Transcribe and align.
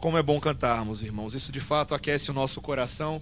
Como 0.00 0.16
é 0.16 0.22
bom 0.22 0.40
cantarmos, 0.40 1.02
irmãos. 1.02 1.34
Isso 1.34 1.52
de 1.52 1.60
fato 1.60 1.94
aquece 1.94 2.30
o 2.30 2.32
nosso 2.32 2.58
coração, 2.62 3.20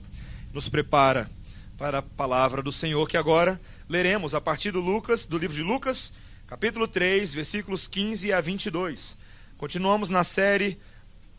nos 0.53 0.69
prepara 0.69 1.29
para 1.77 1.99
a 1.99 2.03
palavra 2.03 2.63
do 2.63 2.71
Senhor, 2.71 3.05
que 3.09 3.17
agora 3.17 3.61
leremos 3.89 4.33
a 4.33 4.41
partir 4.41 4.71
do 4.71 4.79
Lucas, 4.79 5.27
do 5.27 5.37
livro 5.37 5.57
de 5.57 5.65
Lucas, 5.65 6.13
capítulo 6.47 6.87
3, 6.87 7.35
versículos 7.35 7.89
15 7.89 8.33
a 8.33 8.41
22. 8.41 9.19
Continuamos 9.57 10.09
na 10.09 10.23
série 10.23 10.79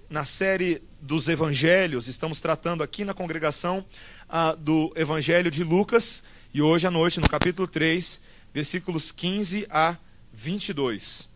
na 0.09 0.25
série 0.25 0.83
dos 0.99 1.29
evangelhos, 1.29 2.09
estamos 2.09 2.41
tratando 2.41 2.83
aqui 2.83 3.05
na 3.05 3.13
congregação 3.13 3.85
ah, 4.27 4.53
do 4.59 4.91
evangelho 4.93 5.49
de 5.49 5.63
Lucas, 5.63 6.21
e 6.53 6.61
hoje 6.61 6.85
à 6.85 6.91
noite 6.91 7.21
no 7.21 7.29
capítulo 7.29 7.65
3, 7.65 8.19
versículos 8.53 9.09
15 9.09 9.67
a 9.69 9.97
22. 10.33 11.29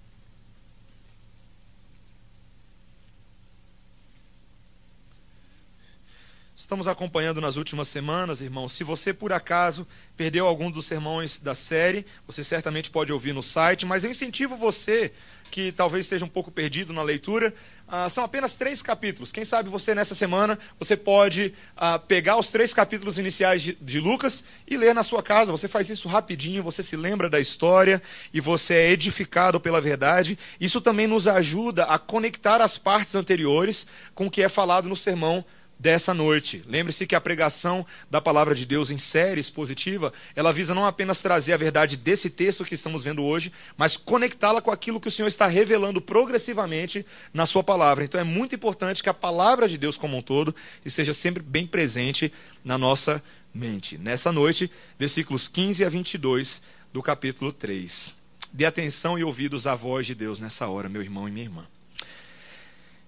Estamos 6.64 6.88
acompanhando 6.88 7.42
nas 7.42 7.58
últimas 7.58 7.90
semanas, 7.90 8.40
irmãos. 8.40 8.72
Se 8.72 8.86
você 8.86 9.14
por 9.14 9.34
acaso 9.34 9.86
perdeu 10.16 10.48
algum 10.48 10.72
dos 10.72 10.86
sermões 10.86 11.38
da 11.38 11.54
série, 11.54 12.06
você 12.26 12.42
certamente 12.42 12.90
pode 12.90 13.12
ouvir 13.12 13.34
no 13.34 13.44
site, 13.44 13.86
mas 13.86 14.06
eu 14.06 14.12
incentivo 14.12 14.56
você 14.56 15.12
que 15.52 15.74
talvez 15.74 16.06
esteja 16.06 16.24
um 16.24 16.30
pouco 16.30 16.50
perdido 16.50 16.94
na 16.94 17.04
leitura. 17.04 17.54
Ah, 17.86 18.10
são 18.10 18.24
apenas 18.24 18.56
três 18.56 18.82
capítulos. 18.82 19.30
Quem 19.30 19.44
sabe 19.44 19.70
você 19.70 19.94
nessa 19.94 20.16
semana 20.16 20.58
você 20.80 20.96
pode 20.96 21.54
ah, 21.76 22.00
pegar 22.00 22.38
os 22.38 22.48
três 22.48 22.74
capítulos 22.74 23.18
iniciais 23.18 23.62
de, 23.62 23.78
de 23.82 24.00
Lucas 24.00 24.42
e 24.66 24.78
ler 24.78 24.96
na 24.96 25.04
sua 25.04 25.22
casa. 25.22 25.52
Você 25.52 25.68
faz 25.68 25.90
isso 25.90 26.08
rapidinho, 26.08 26.64
você 26.64 26.82
se 26.82 26.96
lembra 26.96 27.30
da 27.30 27.42
história 27.42 28.02
e 28.34 28.40
você 28.40 28.76
é 28.76 28.92
edificado 28.92 29.60
pela 29.60 29.82
verdade. 29.82 30.40
Isso 30.62 30.80
também 30.80 31.08
nos 31.08 31.28
ajuda 31.28 31.84
a 31.84 32.00
conectar 32.00 32.62
as 32.62 32.78
partes 32.78 33.16
anteriores 33.16 33.86
com 34.16 34.28
o 34.28 34.32
que 34.32 34.42
é 34.42 34.48
falado 34.48 34.88
no 34.88 34.96
sermão 34.96 35.44
dessa 35.84 36.14
noite. 36.14 36.64
Lembre-se 36.66 37.06
que 37.06 37.14
a 37.14 37.20
pregação 37.20 37.86
da 38.10 38.22
palavra 38.22 38.56
de 38.56 38.66
Deus 38.66 38.90
em 38.90 38.98
série 38.98 39.42
expositiva, 39.42 40.14
ela 40.34 40.54
visa 40.54 40.74
não 40.74 40.86
apenas 40.86 41.22
trazer 41.22 41.52
a 41.52 41.58
verdade 41.58 41.98
desse 41.98 42.30
texto 42.30 42.64
que 42.64 42.74
estamos 42.74 43.04
vendo 43.04 43.22
hoje, 43.22 43.52
mas 43.76 43.98
conectá-la 43.98 44.62
com 44.62 44.72
aquilo 44.72 44.98
que 44.98 45.10
o 45.10 45.12
Senhor 45.12 45.28
está 45.28 45.46
revelando 45.46 46.00
progressivamente 46.00 47.06
na 47.34 47.46
sua 47.46 47.62
palavra. 47.62 48.06
Então 48.06 48.18
é 48.18 48.24
muito 48.24 48.56
importante 48.56 49.04
que 49.04 49.10
a 49.10 49.14
palavra 49.14 49.68
de 49.68 49.78
Deus 49.78 49.98
como 49.98 50.16
um 50.16 50.22
todo 50.22 50.56
esteja 50.86 51.14
sempre 51.14 51.44
bem 51.44 51.68
presente 51.68 52.32
na 52.64 52.78
nossa 52.78 53.22
mente. 53.54 53.98
Nessa 53.98 54.32
noite, 54.32 54.72
versículos 54.98 55.50
15 55.50 55.84
a 55.84 55.90
22 55.90 56.62
do 56.94 57.04
capítulo 57.04 57.52
3. 57.52 58.16
Dê 58.54 58.64
atenção 58.64 59.20
e 59.20 59.24
ouvidos 59.26 59.68
à 59.68 59.76
voz 59.76 60.06
de 60.06 60.16
Deus 60.16 60.40
nessa 60.40 60.66
hora, 60.66 60.88
meu 60.88 61.02
irmão 61.02 61.28
e 61.28 61.32
minha 61.32 61.46
irmã. 61.46 61.68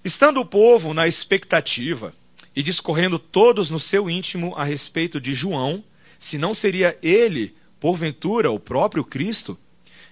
Estando 0.03 0.41
o 0.41 0.45
povo 0.45 0.93
na 0.93 1.07
expectativa, 1.07 2.13
e 2.55 2.63
discorrendo 2.63 3.19
todos 3.19 3.69
no 3.69 3.79
seu 3.79 4.09
íntimo 4.09 4.53
a 4.55 4.63
respeito 4.63 5.19
de 5.19 5.33
João, 5.33 5.83
se 6.17 6.37
não 6.37 6.53
seria 6.53 6.97
ele, 7.03 7.55
porventura, 7.79 8.49
o 8.49 8.59
próprio 8.59 9.03
Cristo, 9.03 9.57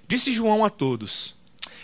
disse 0.08 0.31
João 0.31 0.66
a 0.66 0.69
todos: 0.69 1.36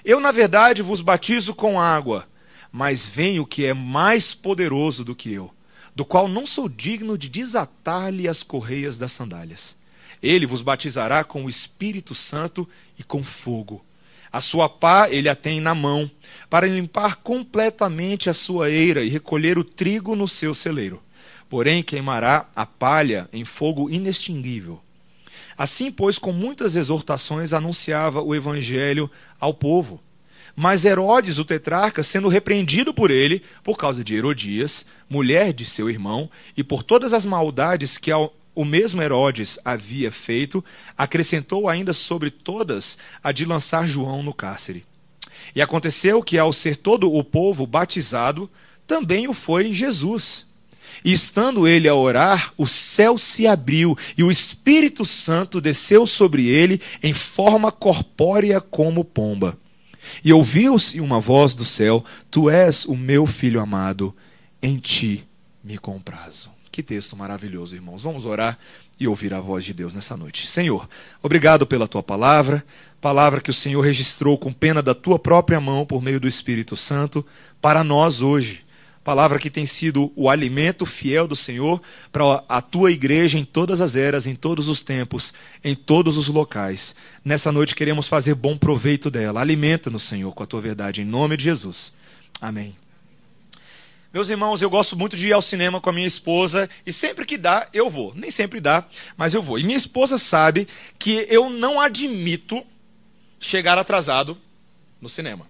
Eu, 0.03 0.19
na 0.19 0.31
verdade, 0.31 0.81
vos 0.81 1.01
batizo 1.01 1.55
com 1.55 1.79
água, 1.79 2.27
mas 2.71 3.07
vem 3.07 3.39
o 3.39 3.45
que 3.45 3.65
é 3.65 3.73
mais 3.73 4.33
poderoso 4.33 5.05
do 5.05 5.15
que 5.15 5.31
eu, 5.31 5.51
do 5.95 6.03
qual 6.03 6.27
não 6.27 6.45
sou 6.45 6.67
digno 6.67 7.17
de 7.17 7.29
desatar-lhe 7.29 8.27
as 8.27 8.43
correias 8.43 8.97
das 8.97 9.13
sandálias. 9.13 9.77
Ele 10.21 10.45
vos 10.45 10.61
batizará 10.61 11.23
com 11.23 11.45
o 11.45 11.49
Espírito 11.49 12.13
Santo 12.13 12.67
e 12.97 13.03
com 13.03 13.23
fogo. 13.23 13.85
A 14.31 14.41
sua 14.41 14.69
pá 14.69 15.09
ele 15.09 15.27
a 15.27 15.35
tem 15.35 15.59
na 15.59 15.73
mão, 15.73 16.09
para 16.49 16.67
limpar 16.67 17.17
completamente 17.17 18.29
a 18.29 18.33
sua 18.33 18.69
eira 18.69 19.03
e 19.03 19.09
recolher 19.09 19.57
o 19.57 19.63
trigo 19.63 20.15
no 20.15 20.27
seu 20.27 20.53
celeiro. 20.53 21.01
Porém, 21.49 21.81
queimará 21.81 22.47
a 22.55 22.65
palha 22.65 23.27
em 23.33 23.43
fogo 23.43 23.89
inextinguível. 23.89 24.81
Assim, 25.57 25.91
pois, 25.91 26.19
com 26.19 26.31
muitas 26.31 26.75
exortações 26.75 27.53
anunciava 27.53 28.21
o 28.21 28.35
evangelho 28.35 29.09
ao 29.39 29.53
povo. 29.53 29.99
Mas 30.55 30.85
Herodes, 30.85 31.37
o 31.37 31.45
tetrarca, 31.45 32.03
sendo 32.03 32.27
repreendido 32.27 32.93
por 32.93 33.11
ele, 33.11 33.41
por 33.63 33.77
causa 33.77 34.03
de 34.03 34.15
Herodias, 34.15 34.85
mulher 35.09 35.53
de 35.53 35.65
seu 35.65 35.89
irmão, 35.89 36.29
e 36.55 36.63
por 36.63 36.83
todas 36.83 37.13
as 37.13 37.25
maldades 37.25 37.97
que 37.97 38.11
ao 38.11 38.33
o 38.59 38.65
mesmo 38.65 39.01
Herodes 39.01 39.57
havia 39.63 40.11
feito, 40.11 40.61
acrescentou 40.97 41.69
ainda 41.69 41.93
sobre 41.93 42.29
todas 42.29 42.97
a 43.23 43.31
de 43.31 43.45
lançar 43.45 43.87
João 43.87 44.21
no 44.21 44.33
cárcere. 44.33 44.83
E 45.55 45.61
aconteceu 45.61 46.21
que, 46.21 46.37
ao 46.37 46.51
ser 46.51 46.75
todo 46.75 47.09
o 47.09 47.23
povo 47.23 47.65
batizado, 47.65 48.51
também 48.85 49.29
o 49.29 49.33
foi 49.33 49.71
Jesus. 49.71 50.45
E 51.05 51.13
estando 51.13 51.65
ele 51.69 51.87
a 51.87 51.95
orar, 51.95 52.53
o 52.57 52.67
céu 52.67 53.17
se 53.17 53.47
abriu 53.47 53.97
e 54.17 54.25
o 54.25 54.29
Espírito 54.29 55.05
Santo 55.05 55.61
desceu 55.61 56.05
sobre 56.05 56.45
ele 56.49 56.81
em 57.01 57.13
forma 57.13 57.71
corpórea 57.71 58.59
como 58.59 59.05
pomba. 59.05 59.57
E 60.21 60.33
ouviu-se 60.33 60.99
uma 60.99 61.21
voz 61.21 61.55
do 61.55 61.63
céu: 61.63 62.03
Tu 62.29 62.49
és 62.49 62.83
o 62.83 62.97
meu 62.97 63.25
filho 63.25 63.61
amado, 63.61 64.13
em 64.61 64.77
ti 64.77 65.25
me 65.63 65.77
comprazo. 65.77 66.58
Que 66.79 66.83
texto 66.83 67.17
maravilhoso, 67.17 67.75
irmãos. 67.75 68.03
Vamos 68.03 68.25
orar 68.25 68.57
e 68.97 69.05
ouvir 69.05 69.33
a 69.33 69.41
voz 69.41 69.65
de 69.65 69.73
Deus 69.73 69.93
nessa 69.93 70.15
noite. 70.15 70.47
Senhor, 70.47 70.87
obrigado 71.21 71.67
pela 71.67 71.89
tua 71.89 72.01
palavra, 72.01 72.65
palavra 73.01 73.41
que 73.41 73.49
o 73.49 73.53
Senhor 73.53 73.81
registrou 73.81 74.37
com 74.37 74.53
pena 74.53 74.81
da 74.81 74.95
tua 74.95 75.19
própria 75.19 75.59
mão 75.59 75.85
por 75.85 76.01
meio 76.01 76.21
do 76.21 76.27
Espírito 76.27 76.77
Santo 76.77 77.25
para 77.61 77.83
nós 77.83 78.21
hoje. 78.21 78.63
Palavra 79.03 79.37
que 79.39 79.49
tem 79.49 79.65
sido 79.65 80.09
o 80.15 80.29
alimento 80.29 80.85
fiel 80.85 81.27
do 81.27 81.35
Senhor 81.35 81.81
para 82.13 82.45
a 82.47 82.61
tua 82.61 82.93
igreja 82.93 83.37
em 83.37 83.43
todas 83.43 83.81
as 83.81 83.97
eras, 83.97 84.25
em 84.25 84.33
todos 84.33 84.69
os 84.69 84.81
tempos, 84.81 85.33
em 85.61 85.75
todos 85.75 86.17
os 86.17 86.29
locais. 86.29 86.95
Nessa 87.25 87.51
noite 87.51 87.75
queremos 87.75 88.07
fazer 88.07 88.35
bom 88.35 88.57
proveito 88.57 89.11
dela. 89.11 89.41
Alimenta-nos, 89.41 90.03
Senhor, 90.03 90.33
com 90.33 90.43
a 90.43 90.47
tua 90.47 90.61
verdade, 90.61 91.01
em 91.01 91.05
nome 91.05 91.35
de 91.35 91.43
Jesus. 91.43 91.91
Amém. 92.39 92.73
Meus 94.11 94.27
irmãos, 94.27 94.59
eu 94.61 94.69
gosto 94.71 94.95
muito 94.97 95.15
de 95.15 95.27
ir 95.27 95.33
ao 95.33 95.41
cinema 95.41 95.79
com 95.79 95.89
a 95.89 95.93
minha 95.93 96.07
esposa 96.07 96.67
e 96.83 96.91
sempre 96.91 97.25
que 97.25 97.37
dá, 97.37 97.67
eu 97.71 97.91
vou. 97.91 98.11
Nem 98.15 98.31
sempre 98.31 98.59
dá, 98.59 98.83
mas 99.15 99.35
eu 99.35 99.41
vou. 99.41 99.59
E 99.59 99.63
minha 99.63 99.77
esposa 99.77 100.17
sabe 100.17 100.67
que 100.97 101.27
eu 101.29 101.47
não 101.47 101.79
admito 101.79 102.65
chegar 103.39 103.77
atrasado 103.77 104.35
no 104.99 105.07
cinema. 105.07 105.47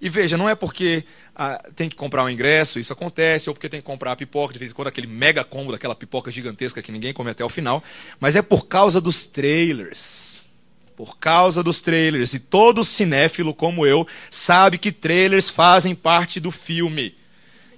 E 0.00 0.08
veja, 0.08 0.38
não 0.38 0.48
é 0.48 0.54
porque 0.54 1.04
ah, 1.34 1.62
tem 1.74 1.88
que 1.90 1.96
comprar 1.96 2.24
um 2.24 2.30
ingresso, 2.30 2.78
isso 2.78 2.92
acontece, 2.92 3.50
ou 3.50 3.54
porque 3.54 3.68
tem 3.68 3.80
que 3.80 3.86
comprar 3.86 4.12
a 4.12 4.16
pipoca, 4.16 4.54
de 4.54 4.58
vez 4.58 4.70
em 4.70 4.74
quando 4.74 4.88
aquele 4.88 5.06
mega 5.06 5.44
combo 5.44 5.72
daquela 5.72 5.94
pipoca 5.94 6.30
gigantesca 6.30 6.80
que 6.80 6.92
ninguém 6.92 7.12
come 7.12 7.30
até 7.30 7.44
o 7.44 7.48
final, 7.50 7.84
mas 8.18 8.34
é 8.34 8.42
por 8.42 8.66
causa 8.66 8.98
dos 8.98 9.26
trailers. 9.26 10.42
Por 10.96 11.18
causa 11.18 11.62
dos 11.62 11.82
trailers. 11.82 12.32
E 12.32 12.38
todo 12.38 12.82
cinéfilo 12.82 13.52
como 13.52 13.86
eu 13.86 14.06
sabe 14.30 14.78
que 14.78 14.90
trailers 14.90 15.50
fazem 15.50 15.94
parte 15.94 16.40
do 16.40 16.50
filme. 16.50 17.14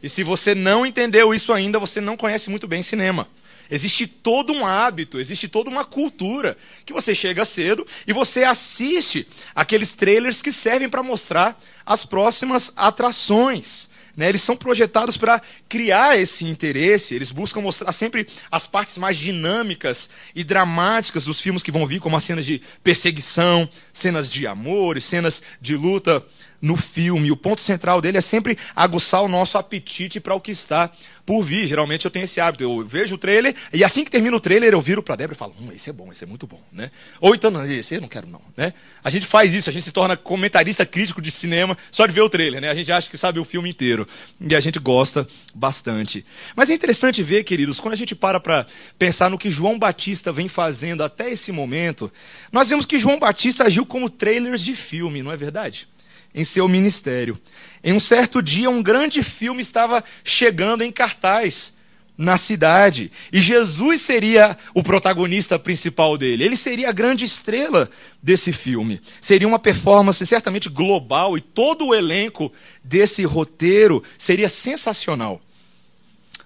E 0.02 0.08
se 0.08 0.22
você 0.22 0.54
não 0.54 0.86
entendeu 0.86 1.34
isso 1.34 1.52
ainda, 1.52 1.78
você 1.78 2.00
não 2.00 2.16
conhece 2.16 2.50
muito 2.50 2.66
bem 2.68 2.82
cinema. 2.82 3.28
Existe 3.70 4.06
todo 4.06 4.52
um 4.52 4.64
hábito, 4.64 5.20
existe 5.20 5.46
toda 5.46 5.68
uma 5.68 5.84
cultura 5.84 6.56
que 6.86 6.92
você 6.92 7.14
chega 7.14 7.44
cedo 7.44 7.86
e 8.06 8.12
você 8.14 8.44
assiste 8.44 9.28
aqueles 9.54 9.92
trailers 9.92 10.40
que 10.40 10.50
servem 10.50 10.88
para 10.88 11.02
mostrar 11.02 11.60
as 11.84 12.04
próximas 12.04 12.72
atrações. 12.76 13.90
Né? 14.16 14.30
Eles 14.30 14.42
são 14.42 14.56
projetados 14.56 15.18
para 15.18 15.40
criar 15.68 16.18
esse 16.18 16.46
interesse, 16.46 17.14
eles 17.14 17.30
buscam 17.30 17.60
mostrar 17.60 17.92
sempre 17.92 18.26
as 18.50 18.66
partes 18.66 18.96
mais 18.96 19.18
dinâmicas 19.18 20.08
e 20.34 20.42
dramáticas 20.42 21.26
dos 21.26 21.40
filmes 21.40 21.62
que 21.62 21.70
vão 21.70 21.86
vir, 21.86 22.00
como 22.00 22.16
as 22.16 22.24
cenas 22.24 22.46
de 22.46 22.62
perseguição, 22.82 23.68
cenas 23.92 24.32
de 24.32 24.46
amor 24.46 25.00
cenas 25.00 25.40
de 25.60 25.76
luta 25.76 26.24
no 26.60 26.76
filme. 26.76 27.30
O 27.30 27.36
ponto 27.36 27.60
central 27.60 28.00
dele 28.00 28.18
é 28.18 28.20
sempre 28.20 28.58
aguçar 28.74 29.22
o 29.22 29.28
nosso 29.28 29.58
apetite 29.58 30.20
para 30.20 30.34
o 30.34 30.40
que 30.40 30.50
está 30.50 30.90
por 31.24 31.44
vir. 31.44 31.66
Geralmente 31.66 32.04
eu 32.04 32.10
tenho 32.10 32.24
esse 32.24 32.40
hábito. 32.40 32.64
Eu 32.64 32.84
vejo 32.84 33.14
o 33.14 33.18
trailer 33.18 33.54
e 33.72 33.84
assim 33.84 34.04
que 34.04 34.10
termina 34.10 34.36
o 34.36 34.40
trailer 34.40 34.72
eu 34.72 34.80
viro 34.80 35.02
para 35.02 35.16
Débora 35.16 35.34
e 35.34 35.38
falo: 35.38 35.54
hum, 35.60 35.70
esse 35.74 35.90
é 35.90 35.92
bom, 35.92 36.10
esse 36.10 36.24
é 36.24 36.26
muito 36.26 36.46
bom. 36.46 36.60
Né? 36.72 36.90
Ou 37.20 37.34
então, 37.34 37.50
não, 37.50 37.64
esse 37.64 37.94
eu 37.94 38.00
não 38.00 38.08
quero 38.08 38.26
não. 38.26 38.40
Né? 38.56 38.72
A 39.04 39.10
gente 39.10 39.26
faz 39.26 39.54
isso, 39.54 39.68
a 39.68 39.72
gente 39.72 39.84
se 39.84 39.92
torna 39.92 40.16
comentarista 40.16 40.86
crítico 40.86 41.20
de 41.20 41.30
cinema 41.30 41.76
só 41.90 42.06
de 42.06 42.12
ver 42.12 42.22
o 42.22 42.30
trailer. 42.30 42.60
Né? 42.60 42.68
A 42.68 42.74
gente 42.74 42.90
acha 42.90 43.10
que 43.10 43.18
sabe 43.18 43.38
o 43.38 43.44
filme 43.44 43.68
inteiro. 43.68 44.06
E 44.40 44.54
a 44.54 44.60
gente 44.60 44.78
gosta 44.78 45.28
bastante. 45.54 46.24
Mas 46.56 46.70
é 46.70 46.74
interessante 46.74 47.22
ver, 47.22 47.44
queridos, 47.44 47.78
quando 47.78 47.94
a 47.94 47.96
gente 47.96 48.14
para 48.14 48.40
para 48.40 48.66
pensar 48.98 49.30
no 49.30 49.38
que 49.38 49.50
João 49.50 49.78
Batista 49.78 50.32
vem 50.32 50.48
fazendo 50.48 51.02
até 51.04 51.30
esse 51.30 51.52
momento, 51.52 52.10
nós 52.50 52.68
vemos 52.70 52.86
que 52.86 52.98
João 52.98 53.18
Batista 53.18 53.64
agiu 53.64 53.84
como 53.84 54.08
trailers 54.08 54.62
de 54.62 54.74
filme, 54.74 55.22
não 55.22 55.30
é 55.30 55.36
verdade? 55.36 55.86
Em 56.34 56.44
seu 56.44 56.68
ministério. 56.68 57.38
Em 57.82 57.92
um 57.92 58.00
certo 58.00 58.42
dia, 58.42 58.68
um 58.70 58.82
grande 58.82 59.22
filme 59.22 59.62
estava 59.62 60.02
chegando 60.22 60.82
em 60.82 60.92
cartaz. 60.92 61.72
na 62.20 62.36
cidade. 62.36 63.12
E 63.32 63.38
Jesus 63.38 64.00
seria 64.02 64.58
o 64.74 64.82
protagonista 64.82 65.56
principal 65.56 66.18
dele. 66.18 66.42
Ele 66.42 66.56
seria 66.56 66.88
a 66.88 66.92
grande 66.92 67.24
estrela 67.24 67.88
desse 68.20 68.52
filme. 68.52 69.00
Seria 69.20 69.46
uma 69.46 69.60
performance 69.60 70.26
certamente 70.26 70.68
global 70.68 71.38
e 71.38 71.40
todo 71.40 71.86
o 71.86 71.94
elenco 71.94 72.52
desse 72.82 73.24
roteiro 73.24 74.02
seria 74.18 74.48
sensacional. 74.48 75.40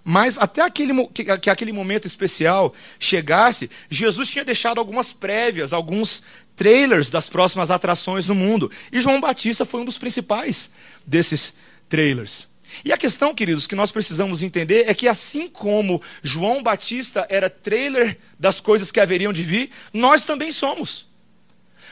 Mas 0.05 0.37
até 0.37 0.63
aquele, 0.63 1.07
que, 1.09 1.25
que 1.39 1.51
aquele 1.51 1.73
momento 1.73 2.07
especial 2.07 2.75
chegasse, 2.99 3.71
Jesus 3.89 4.31
tinha 4.31 4.45
deixado 4.45 4.79
algumas 4.79 5.13
prévias, 5.13 5.73
alguns 5.73 6.23
trailers 6.57 7.11
das 7.11 7.29
próximas 7.29 7.71
atrações 7.71 8.27
no 8.27 8.35
mundo. 8.35 8.71
E 8.91 9.01
João 9.01 9.21
Batista 9.21 9.65
foi 9.65 9.81
um 9.81 9.85
dos 9.85 9.99
principais 9.99 10.71
desses 11.07 11.55
trailers. 11.89 12.49
E 12.85 12.93
a 12.93 12.97
questão, 12.97 13.35
queridos, 13.35 13.67
que 13.67 13.75
nós 13.75 13.93
precisamos 13.93 14.43
entender 14.43 14.89
é 14.89 14.95
que 14.95 15.07
assim 15.07 15.47
como 15.47 16.03
João 16.23 16.63
Batista 16.63 17.27
era 17.29 17.51
trailer 17.51 18.19
das 18.39 18.61
coisas 18.61 18.91
que 18.91 18.99
haveriam 18.99 19.33
de 19.33 19.43
vir, 19.43 19.71
nós 19.93 20.25
também 20.25 20.51
somos. 20.51 21.07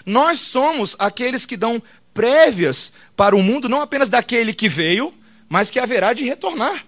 Nós 0.04 0.40
somos 0.40 0.96
aqueles 0.98 1.44
que 1.44 1.56
dão 1.56 1.82
prévias 2.14 2.92
para 3.14 3.36
o 3.36 3.42
mundo, 3.42 3.68
não 3.68 3.80
apenas 3.80 4.08
daquele 4.08 4.54
que 4.54 4.68
veio, 4.68 5.12
mas 5.48 5.70
que 5.70 5.78
haverá 5.78 6.12
de 6.12 6.24
retornar. 6.24 6.86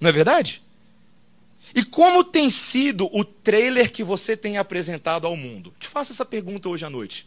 Não 0.00 0.08
é 0.08 0.12
verdade? 0.12 0.63
E 1.74 1.84
como 1.84 2.22
tem 2.22 2.48
sido 2.50 3.08
o 3.12 3.24
trailer 3.24 3.90
que 3.90 4.04
você 4.04 4.36
tem 4.36 4.56
apresentado 4.58 5.26
ao 5.26 5.36
mundo? 5.36 5.74
Te 5.78 5.88
faço 5.88 6.12
essa 6.12 6.24
pergunta 6.24 6.68
hoje 6.68 6.84
à 6.84 6.90
noite. 6.90 7.26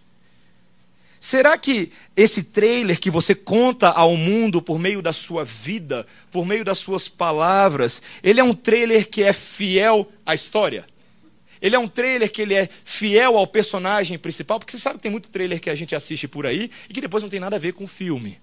Será 1.19 1.57
que 1.57 1.91
esse 2.15 2.43
trailer 2.43 2.99
que 2.99 3.09
você 3.09 3.35
conta 3.35 3.89
ao 3.89 4.15
mundo 4.15 4.61
por 4.61 4.79
meio 4.79 5.01
da 5.01 5.11
sua 5.11 5.43
vida, 5.43 6.05
por 6.31 6.45
meio 6.45 6.63
das 6.63 6.77
suas 6.77 7.09
palavras, 7.09 8.01
ele 8.23 8.39
é 8.39 8.43
um 8.43 8.53
trailer 8.53 9.09
que 9.09 9.23
é 9.23 9.33
fiel 9.33 10.09
à 10.25 10.33
história? 10.33 10.85
Ele 11.59 11.75
é 11.75 11.79
um 11.79 11.87
trailer 11.87 12.31
que 12.31 12.41
ele 12.41 12.53
é 12.53 12.69
fiel 12.85 13.35
ao 13.35 13.47
personagem 13.47 14.17
principal? 14.17 14.59
Porque 14.59 14.71
você 14.71 14.77
sabe 14.77 14.97
que 14.97 15.03
tem 15.03 15.11
muito 15.11 15.29
trailer 15.29 15.59
que 15.59 15.71
a 15.71 15.75
gente 15.75 15.95
assiste 15.95 16.27
por 16.27 16.45
aí 16.45 16.69
e 16.87 16.93
que 16.93 17.01
depois 17.01 17.23
não 17.23 17.29
tem 17.29 17.39
nada 17.39 17.55
a 17.55 17.59
ver 17.59 17.73
com 17.73 17.83
o 17.83 17.87
filme. 17.87 18.39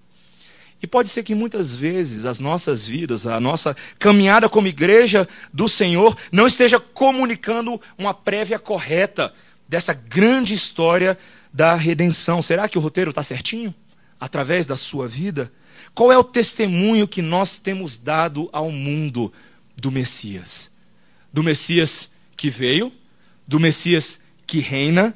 E 0.81 0.87
pode 0.87 1.09
ser 1.09 1.23
que 1.23 1.33
muitas 1.33 1.75
vezes 1.75 2.25
as 2.25 2.39
nossas 2.39 2.85
vidas, 2.85 3.25
a 3.25 3.39
nossa 3.39 3.75
caminhada 3.97 4.49
como 4.49 4.67
igreja 4.67 5.27
do 5.51 5.67
Senhor, 5.67 6.15
não 6.31 6.45
esteja 6.45 6.79
comunicando 6.79 7.79
uma 7.97 8.13
prévia 8.13 8.59
correta 8.59 9.33
dessa 9.67 9.93
grande 9.93 10.53
história 10.53 11.17
da 11.51 11.73
redenção. 11.75 12.41
Será 12.41 12.67
que 12.67 12.77
o 12.77 12.81
roteiro 12.81 13.09
está 13.09 13.23
certinho? 13.23 13.73
Através 14.19 14.67
da 14.67 14.77
sua 14.77 15.07
vida? 15.07 15.51
Qual 15.93 16.11
é 16.11 16.17
o 16.17 16.23
testemunho 16.23 17.07
que 17.07 17.21
nós 17.21 17.57
temos 17.57 17.97
dado 17.97 18.49
ao 18.51 18.69
mundo 18.69 19.31
do 19.75 19.91
Messias? 19.91 20.69
Do 21.31 21.41
Messias 21.41 22.09
que 22.35 22.49
veio, 22.49 22.91
do 23.47 23.59
Messias 23.59 24.19
que 24.45 24.59
reina 24.59 25.15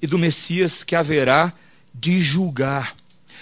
e 0.00 0.06
do 0.06 0.18
Messias 0.18 0.84
que 0.84 0.94
haverá 0.94 1.52
de 1.92 2.20
julgar. 2.20 2.96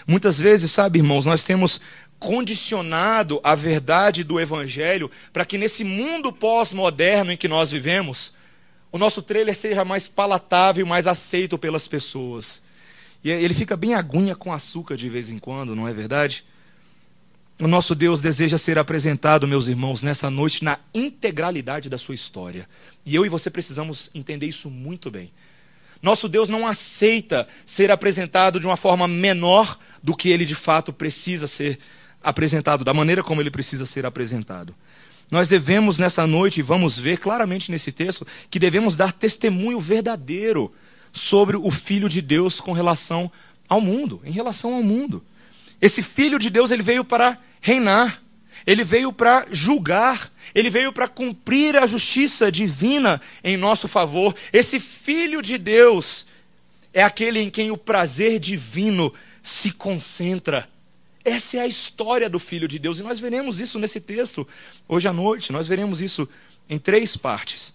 Muitas 0.08 0.40
vezes, 0.40 0.70
sabe, 0.70 1.00
irmãos, 1.00 1.26
nós 1.26 1.44
temos 1.44 1.78
condicionado 2.18 3.40
a 3.44 3.54
verdade 3.54 4.24
do 4.24 4.40
Evangelho 4.40 5.10
para 5.34 5.44
que 5.44 5.58
nesse 5.58 5.84
mundo 5.84 6.32
pós-moderno 6.32 7.30
em 7.30 7.36
que 7.36 7.46
nós 7.46 7.70
vivemos, 7.70 8.32
o 8.90 8.96
nosso 8.96 9.20
trailer 9.20 9.54
seja 9.54 9.84
mais 9.84 10.08
palatável 10.08 10.86
mais 10.86 11.06
aceito 11.06 11.58
pelas 11.58 11.86
pessoas. 11.86 12.62
E 13.22 13.30
ele 13.30 13.52
fica 13.52 13.76
bem 13.76 13.92
agunha 13.92 14.34
com 14.34 14.50
açúcar 14.50 14.96
de 14.96 15.10
vez 15.10 15.28
em 15.28 15.38
quando, 15.38 15.76
não 15.76 15.86
é 15.86 15.92
verdade? 15.92 16.42
O 17.60 17.68
nosso 17.68 17.94
Deus 17.94 18.22
deseja 18.22 18.56
ser 18.56 18.78
apresentado, 18.78 19.46
meus 19.46 19.68
irmãos, 19.68 20.02
nessa 20.02 20.30
noite 20.30 20.64
na 20.64 20.78
integralidade 20.94 21.90
da 21.90 21.98
sua 21.98 22.14
história. 22.14 22.66
E 23.04 23.14
eu 23.14 23.26
e 23.26 23.28
você 23.28 23.50
precisamos 23.50 24.10
entender 24.14 24.46
isso 24.46 24.70
muito 24.70 25.10
bem. 25.10 25.30
Nosso 26.02 26.28
Deus 26.28 26.48
não 26.48 26.66
aceita 26.66 27.48
ser 27.66 27.90
apresentado 27.90 28.60
de 28.60 28.66
uma 28.66 28.76
forma 28.76 29.08
menor 29.08 29.78
do 30.02 30.16
que 30.16 30.28
ele 30.28 30.44
de 30.44 30.54
fato 30.54 30.92
precisa 30.92 31.46
ser 31.46 31.78
apresentado, 32.22 32.84
da 32.84 32.94
maneira 32.94 33.22
como 33.22 33.40
ele 33.40 33.50
precisa 33.50 33.86
ser 33.86 34.06
apresentado. 34.06 34.74
Nós 35.30 35.48
devemos 35.48 35.98
nessa 35.98 36.26
noite, 36.26 36.60
e 36.60 36.62
vamos 36.62 36.98
ver 36.98 37.18
claramente 37.18 37.70
nesse 37.70 37.92
texto, 37.92 38.26
que 38.50 38.58
devemos 38.58 38.96
dar 38.96 39.12
testemunho 39.12 39.78
verdadeiro 39.78 40.72
sobre 41.12 41.56
o 41.56 41.70
Filho 41.70 42.08
de 42.08 42.22
Deus 42.22 42.60
com 42.60 42.72
relação 42.72 43.30
ao 43.68 43.80
mundo, 43.80 44.22
em 44.24 44.30
relação 44.30 44.74
ao 44.74 44.82
mundo. 44.82 45.22
Esse 45.80 46.02
Filho 46.02 46.38
de 46.38 46.48
Deus, 46.48 46.70
ele 46.70 46.82
veio 46.82 47.04
para 47.04 47.38
reinar, 47.60 48.22
ele 48.68 48.84
veio 48.84 49.10
para 49.10 49.46
julgar, 49.50 50.30
ele 50.54 50.68
veio 50.68 50.92
para 50.92 51.08
cumprir 51.08 51.74
a 51.74 51.86
justiça 51.86 52.52
divina 52.52 53.18
em 53.42 53.56
nosso 53.56 53.88
favor. 53.88 54.34
Esse 54.52 54.78
Filho 54.78 55.40
de 55.40 55.56
Deus 55.56 56.26
é 56.92 57.02
aquele 57.02 57.40
em 57.40 57.48
quem 57.48 57.70
o 57.70 57.78
prazer 57.78 58.38
divino 58.38 59.10
se 59.42 59.70
concentra. 59.70 60.68
Essa 61.24 61.56
é 61.56 61.60
a 61.60 61.66
história 61.66 62.28
do 62.28 62.38
Filho 62.38 62.68
de 62.68 62.78
Deus, 62.78 62.98
e 62.98 63.02
nós 63.02 63.18
veremos 63.18 63.58
isso 63.58 63.78
nesse 63.78 64.00
texto 64.00 64.46
hoje 64.86 65.08
à 65.08 65.14
noite. 65.14 65.50
Nós 65.50 65.66
veremos 65.66 66.02
isso 66.02 66.28
em 66.68 66.78
três 66.78 67.16
partes. 67.16 67.72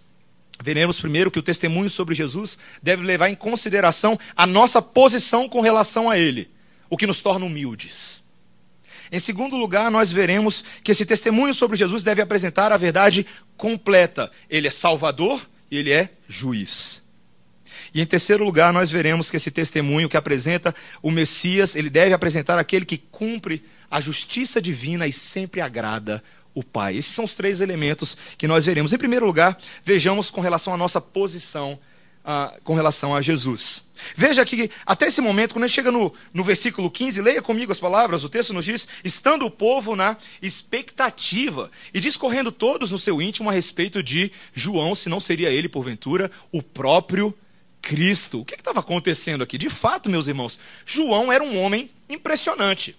Veremos 0.61 0.99
primeiro 0.99 1.31
que 1.31 1.39
o 1.39 1.43
testemunho 1.43 1.89
sobre 1.89 2.13
Jesus 2.13 2.55
deve 2.83 3.03
levar 3.03 3.29
em 3.29 3.35
consideração 3.35 4.15
a 4.35 4.45
nossa 4.45 4.79
posição 4.79 5.49
com 5.49 5.59
relação 5.59 6.07
a 6.07 6.19
Ele, 6.19 6.51
o 6.87 6.95
que 6.95 7.07
nos 7.07 7.19
torna 7.19 7.47
humildes. 7.47 8.23
Em 9.13 9.19
segundo 9.19 9.55
lugar, 9.55 9.91
nós 9.91 10.11
veremos 10.11 10.63
que 10.83 10.91
esse 10.91 11.05
testemunho 11.05 11.53
sobre 11.53 11.77
Jesus 11.77 12.01
deve 12.01 12.19
apresentar 12.19 12.71
a 12.71 12.77
verdade 12.77 13.27
completa. 13.55 14.31
Ele 14.49 14.67
é 14.67 14.71
Salvador 14.71 15.39
e 15.69 15.77
ele 15.77 15.91
é 15.91 16.09
juiz. 16.27 17.03
E 17.93 18.01
em 18.01 18.07
terceiro 18.07 18.43
lugar, 18.43 18.73
nós 18.73 18.89
veremos 18.89 19.29
que 19.29 19.37
esse 19.37 19.51
testemunho 19.51 20.09
que 20.09 20.17
apresenta 20.17 20.73
o 20.99 21.11
Messias, 21.11 21.75
ele 21.75 21.91
deve 21.91 22.15
apresentar 22.15 22.57
aquele 22.57 22.85
que 22.85 22.97
cumpre 22.97 23.63
a 23.91 24.01
justiça 24.01 24.59
divina 24.59 25.05
e 25.05 25.13
sempre 25.13 25.61
agrada 25.61 26.23
o 26.51 26.63
Pai. 26.63 26.97
Esses 26.97 27.13
são 27.13 27.25
os 27.25 27.35
três 27.35 27.61
elementos 27.61 28.17
que 28.35 28.47
nós 28.47 28.65
veremos. 28.65 28.93
Em 28.93 28.97
primeiro 28.97 29.27
lugar, 29.27 29.55
vejamos 29.83 30.31
com 30.31 30.41
relação 30.41 30.73
à 30.73 30.77
nossa 30.77 30.99
posição 30.99 31.77
uh, 32.23 32.61
com 32.63 32.73
relação 32.73 33.13
a 33.13 33.21
Jesus. 33.21 33.83
Veja 34.15 34.45
que 34.45 34.69
até 34.85 35.07
esse 35.07 35.21
momento, 35.21 35.53
quando 35.53 35.65
gente 35.65 35.75
chega 35.75 35.91
no, 35.91 36.13
no 36.33 36.43
versículo 36.43 36.89
15, 36.89 37.21
leia 37.21 37.41
comigo 37.41 37.71
as 37.71 37.79
palavras, 37.79 38.23
o 38.23 38.29
texto 38.29 38.53
nos 38.53 38.65
diz: 38.65 38.87
estando 39.03 39.45
o 39.45 39.51
povo 39.51 39.95
na 39.95 40.17
expectativa 40.41 41.71
e 41.93 41.99
discorrendo 41.99 42.51
todos 42.51 42.91
no 42.91 42.99
seu 42.99 43.21
íntimo 43.21 43.49
a 43.49 43.53
respeito 43.53 44.01
de 44.01 44.31
João, 44.53 44.95
se 44.95 45.09
não 45.09 45.19
seria 45.19 45.49
ele, 45.49 45.69
porventura, 45.69 46.31
o 46.51 46.61
próprio 46.61 47.33
Cristo. 47.81 48.41
O 48.41 48.45
que 48.45 48.55
estava 48.55 48.79
acontecendo 48.79 49.43
aqui? 49.43 49.57
De 49.57 49.69
fato, 49.69 50.09
meus 50.09 50.27
irmãos, 50.27 50.59
João 50.85 51.31
era 51.31 51.43
um 51.43 51.61
homem 51.61 51.89
impressionante. 52.09 52.95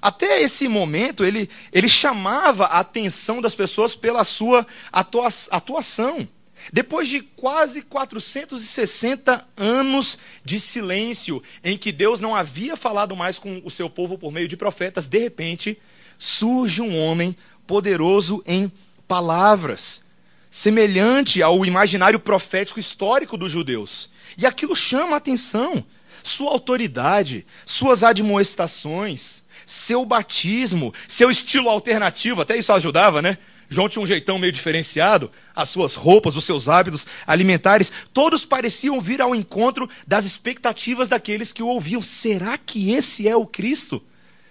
Até 0.00 0.40
esse 0.40 0.66
momento, 0.66 1.24
ele, 1.24 1.50
ele 1.72 1.88
chamava 1.88 2.64
a 2.64 2.78
atenção 2.78 3.42
das 3.42 3.54
pessoas 3.54 3.94
pela 3.94 4.24
sua 4.24 4.66
atua, 4.90 5.28
atuação. 5.50 6.26
Depois 6.72 7.08
de 7.08 7.20
quase 7.20 7.82
460 7.82 9.46
anos 9.56 10.18
de 10.44 10.60
silêncio, 10.60 11.42
em 11.64 11.76
que 11.76 11.92
Deus 11.92 12.20
não 12.20 12.34
havia 12.34 12.76
falado 12.76 13.16
mais 13.16 13.38
com 13.38 13.60
o 13.64 13.70
seu 13.70 13.88
povo 13.88 14.18
por 14.18 14.30
meio 14.30 14.48
de 14.48 14.56
profetas, 14.56 15.06
de 15.06 15.18
repente 15.18 15.78
surge 16.18 16.82
um 16.82 16.98
homem 16.98 17.36
poderoso 17.66 18.42
em 18.46 18.70
palavras, 19.08 20.02
semelhante 20.50 21.42
ao 21.42 21.64
imaginário 21.64 22.20
profético 22.20 22.78
histórico 22.78 23.36
dos 23.36 23.50
judeus. 23.50 24.10
E 24.36 24.46
aquilo 24.46 24.76
chama 24.76 25.14
a 25.14 25.16
atenção. 25.16 25.84
Sua 26.22 26.50
autoridade, 26.50 27.46
suas 27.64 28.02
admoestações, 28.02 29.42
seu 29.64 30.04
batismo, 30.04 30.92
seu 31.08 31.30
estilo 31.30 31.70
alternativo, 31.70 32.42
até 32.42 32.56
isso 32.56 32.72
ajudava, 32.72 33.22
né? 33.22 33.38
João 33.70 33.88
tinha 33.88 34.02
um 34.02 34.06
jeitão 34.06 34.36
meio 34.36 34.52
diferenciado, 34.52 35.30
as 35.54 35.68
suas 35.68 35.94
roupas, 35.94 36.34
os 36.34 36.44
seus 36.44 36.68
hábitos 36.68 37.06
alimentares, 37.24 37.92
todos 38.12 38.44
pareciam 38.44 39.00
vir 39.00 39.22
ao 39.22 39.32
encontro 39.32 39.88
das 40.04 40.24
expectativas 40.24 41.08
daqueles 41.08 41.52
que 41.52 41.62
o 41.62 41.68
ouviam. 41.68 42.02
Será 42.02 42.58
que 42.58 42.90
esse 42.90 43.28
é 43.28 43.36
o 43.36 43.46
Cristo? 43.46 44.02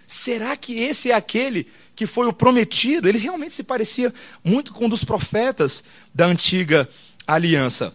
Será 0.07 0.55
que 0.55 0.73
esse 0.79 1.11
é 1.11 1.13
aquele 1.13 1.67
que 1.95 2.07
foi 2.07 2.27
o 2.27 2.33
prometido? 2.33 3.09
Ele 3.09 3.17
realmente 3.17 3.53
se 3.53 3.61
parecia 3.61 4.13
muito 4.41 4.71
com 4.71 4.85
um 4.85 4.89
dos 4.89 5.03
profetas 5.03 5.83
da 6.15 6.25
antiga 6.25 6.87
aliança. 7.27 7.93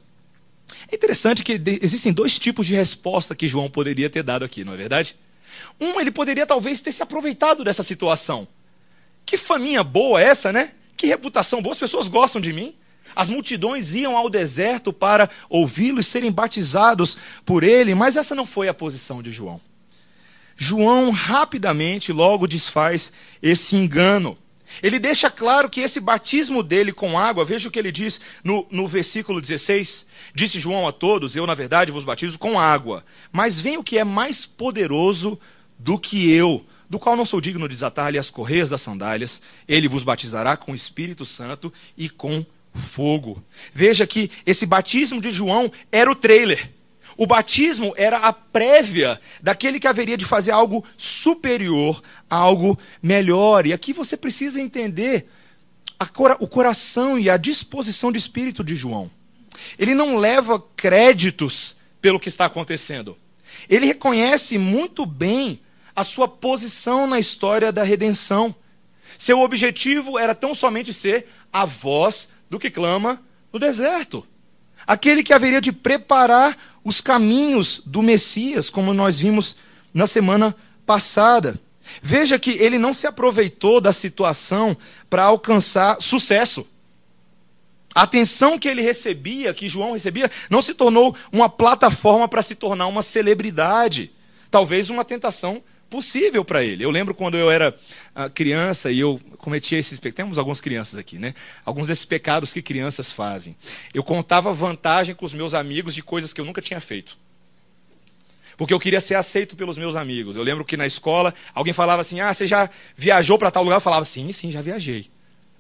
É 0.93 0.95
interessante 0.95 1.43
que 1.43 1.61
existem 1.81 2.13
dois 2.13 2.39
tipos 2.39 2.67
de 2.67 2.75
resposta 2.75 3.35
que 3.35 3.49
João 3.49 3.71
poderia 3.71 4.11
ter 4.11 4.23
dado 4.23 4.45
aqui, 4.45 4.63
não 4.63 4.75
é 4.75 4.77
verdade? 4.77 5.17
Um, 5.81 5.99
ele 5.99 6.11
poderia 6.11 6.47
talvez 6.47 6.83
ter 6.83 6.93
se 6.93 7.03
aproveitado 7.03 7.65
dessa 7.65 7.83
situação. 7.83 8.47
Que 9.25 9.39
faminha 9.39 9.83
boa 9.83 10.21
essa, 10.21 10.53
né? 10.53 10.73
Que 10.97 11.07
reputação 11.07 11.61
boa, 11.63 11.73
as 11.73 11.79
pessoas 11.79 12.09
gostam 12.09 12.41
de 12.41 12.53
mim. 12.53 12.75
As 13.15 13.29
multidões 13.29 13.95
iam 13.95 14.17
ao 14.17 14.29
deserto 14.29 14.93
para 14.93 15.31
ouvi-lo 15.49 16.01
e 16.01 16.05
serem 16.05 16.33
batizados 16.33 17.17
por 17.45 17.63
ele, 17.63 17.95
mas 17.95 18.17
essa 18.17 18.35
não 18.35 18.47
foi 18.47 18.69
a 18.69 18.75
posição 18.75 19.23
de 19.23 19.31
João. 19.31 19.61
João 20.57 21.11
rapidamente 21.11 22.13
logo 22.13 22.47
desfaz 22.47 23.13
esse 23.43 23.77
engano. 23.77 24.39
Ele 24.83 24.99
deixa 24.99 25.31
claro 25.31 25.69
que 25.69 25.81
esse 25.81 26.01
batismo 26.01 26.63
dele 26.63 26.93
com 26.93 27.19
água, 27.19 27.45
veja 27.45 27.69
o 27.69 27.71
que 27.71 27.79
ele 27.79 27.93
diz 27.93 28.21
no, 28.43 28.67
no 28.71 28.89
versículo 28.89 29.41
16: 29.41 30.07
Disse 30.35 30.59
João 30.59 30.89
a 30.89 30.93
todos: 30.93 31.37
Eu, 31.37 31.47
na 31.47 31.55
verdade, 31.55 31.93
vos 31.93 32.05
batizo 32.05 32.39
com 32.39 32.59
água. 32.59 33.05
Mas 33.31 33.61
vem 33.61 33.77
o 33.77 33.85
que 33.85 33.99
é 33.99 34.05
mais 34.05 34.45
poderoso 34.45 35.39
do 35.79 35.99
que 35.99 36.33
eu, 36.33 36.65
do 36.89 36.99
qual 36.99 37.17
não 37.17 37.25
sou 37.25 37.41
digno 37.41 37.69
de 37.69 37.75
desatar-lhe 37.75 38.19
as 38.19 38.31
correias 38.31 38.71
das 38.71 38.83
sandálias. 38.83 39.41
Ele 39.67 39.89
vos 39.89 40.03
batizará 40.03 40.57
com 40.57 40.73
o 40.73 40.75
Espírito 40.75 41.25
Santo 41.25 41.73
e 41.97 42.09
com 42.09 42.45
fogo. 42.75 43.43
Veja 43.73 44.07
que 44.07 44.31
esse 44.45 44.67
batismo 44.67 45.21
de 45.21 45.31
João 45.31 45.71
era 45.91 46.11
o 46.11 46.15
trailer. 46.15 46.73
O 47.17 47.27
batismo 47.27 47.95
era 47.97 48.19
a 48.19 48.33
prévia 48.33 49.21
daquele 49.41 49.79
que 49.79 49.87
haveria 49.87 50.17
de 50.17 50.25
fazer 50.25 50.51
algo 50.51 50.85
superior, 50.97 52.03
algo 52.29 52.79
melhor. 53.01 53.67
E 53.67 53.73
aqui 53.73 53.93
você 53.93 54.17
precisa 54.17 54.61
entender 54.61 55.27
cora 56.13 56.37
o 56.41 56.49
coração 56.49 57.19
e 57.19 57.31
a 57.31 57.37
disposição 57.37 58.13
de 58.13 58.19
espírito 58.19 58.63
de 58.63 58.75
João. 58.75 59.11
Ele 59.79 59.95
não 59.95 60.19
leva 60.19 60.63
créditos 60.77 61.77
pelo 62.01 62.21
que 62.21 62.29
está 62.29 62.47
acontecendo. 62.47 63.17
Ele 63.69 63.87
reconhece 63.87 64.59
muito 64.59 65.07
bem 65.07 65.61
a 65.95 66.03
sua 66.03 66.27
posição 66.27 67.07
na 67.07 67.19
história 67.19 67.71
da 67.71 67.83
redenção. 67.83 68.55
Seu 69.19 69.41
objetivo 69.41 70.19
era 70.19 70.35
tão 70.35 70.55
somente 70.55 70.93
ser 70.93 71.27
a 71.53 71.65
voz 71.65 72.29
do 72.51 72.59
que 72.59 72.71
clama 72.71 73.23
no 73.53 73.59
deserto. 73.59 74.27
Aquele 74.87 75.23
que 75.23 75.33
haveria 75.33 75.61
de 75.61 75.73
preparar 75.73 76.57
os 76.83 77.01
caminhos 77.01 77.81
do 77.87 78.03
Messias, 78.03 78.69
como 78.69 78.93
nós 78.93 79.19
vimos 79.19 79.57
na 79.93 80.07
semana 80.07 80.55
passada. 80.85 81.59
Veja 82.03 82.39
que 82.39 82.51
ele 82.51 82.79
não 82.79 82.93
se 82.93 83.07
aproveitou 83.07 83.81
da 83.81 83.93
situação 83.93 84.77
para 85.09 85.25
alcançar 85.25 86.01
sucesso. 86.01 86.67
A 87.95 88.03
atenção 88.03 88.59
que 88.59 88.67
ele 88.67 88.83
recebia, 88.83 89.55
que 89.55 89.69
João 89.69 89.93
recebia, 89.93 90.31
não 90.51 90.61
se 90.61 90.75
tornou 90.75 91.17
uma 91.31 91.49
plataforma 91.49 92.27
para 92.27 92.43
se 92.43 92.57
tornar 92.57 92.89
uma 92.89 93.03
celebridade. 93.03 94.11
Talvez 94.51 94.91
uma 94.91 95.05
tentação 95.05 95.63
possível 95.95 96.45
para 96.45 96.65
ele. 96.65 96.85
Eu 96.85 96.91
lembro 96.91 97.15
quando 97.15 97.39
eu 97.39 97.49
era 97.49 97.73
uh, 98.17 98.29
criança 98.29 98.91
e 98.91 98.99
eu 98.99 99.21
cometia 99.39 99.79
esses 99.79 99.97
pecados. 99.97 100.17
Temos 100.17 100.39
algumas 100.39 100.61
crianças 100.61 100.99
aqui, 100.99 101.21
né? 101.21 101.33
Alguns 101.65 101.87
desses 101.87 102.05
pecados 102.05 102.53
que 102.53 102.61
crianças 102.61 103.13
fazem. 103.13 103.55
Eu 103.93 104.03
contava 104.03 104.53
vantagem 104.53 105.15
com 105.15 105.25
os 105.25 105.33
meus 105.33 105.55
amigos 105.55 105.95
de 105.95 106.03
coisas 106.03 106.33
que 106.33 106.41
eu 106.41 106.45
nunca 106.45 106.61
tinha 106.61 106.81
feito. 106.81 107.17
Porque 108.57 108.75
eu 108.75 108.81
queria 108.81 109.01
ser 109.01 109.15
aceito 109.15 109.55
pelos 109.55 109.79
meus 109.79 109.95
amigos. 109.95 110.35
Eu 110.35 110.43
lembro 110.43 110.65
que 110.65 110.77
na 110.77 110.85
escola 110.85 111.33
alguém 111.55 111.73
falava 111.73 112.03
assim: 112.03 112.19
Ah, 112.19 112.35
você 112.35 112.45
já 112.45 112.69
viajou 112.97 113.39
para 113.39 113.53
tal 113.53 113.63
lugar? 113.63 113.77
Eu 113.77 113.81
falava: 113.81 114.05
Sim, 114.05 114.33
sim, 114.33 114.51
já 114.51 114.61
viajei. 114.61 115.07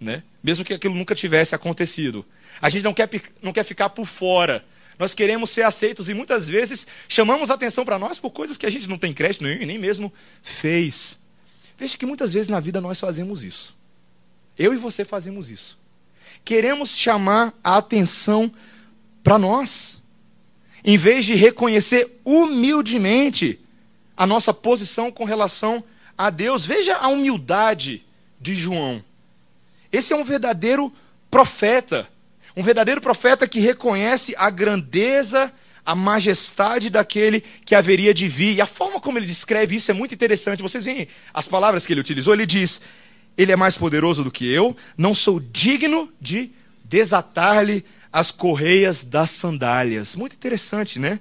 Né? 0.00 0.24
Mesmo 0.42 0.64
que 0.64 0.74
aquilo 0.74 0.96
nunca 0.96 1.14
tivesse 1.14 1.54
acontecido. 1.54 2.26
A 2.60 2.68
gente 2.68 2.82
não 2.82 2.92
quer, 2.92 3.08
não 3.40 3.52
quer 3.52 3.62
ficar 3.62 3.90
por 3.90 4.04
fora 4.04 4.64
nós 4.98 5.14
queremos 5.14 5.50
ser 5.50 5.62
aceitos 5.62 6.08
e 6.08 6.14
muitas 6.14 6.48
vezes 6.48 6.86
chamamos 7.08 7.50
atenção 7.50 7.84
para 7.84 7.98
nós 7.98 8.18
por 8.18 8.30
coisas 8.30 8.56
que 8.56 8.66
a 8.66 8.70
gente 8.70 8.88
não 8.88 8.98
tem 8.98 9.12
crédito 9.12 9.42
nenhum 9.42 9.62
e 9.62 9.66
nem 9.66 9.78
mesmo 9.78 10.12
fez. 10.42 11.18
Veja 11.76 11.98
que 11.98 12.06
muitas 12.06 12.32
vezes 12.32 12.48
na 12.48 12.60
vida 12.60 12.80
nós 12.80 13.00
fazemos 13.00 13.42
isso. 13.42 13.76
Eu 14.56 14.72
e 14.72 14.76
você 14.76 15.04
fazemos 15.04 15.50
isso. 15.50 15.78
Queremos 16.44 16.90
chamar 16.90 17.52
a 17.62 17.78
atenção 17.78 18.52
para 19.22 19.38
nós, 19.38 20.00
em 20.84 20.96
vez 20.96 21.24
de 21.24 21.34
reconhecer 21.34 22.20
humildemente 22.24 23.58
a 24.16 24.26
nossa 24.26 24.54
posição 24.54 25.10
com 25.10 25.24
relação 25.24 25.82
a 26.16 26.30
Deus. 26.30 26.64
Veja 26.64 26.96
a 26.96 27.08
humildade 27.08 28.04
de 28.40 28.54
João. 28.54 29.02
Esse 29.90 30.12
é 30.12 30.16
um 30.16 30.24
verdadeiro 30.24 30.92
profeta. 31.30 32.08
Um 32.56 32.62
verdadeiro 32.62 33.00
profeta 33.00 33.48
que 33.48 33.58
reconhece 33.58 34.34
a 34.36 34.48
grandeza, 34.48 35.52
a 35.84 35.94
majestade 35.94 36.88
daquele 36.88 37.42
que 37.64 37.74
haveria 37.74 38.14
de 38.14 38.28
vir. 38.28 38.54
E 38.56 38.60
a 38.60 38.66
forma 38.66 39.00
como 39.00 39.18
ele 39.18 39.26
descreve 39.26 39.76
isso 39.76 39.90
é 39.90 39.94
muito 39.94 40.14
interessante. 40.14 40.62
Vocês 40.62 40.84
veem 40.84 41.08
as 41.32 41.46
palavras 41.46 41.84
que 41.84 41.92
ele 41.92 42.00
utilizou? 42.00 42.32
Ele 42.32 42.46
diz: 42.46 42.80
Ele 43.36 43.52
é 43.52 43.56
mais 43.56 43.76
poderoso 43.76 44.22
do 44.22 44.30
que 44.30 44.50
eu, 44.50 44.76
não 44.96 45.12
sou 45.12 45.40
digno 45.40 46.12
de 46.20 46.52
desatar-lhe 46.84 47.84
as 48.12 48.30
correias 48.30 49.02
das 49.02 49.30
sandálias. 49.30 50.14
Muito 50.14 50.34
interessante, 50.34 50.98
né? 50.98 51.18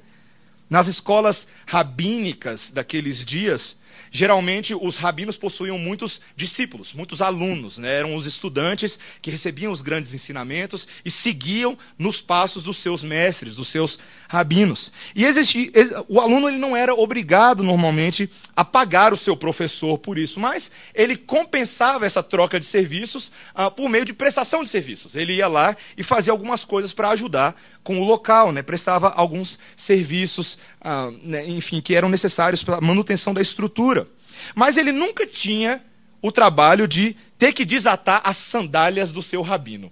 Nas 0.70 0.88
escolas 0.88 1.48
rabínicas 1.66 2.70
daqueles 2.70 3.26
dias, 3.26 3.80
Geralmente, 4.16 4.76
os 4.76 4.98
rabinos 4.98 5.38
possuíam 5.38 5.80
muitos 5.80 6.22
discípulos, 6.36 6.94
muitos 6.94 7.20
alunos, 7.20 7.80
né? 7.80 7.98
eram 7.98 8.16
os 8.16 8.28
estudantes 8.28 9.00
que 9.20 9.32
recebiam 9.32 9.72
os 9.72 9.82
grandes 9.82 10.14
ensinamentos 10.14 10.88
e 11.04 11.10
seguiam 11.10 11.76
nos 11.98 12.22
passos 12.22 12.64
dos 12.64 12.78
seus 12.78 13.04
mestres, 13.04 13.56
dos 13.56 13.70
seus 13.70 13.98
rabinos. 14.28 14.92
E 15.16 15.26
existia, 15.26 15.72
o 16.08 16.22
aluno 16.22 16.48
ele 16.48 16.60
não 16.60 16.78
era 16.78 16.94
obrigado, 16.94 17.64
normalmente, 17.64 18.30
a 18.56 18.64
pagar 18.64 19.14
o 19.14 19.18
seu 19.18 19.36
professor 19.36 19.98
por 19.98 20.16
isso, 20.20 20.40
mas 20.40 20.70
ele 20.94 21.16
compensava 21.16 22.06
essa 22.06 22.22
troca 22.22 22.60
de 22.60 22.68
serviços 22.68 23.32
ah, 23.56 23.72
por 23.72 23.90
meio 23.90 24.06
de 24.06 24.14
prestação 24.14 24.64
de 24.64 24.70
serviços. 24.70 25.16
Ele 25.16 25.34
ia 25.34 25.48
lá 25.48 25.76
e 25.98 26.04
fazia 26.04 26.32
algumas 26.32 26.64
coisas 26.64 26.94
para 26.94 27.10
ajudar 27.10 27.60
com 27.84 28.00
o 28.00 28.04
local, 28.04 28.52
né? 28.52 28.62
prestava 28.62 29.10
alguns 29.10 29.60
serviços, 29.76 30.58
ah, 30.82 31.12
né? 31.22 31.48
enfim, 31.48 31.82
que 31.82 31.96
eram 31.96 32.10
necessários 32.10 32.64
para 32.64 32.78
a 32.78 32.82
manutenção 32.82 33.34
da 33.34 33.42
estrutura. 33.42 34.08
Mas 34.56 34.78
ele 34.78 34.92
nunca 34.92 35.28
tinha 35.28 35.84
o 36.22 36.32
trabalho 36.32 36.88
de 36.88 37.16
ter 37.38 37.52
que 37.54 37.66
desatar 37.66 38.22
as 38.24 38.38
sandálias 38.38 39.12
do 39.12 39.22
seu 39.22 39.42
rabino. 39.42 39.92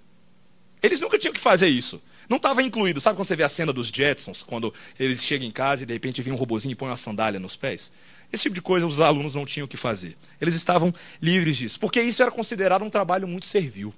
Eles 0.82 1.00
nunca 1.00 1.18
tinham 1.18 1.34
que 1.34 1.40
fazer 1.40 1.68
isso. 1.68 2.00
Não 2.28 2.38
estava 2.38 2.62
incluído. 2.62 3.00
Sabe 3.00 3.16
quando 3.16 3.28
você 3.28 3.36
vê 3.36 3.42
a 3.42 3.48
cena 3.48 3.72
dos 3.72 3.88
Jetsons, 3.88 4.42
quando 4.42 4.72
eles 4.98 5.22
chegam 5.22 5.46
em 5.46 5.50
casa 5.50 5.82
e 5.82 5.86
de 5.86 5.92
repente 5.92 6.22
vem 6.22 6.32
um 6.32 6.36
robozinho 6.36 6.72
e 6.72 6.74
põe 6.74 6.88
uma 6.88 6.96
sandália 6.96 7.38
nos 7.38 7.56
pés? 7.56 7.92
Esse 8.32 8.44
tipo 8.44 8.54
de 8.54 8.62
coisa 8.62 8.86
os 8.86 9.00
alunos 9.00 9.34
não 9.34 9.44
tinham 9.44 9.68
que 9.68 9.76
fazer. 9.76 10.16
Eles 10.40 10.54
estavam 10.54 10.94
livres 11.20 11.58
disso, 11.58 11.78
porque 11.78 12.00
isso 12.00 12.22
era 12.22 12.30
considerado 12.30 12.82
um 12.82 12.88
trabalho 12.88 13.28
muito 13.28 13.44
servil. 13.44 13.92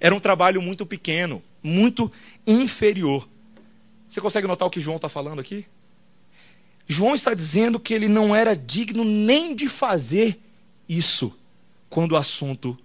Era 0.00 0.14
um 0.14 0.20
trabalho 0.20 0.60
muito 0.60 0.84
pequeno, 0.84 1.42
muito 1.62 2.10
inferior. 2.46 3.28
Você 4.08 4.20
consegue 4.20 4.46
notar 4.46 4.68
o 4.68 4.70
que 4.70 4.80
João 4.80 4.96
está 4.96 5.08
falando 5.08 5.40
aqui? 5.40 5.66
João 6.86 7.14
está 7.14 7.34
dizendo 7.34 7.80
que 7.80 7.94
ele 7.94 8.08
não 8.08 8.34
era 8.34 8.54
digno 8.54 9.04
nem 9.04 9.54
de 9.54 9.68
fazer 9.68 10.38
isso 10.88 11.34
quando 11.88 12.12
o 12.12 12.16
assunto 12.16 12.78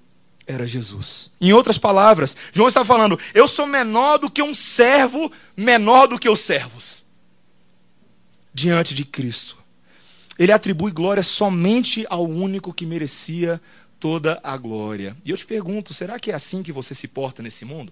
era 0.48 0.68
Jesus. 0.68 1.30
Em 1.40 1.54
outras 1.54 1.78
palavras, 1.78 2.36
João 2.52 2.68
está 2.68 2.84
falando: 2.84 3.20
eu 3.34 3.48
sou 3.48 3.68
menor 3.68 4.18
do 4.18 4.32
que 4.32 4.42
um 4.42 4.54
servo, 4.54 5.32
menor 5.56 6.08
do 6.08 6.18
que 6.18 6.30
os 6.30 6.40
servos. 6.40 7.06
Diante 8.54 8.96
de 8.96 9.04
Cristo. 9.04 9.58
Ele 10.38 10.52
atribui 10.52 10.92
glória 10.92 11.22
somente 11.22 12.06
ao 12.10 12.26
único 12.26 12.74
que 12.74 12.86
merecia 12.86 13.62
toda 14.00 14.40
a 14.44 14.56
glória. 14.58 15.16
E 15.26 15.32
eu 15.32 15.38
te 15.38 15.46
pergunto: 15.46 15.94
será 15.94 16.20
que 16.20 16.32
é 16.32 16.36
assim 16.36 16.64
que 16.64 16.72
você 16.72 16.96
se 16.96 17.08
porta 17.08 17.44
nesse 17.44 17.66
mundo? 17.66 17.92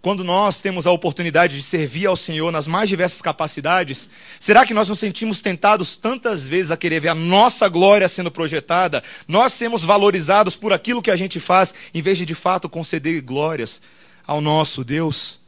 Quando 0.00 0.22
nós 0.22 0.60
temos 0.60 0.86
a 0.86 0.92
oportunidade 0.92 1.56
de 1.56 1.62
servir 1.62 2.06
ao 2.06 2.16
Senhor 2.16 2.52
nas 2.52 2.68
mais 2.68 2.88
diversas 2.88 3.20
capacidades, 3.20 4.08
será 4.38 4.64
que 4.64 4.72
nós 4.72 4.88
nos 4.88 5.00
sentimos 5.00 5.40
tentados 5.40 5.96
tantas 5.96 6.46
vezes 6.46 6.70
a 6.70 6.76
querer 6.76 7.00
ver 7.00 7.08
a 7.08 7.14
nossa 7.16 7.68
glória 7.68 8.08
sendo 8.08 8.30
projetada, 8.30 9.02
nós 9.26 9.52
sermos 9.52 9.82
valorizados 9.82 10.54
por 10.54 10.72
aquilo 10.72 11.02
que 11.02 11.10
a 11.10 11.16
gente 11.16 11.40
faz, 11.40 11.74
em 11.92 12.00
vez 12.00 12.16
de 12.16 12.24
de 12.24 12.34
fato 12.34 12.68
conceder 12.68 13.20
glórias 13.22 13.82
ao 14.24 14.40
nosso 14.40 14.84
Deus? 14.84 15.40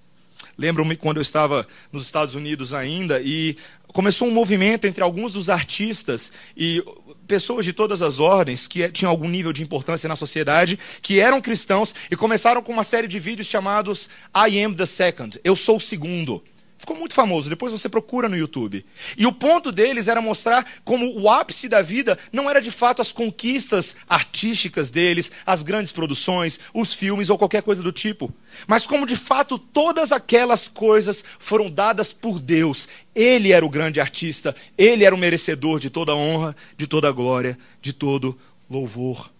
Lembro-me 0.59 0.97
quando 0.97 1.19
eu 1.19 1.23
estava 1.23 1.67
nos 1.93 2.05
Estados 2.05 2.35
Unidos 2.35 2.75
ainda 2.75 3.21
e 3.21 3.57
começou 3.93 4.29
um 4.29 4.33
movimento 4.33 4.85
entre 4.85 5.03
alguns 5.03 5.33
dos 5.33 5.49
artistas 5.49 6.33
e 6.57 6.85
pessoas 7.31 7.65
de 7.65 7.73
todas 7.73 8.03
as 8.03 8.19
ordens 8.19 8.67
que 8.67 8.89
tinham 8.91 9.09
algum 9.09 9.29
nível 9.29 9.53
de 9.53 9.63
importância 9.63 10.09
na 10.09 10.17
sociedade, 10.17 10.77
que 11.01 11.21
eram 11.21 11.41
cristãos 11.41 11.95
e 12.11 12.17
começaram 12.17 12.61
com 12.61 12.73
uma 12.73 12.83
série 12.83 13.07
de 13.07 13.21
vídeos 13.21 13.47
chamados 13.47 14.11
I 14.35 14.61
am 14.65 14.75
the 14.75 14.85
second, 14.85 15.39
eu 15.45 15.55
sou 15.55 15.77
o 15.77 15.81
segundo. 15.81 16.43
Ficou 16.81 16.97
muito 16.97 17.13
famoso, 17.13 17.51
depois 17.51 17.73
você 17.73 17.91
procura 17.91 18.27
no 18.27 18.39
YouTube. 18.39 18.87
E 19.15 19.27
o 19.27 19.33
ponto 19.33 19.71
deles 19.71 20.09
era 20.09 20.23
mostrar 20.23 20.67
como 20.83 21.13
o 21.21 21.29
ápice 21.29 21.69
da 21.69 21.83
vida 21.83 22.19
não 22.33 22.49
era 22.49 22.59
de 22.59 22.71
fato 22.71 23.03
as 23.03 23.13
conquistas 23.13 23.95
artísticas 24.09 24.89
deles, 24.89 25.31
as 25.45 25.63
grandes 25.63 25.93
produções, 25.93 26.59
os 26.73 26.95
filmes 26.95 27.29
ou 27.29 27.37
qualquer 27.37 27.63
coisa 27.63 27.83
do 27.83 27.93
tipo, 27.93 28.33
mas 28.67 28.87
como 28.87 29.05
de 29.05 29.15
fato 29.15 29.59
todas 29.59 30.11
aquelas 30.11 30.69
coisas 30.69 31.23
foram 31.39 31.71
dadas 31.71 32.15
por 32.15 32.41
Deus. 32.41 32.89
Ele 33.15 33.53
era 33.53 33.65
o 33.65 33.69
grande 33.69 34.01
artista, 34.01 34.57
ele 34.79 35.05
era 35.05 35.15
o 35.15 35.19
merecedor 35.19 35.81
de 35.81 35.91
toda 35.91 36.17
honra, 36.17 36.57
de 36.79 36.87
toda 36.87 37.13
glória, 37.13 37.59
de 37.83 37.93
todo 37.93 38.39
louvor. 38.71 39.31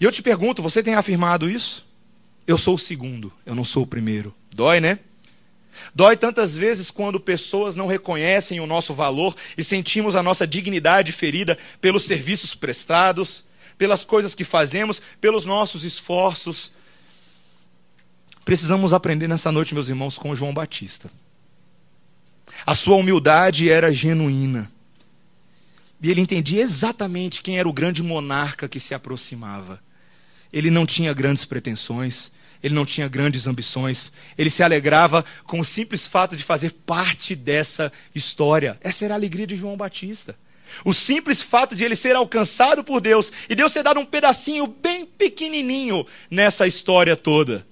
E 0.00 0.04
eu 0.04 0.10
te 0.10 0.22
pergunto, 0.22 0.60
você 0.60 0.82
tem 0.82 0.96
afirmado 0.96 1.48
isso? 1.48 1.86
Eu 2.48 2.58
sou 2.58 2.74
o 2.74 2.78
segundo, 2.80 3.32
eu 3.46 3.54
não 3.54 3.62
sou 3.62 3.84
o 3.84 3.86
primeiro. 3.86 4.34
Dói, 4.52 4.80
né? 4.80 4.98
Dói 5.94 6.16
tantas 6.16 6.56
vezes 6.56 6.90
quando 6.90 7.18
pessoas 7.20 7.76
não 7.76 7.86
reconhecem 7.86 8.60
o 8.60 8.66
nosso 8.66 8.94
valor 8.94 9.34
e 9.56 9.64
sentimos 9.64 10.16
a 10.16 10.22
nossa 10.22 10.46
dignidade 10.46 11.12
ferida 11.12 11.58
pelos 11.80 12.04
serviços 12.04 12.54
prestados. 12.54 13.44
pelas 13.76 14.04
coisas 14.04 14.34
que 14.34 14.44
fazemos, 14.44 15.00
pelos 15.20 15.44
nossos 15.44 15.84
esforços. 15.84 16.72
Precisamos 18.44 18.92
aprender 18.92 19.28
nessa 19.28 19.50
noite, 19.50 19.74
meus 19.74 19.88
irmãos, 19.88 20.18
com 20.18 20.34
João 20.34 20.52
Batista. 20.52 21.10
A 22.66 22.74
sua 22.74 22.96
humildade 22.96 23.68
era 23.68 23.92
genuína. 23.92 24.70
E 26.00 26.10
ele 26.10 26.20
entendia 26.20 26.60
exatamente 26.60 27.42
quem 27.42 27.58
era 27.58 27.68
o 27.68 27.72
grande 27.72 28.02
monarca 28.02 28.68
que 28.68 28.78
se 28.78 28.94
aproximava. 28.94 29.80
Ele 30.52 30.70
não 30.70 30.86
tinha 30.86 31.12
grandes 31.12 31.44
pretensões, 31.44 32.30
ele 32.64 32.74
não 32.74 32.86
tinha 32.86 33.06
grandes 33.06 33.46
ambições, 33.46 34.10
ele 34.38 34.48
se 34.48 34.62
alegrava 34.62 35.22
com 35.44 35.60
o 35.60 35.64
simples 35.64 36.06
fato 36.06 36.34
de 36.34 36.42
fazer 36.42 36.72
parte 36.86 37.36
dessa 37.36 37.92
história. 38.14 38.78
Essa 38.80 39.04
era 39.04 39.12
a 39.12 39.18
alegria 39.18 39.46
de 39.46 39.54
João 39.54 39.76
Batista. 39.76 40.34
O 40.82 40.94
simples 40.94 41.42
fato 41.42 41.76
de 41.76 41.84
ele 41.84 41.94
ser 41.94 42.16
alcançado 42.16 42.82
por 42.82 43.02
Deus 43.02 43.30
e 43.50 43.54
Deus 43.54 43.70
ter 43.74 43.82
dado 43.82 44.00
um 44.00 44.06
pedacinho 44.06 44.66
bem 44.66 45.04
pequenininho 45.04 46.06
nessa 46.30 46.66
história 46.66 47.14
toda. 47.14 47.66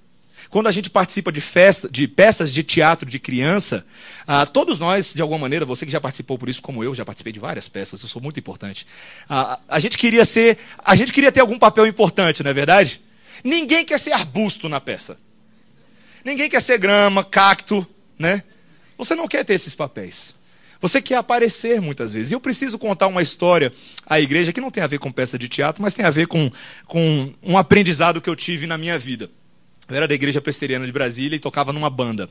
Quando 0.47 0.67
a 0.67 0.71
gente 0.71 0.91
participa 0.91 1.31
de 1.31 1.41
festa, 1.41 1.89
de 1.89 2.07
peças 2.07 2.53
de 2.53 2.61
teatro 2.61 3.09
de 3.09 3.17
criança, 3.17 3.83
ah, 4.27 4.45
todos 4.45 4.77
nós, 4.77 5.11
de 5.11 5.23
alguma 5.23 5.39
maneira, 5.39 5.65
você 5.65 5.87
que 5.87 5.91
já 5.91 5.99
participou 5.99 6.37
por 6.37 6.47
isso, 6.47 6.61
como 6.61 6.83
eu, 6.83 6.93
já 6.93 7.03
participei 7.03 7.33
de 7.33 7.39
várias 7.39 7.67
peças, 7.67 7.99
eu 8.03 8.07
sou 8.07 8.21
muito 8.21 8.39
importante. 8.39 8.85
Ah, 9.27 9.59
a 9.67 9.79
gente 9.79 9.97
queria 9.97 10.23
ser, 10.23 10.59
a 10.77 10.95
gente 10.95 11.11
queria 11.11 11.31
ter 11.31 11.39
algum 11.39 11.57
papel 11.57 11.87
importante, 11.87 12.43
não 12.43 12.51
é 12.51 12.53
verdade? 12.53 13.01
Ninguém 13.43 13.85
quer 13.85 13.99
ser 13.99 14.11
arbusto 14.11 14.67
na 14.67 14.81
peça. 14.81 15.17
Ninguém 16.25 16.49
quer 16.49 16.61
ser 16.61 16.77
grama, 16.77 17.23
cacto, 17.23 17.85
né? 18.17 18.43
Você 18.97 19.15
não 19.15 19.27
quer 19.27 19.43
ter 19.43 19.53
esses 19.53 19.75
papéis. 19.75 20.33
Você 20.79 21.01
quer 21.01 21.15
aparecer 21.15 21.79
muitas 21.79 22.13
vezes. 22.13 22.31
E 22.31 22.35
eu 22.35 22.39
preciso 22.41 22.77
contar 22.77 23.07
uma 23.07 23.21
história 23.21 23.71
à 24.05 24.19
igreja 24.19 24.51
que 24.51 24.59
não 24.59 24.69
tem 24.69 24.83
a 24.83 24.87
ver 24.87 24.99
com 24.99 25.11
peça 25.11 25.39
de 25.39 25.47
teatro, 25.47 25.81
mas 25.81 25.93
tem 25.93 26.03
a 26.03 26.09
ver 26.09 26.27
com, 26.27 26.51
com 26.85 27.33
um 27.41 27.57
aprendizado 27.57 28.19
que 28.19 28.29
eu 28.29 28.35
tive 28.35 28.67
na 28.67 28.77
minha 28.77 28.99
vida. 28.99 29.29
Eu 29.87 29.95
era 29.95 30.07
da 30.07 30.13
igreja 30.13 30.41
presbiteriana 30.41 30.85
de 30.85 30.91
Brasília 30.91 31.35
e 31.35 31.39
tocava 31.39 31.71
numa 31.71 31.89
banda. 31.89 32.29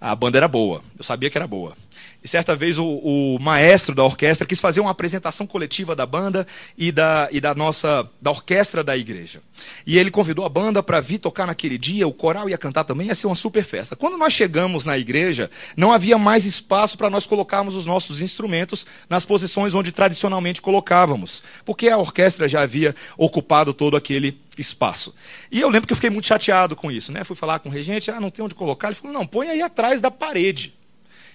A 0.00 0.14
banda 0.14 0.38
era 0.38 0.48
boa, 0.48 0.82
eu 0.98 1.04
sabia 1.04 1.30
que 1.30 1.36
era 1.36 1.46
boa. 1.46 1.76
E 2.24 2.28
certa 2.28 2.56
vez 2.56 2.78
o, 2.78 2.86
o, 2.86 3.38
maestro 3.38 3.94
da 3.94 4.02
orquestra 4.02 4.46
quis 4.46 4.58
fazer 4.58 4.80
uma 4.80 4.90
apresentação 4.90 5.46
coletiva 5.46 5.94
da 5.94 6.06
banda 6.06 6.46
e 6.76 6.90
da, 6.90 7.28
e 7.30 7.38
da 7.38 7.54
nossa 7.54 8.10
da 8.18 8.30
orquestra 8.30 8.82
da 8.82 8.96
igreja. 8.96 9.42
E 9.86 9.98
ele 9.98 10.10
convidou 10.10 10.46
a 10.46 10.48
banda 10.48 10.82
para 10.82 11.02
vir 11.02 11.18
tocar 11.18 11.46
naquele 11.46 11.76
dia, 11.76 12.08
o 12.08 12.14
coral 12.14 12.48
ia 12.48 12.56
cantar 12.56 12.84
também, 12.84 13.08
ia 13.08 13.14
ser 13.14 13.26
uma 13.26 13.34
super 13.36 13.62
festa. 13.62 13.94
Quando 13.94 14.16
nós 14.16 14.32
chegamos 14.32 14.86
na 14.86 14.96
igreja, 14.96 15.50
não 15.76 15.92
havia 15.92 16.16
mais 16.16 16.46
espaço 16.46 16.96
para 16.96 17.10
nós 17.10 17.26
colocarmos 17.26 17.74
os 17.74 17.84
nossos 17.84 18.22
instrumentos 18.22 18.86
nas 19.06 19.26
posições 19.26 19.74
onde 19.74 19.92
tradicionalmente 19.92 20.62
colocávamos, 20.62 21.42
porque 21.62 21.90
a 21.90 21.98
orquestra 21.98 22.48
já 22.48 22.62
havia 22.62 22.96
ocupado 23.18 23.74
todo 23.74 23.98
aquele 23.98 24.40
espaço. 24.56 25.14
E 25.52 25.60
eu 25.60 25.68
lembro 25.68 25.86
que 25.86 25.92
eu 25.92 25.96
fiquei 25.96 26.10
muito 26.10 26.26
chateado 26.26 26.74
com 26.74 26.90
isso, 26.90 27.12
né? 27.12 27.22
Fui 27.22 27.36
falar 27.36 27.58
com 27.58 27.68
o 27.68 27.72
regente, 27.72 28.10
ah, 28.10 28.18
não 28.18 28.30
tem 28.30 28.42
onde 28.42 28.54
colocar. 28.54 28.88
Ele 28.88 28.94
falou, 28.94 29.12
não, 29.12 29.26
põe 29.26 29.50
aí 29.50 29.60
atrás 29.60 30.00
da 30.00 30.10
parede 30.10 30.73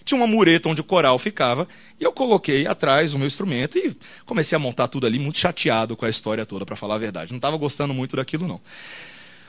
tinha 0.10 0.20
uma 0.20 0.28
mureta 0.28 0.68
onde 0.68 0.82
o 0.82 0.84
coral 0.84 1.18
ficava, 1.20 1.68
e 2.00 2.04
eu 2.04 2.12
coloquei 2.12 2.66
atrás 2.66 3.14
o 3.14 3.18
meu 3.18 3.28
instrumento 3.28 3.78
e 3.78 3.96
comecei 4.26 4.56
a 4.56 4.60
montar 4.60 4.88
tudo 4.88 5.06
ali, 5.06 5.20
muito 5.20 5.38
chateado 5.38 5.96
com 5.96 6.06
a 6.06 6.10
história 6.10 6.46
toda, 6.46 6.66
para 6.66 6.76
falar 6.76 6.96
a 6.96 6.98
verdade. 6.98 7.32
Não 7.32 7.38
estava 7.38 7.56
gostando 7.58 7.94
muito 7.94 8.16
daquilo, 8.16 8.48
não. 8.48 8.60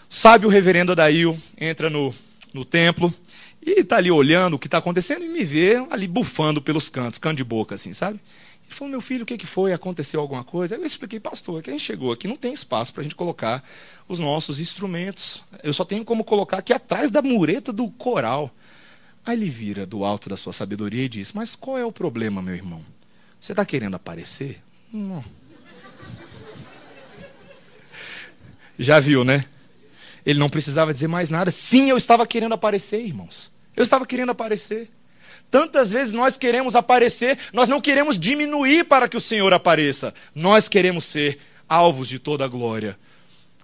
Sabe 0.08 0.44
o 0.44 0.48
reverendo 0.48 0.92
Adail, 0.92 1.38
entra 1.58 1.88
no, 1.88 2.12
no 2.52 2.64
templo 2.64 3.12
e 3.64 3.80
está 3.80 3.96
ali 3.96 4.10
olhando 4.10 4.54
o 4.54 4.58
que 4.58 4.66
está 4.66 4.78
acontecendo 4.78 5.24
e 5.24 5.28
me 5.28 5.44
vê 5.44 5.76
ali 5.90 6.06
bufando 6.06 6.60
pelos 6.60 6.88
cantos, 6.88 7.18
canto 7.18 7.38
de 7.38 7.44
boca, 7.44 7.74
assim, 7.74 7.92
sabe? 7.92 8.20
Ele 8.66 8.74
falou, 8.74 8.90
meu 8.90 9.00
filho, 9.00 9.22
o 9.22 9.26
que, 9.26 9.38
que 9.38 9.46
foi? 9.46 9.72
Aconteceu 9.72 10.20
alguma 10.20 10.44
coisa? 10.44 10.76
Eu 10.76 10.84
expliquei, 10.84 11.18
pastor, 11.18 11.62
que 11.62 11.70
a 11.70 11.72
gente 11.72 11.84
chegou 11.84 12.12
aqui, 12.12 12.28
não 12.28 12.36
tem 12.36 12.52
espaço 12.52 12.92
para 12.92 13.00
a 13.00 13.02
gente 13.02 13.14
colocar 13.14 13.64
os 14.06 14.18
nossos 14.18 14.60
instrumentos. 14.60 15.42
Eu 15.62 15.72
só 15.72 15.84
tenho 15.84 16.04
como 16.04 16.22
colocar 16.22 16.58
aqui 16.58 16.72
atrás 16.72 17.10
da 17.10 17.22
mureta 17.22 17.72
do 17.72 17.90
coral. 17.90 18.50
Aí 19.24 19.36
ele 19.36 19.48
vira 19.48 19.84
do 19.86 20.04
alto 20.04 20.28
da 20.28 20.36
sua 20.36 20.52
sabedoria 20.52 21.04
e 21.04 21.08
diz: 21.08 21.32
Mas 21.32 21.54
qual 21.54 21.78
é 21.78 21.84
o 21.84 21.92
problema, 21.92 22.40
meu 22.40 22.54
irmão? 22.54 22.84
Você 23.40 23.52
está 23.52 23.64
querendo 23.64 23.96
aparecer? 23.96 24.62
Não. 24.92 25.24
Já 28.78 28.98
viu, 28.98 29.24
né? 29.24 29.44
Ele 30.24 30.38
não 30.38 30.48
precisava 30.48 30.92
dizer 30.92 31.06
mais 31.06 31.30
nada. 31.30 31.50
Sim, 31.50 31.90
eu 31.90 31.96
estava 31.96 32.26
querendo 32.26 32.52
aparecer, 32.54 33.00
irmãos. 33.04 33.50
Eu 33.76 33.82
estava 33.82 34.06
querendo 34.06 34.30
aparecer. 34.30 34.90
Tantas 35.50 35.90
vezes 35.90 36.12
nós 36.12 36.36
queremos 36.36 36.76
aparecer, 36.76 37.36
nós 37.52 37.68
não 37.68 37.80
queremos 37.80 38.18
diminuir 38.18 38.84
para 38.84 39.08
que 39.08 39.16
o 39.16 39.20
Senhor 39.20 39.52
apareça. 39.52 40.14
Nós 40.34 40.68
queremos 40.68 41.04
ser 41.04 41.38
alvos 41.68 42.08
de 42.08 42.18
toda 42.18 42.44
a 42.44 42.48
glória. 42.48 42.96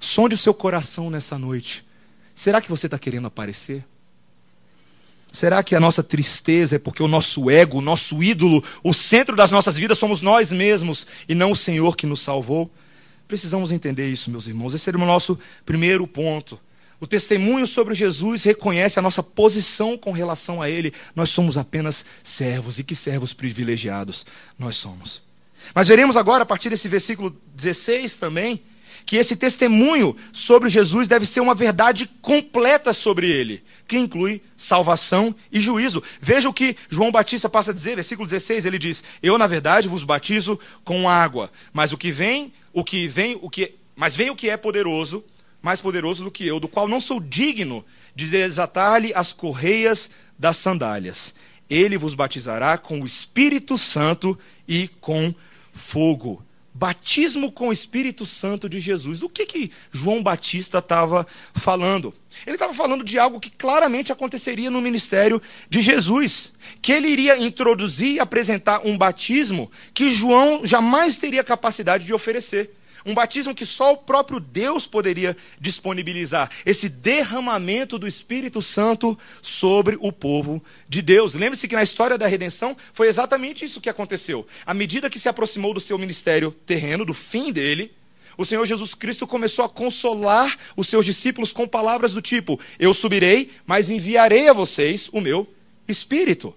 Sonde 0.00 0.34
o 0.34 0.38
seu 0.38 0.52
coração 0.52 1.10
nessa 1.10 1.38
noite. 1.38 1.86
Será 2.34 2.60
que 2.60 2.68
você 2.68 2.86
está 2.86 2.98
querendo 2.98 3.26
aparecer? 3.26 3.84
Será 5.36 5.62
que 5.62 5.74
a 5.74 5.80
nossa 5.80 6.02
tristeza 6.02 6.76
é 6.76 6.78
porque 6.78 7.02
o 7.02 7.06
nosso 7.06 7.50
ego, 7.50 7.76
o 7.76 7.82
nosso 7.82 8.22
ídolo, 8.22 8.64
o 8.82 8.94
centro 8.94 9.36
das 9.36 9.50
nossas 9.50 9.76
vidas 9.76 9.98
somos 9.98 10.22
nós 10.22 10.50
mesmos 10.50 11.06
e 11.28 11.34
não 11.34 11.50
o 11.50 11.54
Senhor 11.54 11.94
que 11.94 12.06
nos 12.06 12.22
salvou? 12.22 12.70
Precisamos 13.28 13.70
entender 13.70 14.08
isso, 14.08 14.30
meus 14.30 14.46
irmãos. 14.46 14.72
Esse 14.72 14.84
seria 14.84 14.98
o 14.98 15.04
nosso 15.04 15.38
primeiro 15.66 16.06
ponto. 16.06 16.58
O 16.98 17.06
testemunho 17.06 17.66
sobre 17.66 17.94
Jesus 17.94 18.44
reconhece 18.44 18.98
a 18.98 19.02
nossa 19.02 19.22
posição 19.22 19.98
com 19.98 20.10
relação 20.10 20.62
a 20.62 20.70
Ele. 20.70 20.90
Nós 21.14 21.28
somos 21.28 21.58
apenas 21.58 22.02
servos, 22.24 22.78
e 22.78 22.82
que 22.82 22.94
servos 22.94 23.34
privilegiados 23.34 24.24
nós 24.58 24.76
somos. 24.76 25.20
Mas 25.74 25.86
veremos 25.86 26.16
agora, 26.16 26.44
a 26.44 26.46
partir 26.46 26.70
desse 26.70 26.88
versículo 26.88 27.36
16 27.54 28.16
também, 28.16 28.62
que 29.06 29.16
esse 29.16 29.36
testemunho 29.36 30.16
sobre 30.32 30.68
Jesus 30.68 31.06
deve 31.06 31.24
ser 31.24 31.38
uma 31.38 31.54
verdade 31.54 32.10
completa 32.20 32.92
sobre 32.92 33.30
ele, 33.30 33.62
que 33.86 33.96
inclui 33.96 34.42
salvação 34.56 35.32
e 35.50 35.60
juízo. 35.60 36.02
Veja 36.20 36.48
o 36.48 36.52
que 36.52 36.76
João 36.90 37.12
Batista 37.12 37.48
passa 37.48 37.70
a 37.70 37.74
dizer, 37.74 37.94
versículo 37.94 38.26
16, 38.26 38.66
ele 38.66 38.78
diz: 38.78 39.04
"Eu 39.22 39.38
na 39.38 39.46
verdade 39.46 39.86
vos 39.86 40.02
batizo 40.02 40.58
com 40.84 41.08
água, 41.08 41.52
mas 41.72 41.92
o 41.92 41.96
que 41.96 42.10
vem, 42.10 42.52
o 42.72 42.82
que 42.82 43.06
vem, 43.06 43.38
o 43.40 43.48
que, 43.48 43.76
mas 43.94 44.16
vem 44.16 44.28
o 44.28 44.36
que 44.36 44.50
é 44.50 44.56
poderoso, 44.56 45.24
mais 45.62 45.80
poderoso 45.80 46.24
do 46.24 46.30
que 46.30 46.44
eu, 46.44 46.58
do 46.58 46.68
qual 46.68 46.88
não 46.88 47.00
sou 47.00 47.20
digno 47.20 47.84
de 48.12 48.28
desatar-lhe 48.28 49.14
as 49.14 49.32
correias 49.32 50.10
das 50.36 50.56
sandálias. 50.56 51.32
Ele 51.70 51.96
vos 51.96 52.14
batizará 52.14 52.76
com 52.76 53.00
o 53.00 53.06
Espírito 53.06 53.78
Santo 53.78 54.36
e 54.66 54.88
com 55.00 55.32
fogo." 55.72 56.45
Batismo 56.78 57.50
com 57.50 57.68
o 57.68 57.72
Espírito 57.72 58.26
Santo 58.26 58.68
de 58.68 58.78
Jesus. 58.78 59.20
Do 59.20 59.30
que, 59.30 59.46
que 59.46 59.70
João 59.90 60.22
Batista 60.22 60.78
estava 60.78 61.26
falando? 61.54 62.12
Ele 62.46 62.56
estava 62.56 62.74
falando 62.74 63.02
de 63.02 63.18
algo 63.18 63.40
que 63.40 63.50
claramente 63.50 64.12
aconteceria 64.12 64.70
no 64.70 64.82
ministério 64.82 65.40
de 65.70 65.80
Jesus, 65.80 66.52
que 66.82 66.92
ele 66.92 67.08
iria 67.08 67.38
introduzir 67.38 68.12
e 68.12 68.20
apresentar 68.20 68.82
um 68.84 68.96
batismo 68.96 69.70
que 69.94 70.12
João 70.12 70.66
jamais 70.66 71.16
teria 71.16 71.42
capacidade 71.42 72.04
de 72.04 72.12
oferecer. 72.12 72.75
Um 73.06 73.14
batismo 73.14 73.54
que 73.54 73.64
só 73.64 73.92
o 73.92 73.96
próprio 73.96 74.40
Deus 74.40 74.86
poderia 74.86 75.36
disponibilizar. 75.60 76.50
Esse 76.66 76.88
derramamento 76.88 78.00
do 78.00 78.08
Espírito 78.08 78.60
Santo 78.60 79.16
sobre 79.40 79.96
o 80.00 80.10
povo 80.10 80.60
de 80.88 81.00
Deus. 81.00 81.34
Lembre-se 81.34 81.68
que 81.68 81.76
na 81.76 81.84
história 81.84 82.18
da 82.18 82.26
redenção 82.26 82.76
foi 82.92 83.06
exatamente 83.06 83.64
isso 83.64 83.80
que 83.80 83.88
aconteceu. 83.88 84.44
À 84.66 84.74
medida 84.74 85.08
que 85.08 85.20
se 85.20 85.28
aproximou 85.28 85.72
do 85.72 85.78
seu 85.78 85.96
ministério 85.96 86.50
terreno, 86.50 87.04
do 87.04 87.14
fim 87.14 87.52
dele, 87.52 87.92
o 88.36 88.44
Senhor 88.44 88.66
Jesus 88.66 88.92
Cristo 88.92 89.24
começou 89.24 89.64
a 89.64 89.68
consolar 89.68 90.56
os 90.76 90.88
seus 90.88 91.06
discípulos 91.06 91.52
com 91.52 91.66
palavras 91.66 92.12
do 92.12 92.20
tipo: 92.20 92.60
Eu 92.76 92.92
subirei, 92.92 93.50
mas 93.64 93.88
enviarei 93.88 94.48
a 94.48 94.52
vocês 94.52 95.08
o 95.12 95.20
meu 95.20 95.46
Espírito. 95.88 96.52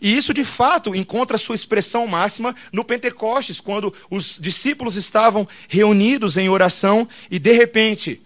E 0.00 0.16
isso, 0.16 0.32
de 0.32 0.44
fato, 0.44 0.94
encontra 0.94 1.38
sua 1.38 1.54
expressão 1.54 2.06
máxima 2.06 2.54
no 2.72 2.84
Pentecostes, 2.84 3.60
quando 3.60 3.92
os 4.10 4.38
discípulos 4.40 4.96
estavam 4.96 5.46
reunidos 5.68 6.36
em 6.36 6.48
oração 6.48 7.08
e, 7.30 7.38
de 7.38 7.52
repente, 7.52 8.20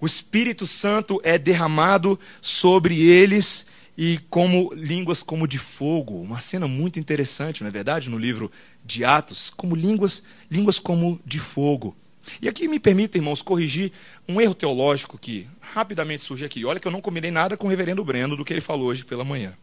o 0.00 0.06
Espírito 0.06 0.66
Santo 0.66 1.20
é 1.24 1.38
derramado 1.38 2.18
sobre 2.40 3.00
eles 3.00 3.66
e 3.96 4.18
como 4.28 4.72
línguas 4.74 5.22
como 5.22 5.46
de 5.46 5.58
fogo. 5.58 6.20
Uma 6.20 6.40
cena 6.40 6.66
muito 6.66 6.98
interessante, 6.98 7.62
não 7.62 7.68
é 7.68 7.70
verdade, 7.70 8.10
no 8.10 8.18
livro 8.18 8.50
de 8.84 9.04
Atos, 9.04 9.52
como 9.56 9.74
línguas, 9.74 10.22
línguas 10.50 10.78
como 10.78 11.20
de 11.24 11.38
fogo. 11.38 11.96
E 12.40 12.48
aqui 12.48 12.68
me 12.68 12.80
permita, 12.80 13.18
irmãos, 13.18 13.42
corrigir 13.42 13.92
um 14.28 14.40
erro 14.40 14.54
teológico 14.54 15.18
que 15.18 15.46
rapidamente 15.60 16.22
surge 16.22 16.44
aqui. 16.44 16.64
Olha 16.64 16.80
que 16.80 16.88
eu 16.88 16.92
não 16.92 17.00
combinei 17.00 17.30
nada 17.30 17.56
com 17.56 17.66
o 17.66 17.70
reverendo 17.70 18.04
Breno 18.04 18.36
do 18.36 18.44
que 18.44 18.52
ele 18.52 18.60
falou 18.60 18.88
hoje 18.88 19.04
pela 19.04 19.24
manhã. 19.24 19.54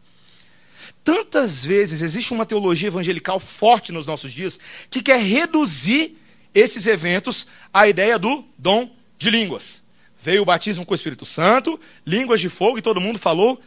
Tantas 1.04 1.64
vezes 1.64 2.02
existe 2.02 2.32
uma 2.32 2.46
teologia 2.46 2.88
evangelical 2.88 3.40
forte 3.40 3.90
nos 3.90 4.06
nossos 4.06 4.32
dias 4.32 4.58
que 4.88 5.02
quer 5.02 5.20
reduzir 5.20 6.16
esses 6.54 6.86
eventos 6.86 7.46
à 7.72 7.88
ideia 7.88 8.18
do 8.18 8.44
dom 8.56 8.88
de 9.18 9.30
línguas. 9.30 9.82
Veio 10.22 10.42
o 10.42 10.44
batismo 10.44 10.86
com 10.86 10.92
o 10.92 10.94
Espírito 10.94 11.24
Santo, 11.24 11.80
línguas 12.06 12.40
de 12.40 12.48
fogo 12.48 12.78
e 12.78 12.82
todo 12.82 13.00
mundo 13.00 13.18
falou 13.18 13.60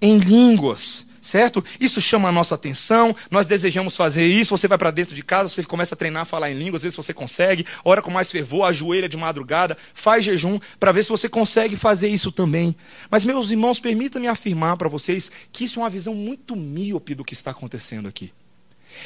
em 0.00 0.18
línguas. 0.18 1.06
Certo? 1.26 1.62
Isso 1.80 2.00
chama 2.00 2.28
a 2.28 2.32
nossa 2.32 2.54
atenção, 2.54 3.14
nós 3.30 3.44
desejamos 3.44 3.96
fazer 3.96 4.26
isso. 4.26 4.56
Você 4.56 4.68
vai 4.68 4.78
para 4.78 4.90
dentro 4.90 5.14
de 5.14 5.22
casa, 5.22 5.48
você 5.48 5.62
começa 5.64 5.94
a 5.94 5.98
treinar 5.98 6.22
a 6.22 6.24
falar 6.24 6.50
em 6.50 6.54
língua, 6.54 6.76
às 6.76 6.82
vezes 6.82 6.96
você 6.96 7.12
consegue, 7.12 7.66
ora 7.84 8.00
com 8.00 8.10
mais 8.10 8.30
fervor, 8.30 8.64
ajoelha 8.64 9.08
de 9.08 9.16
madrugada, 9.16 9.76
faz 9.92 10.24
jejum 10.24 10.58
para 10.78 10.92
ver 10.92 11.02
se 11.02 11.10
você 11.10 11.28
consegue 11.28 11.76
fazer 11.76 12.08
isso 12.08 12.30
também. 12.30 12.74
Mas, 13.10 13.24
meus 13.24 13.50
irmãos, 13.50 13.80
permitam-me 13.80 14.28
afirmar 14.28 14.76
para 14.76 14.88
vocês 14.88 15.30
que 15.52 15.64
isso 15.64 15.80
é 15.80 15.82
uma 15.82 15.90
visão 15.90 16.14
muito 16.14 16.54
míope 16.54 17.14
do 17.14 17.24
que 17.24 17.34
está 17.34 17.50
acontecendo 17.50 18.08
aqui. 18.08 18.32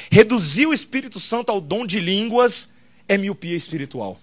Reduzir 0.09 0.67
o 0.67 0.73
Espírito 0.73 1.19
Santo 1.19 1.51
ao 1.51 1.59
dom 1.59 1.85
de 1.85 1.99
línguas 1.99 2.69
é 3.07 3.17
miopia 3.17 3.55
espiritual. 3.55 4.19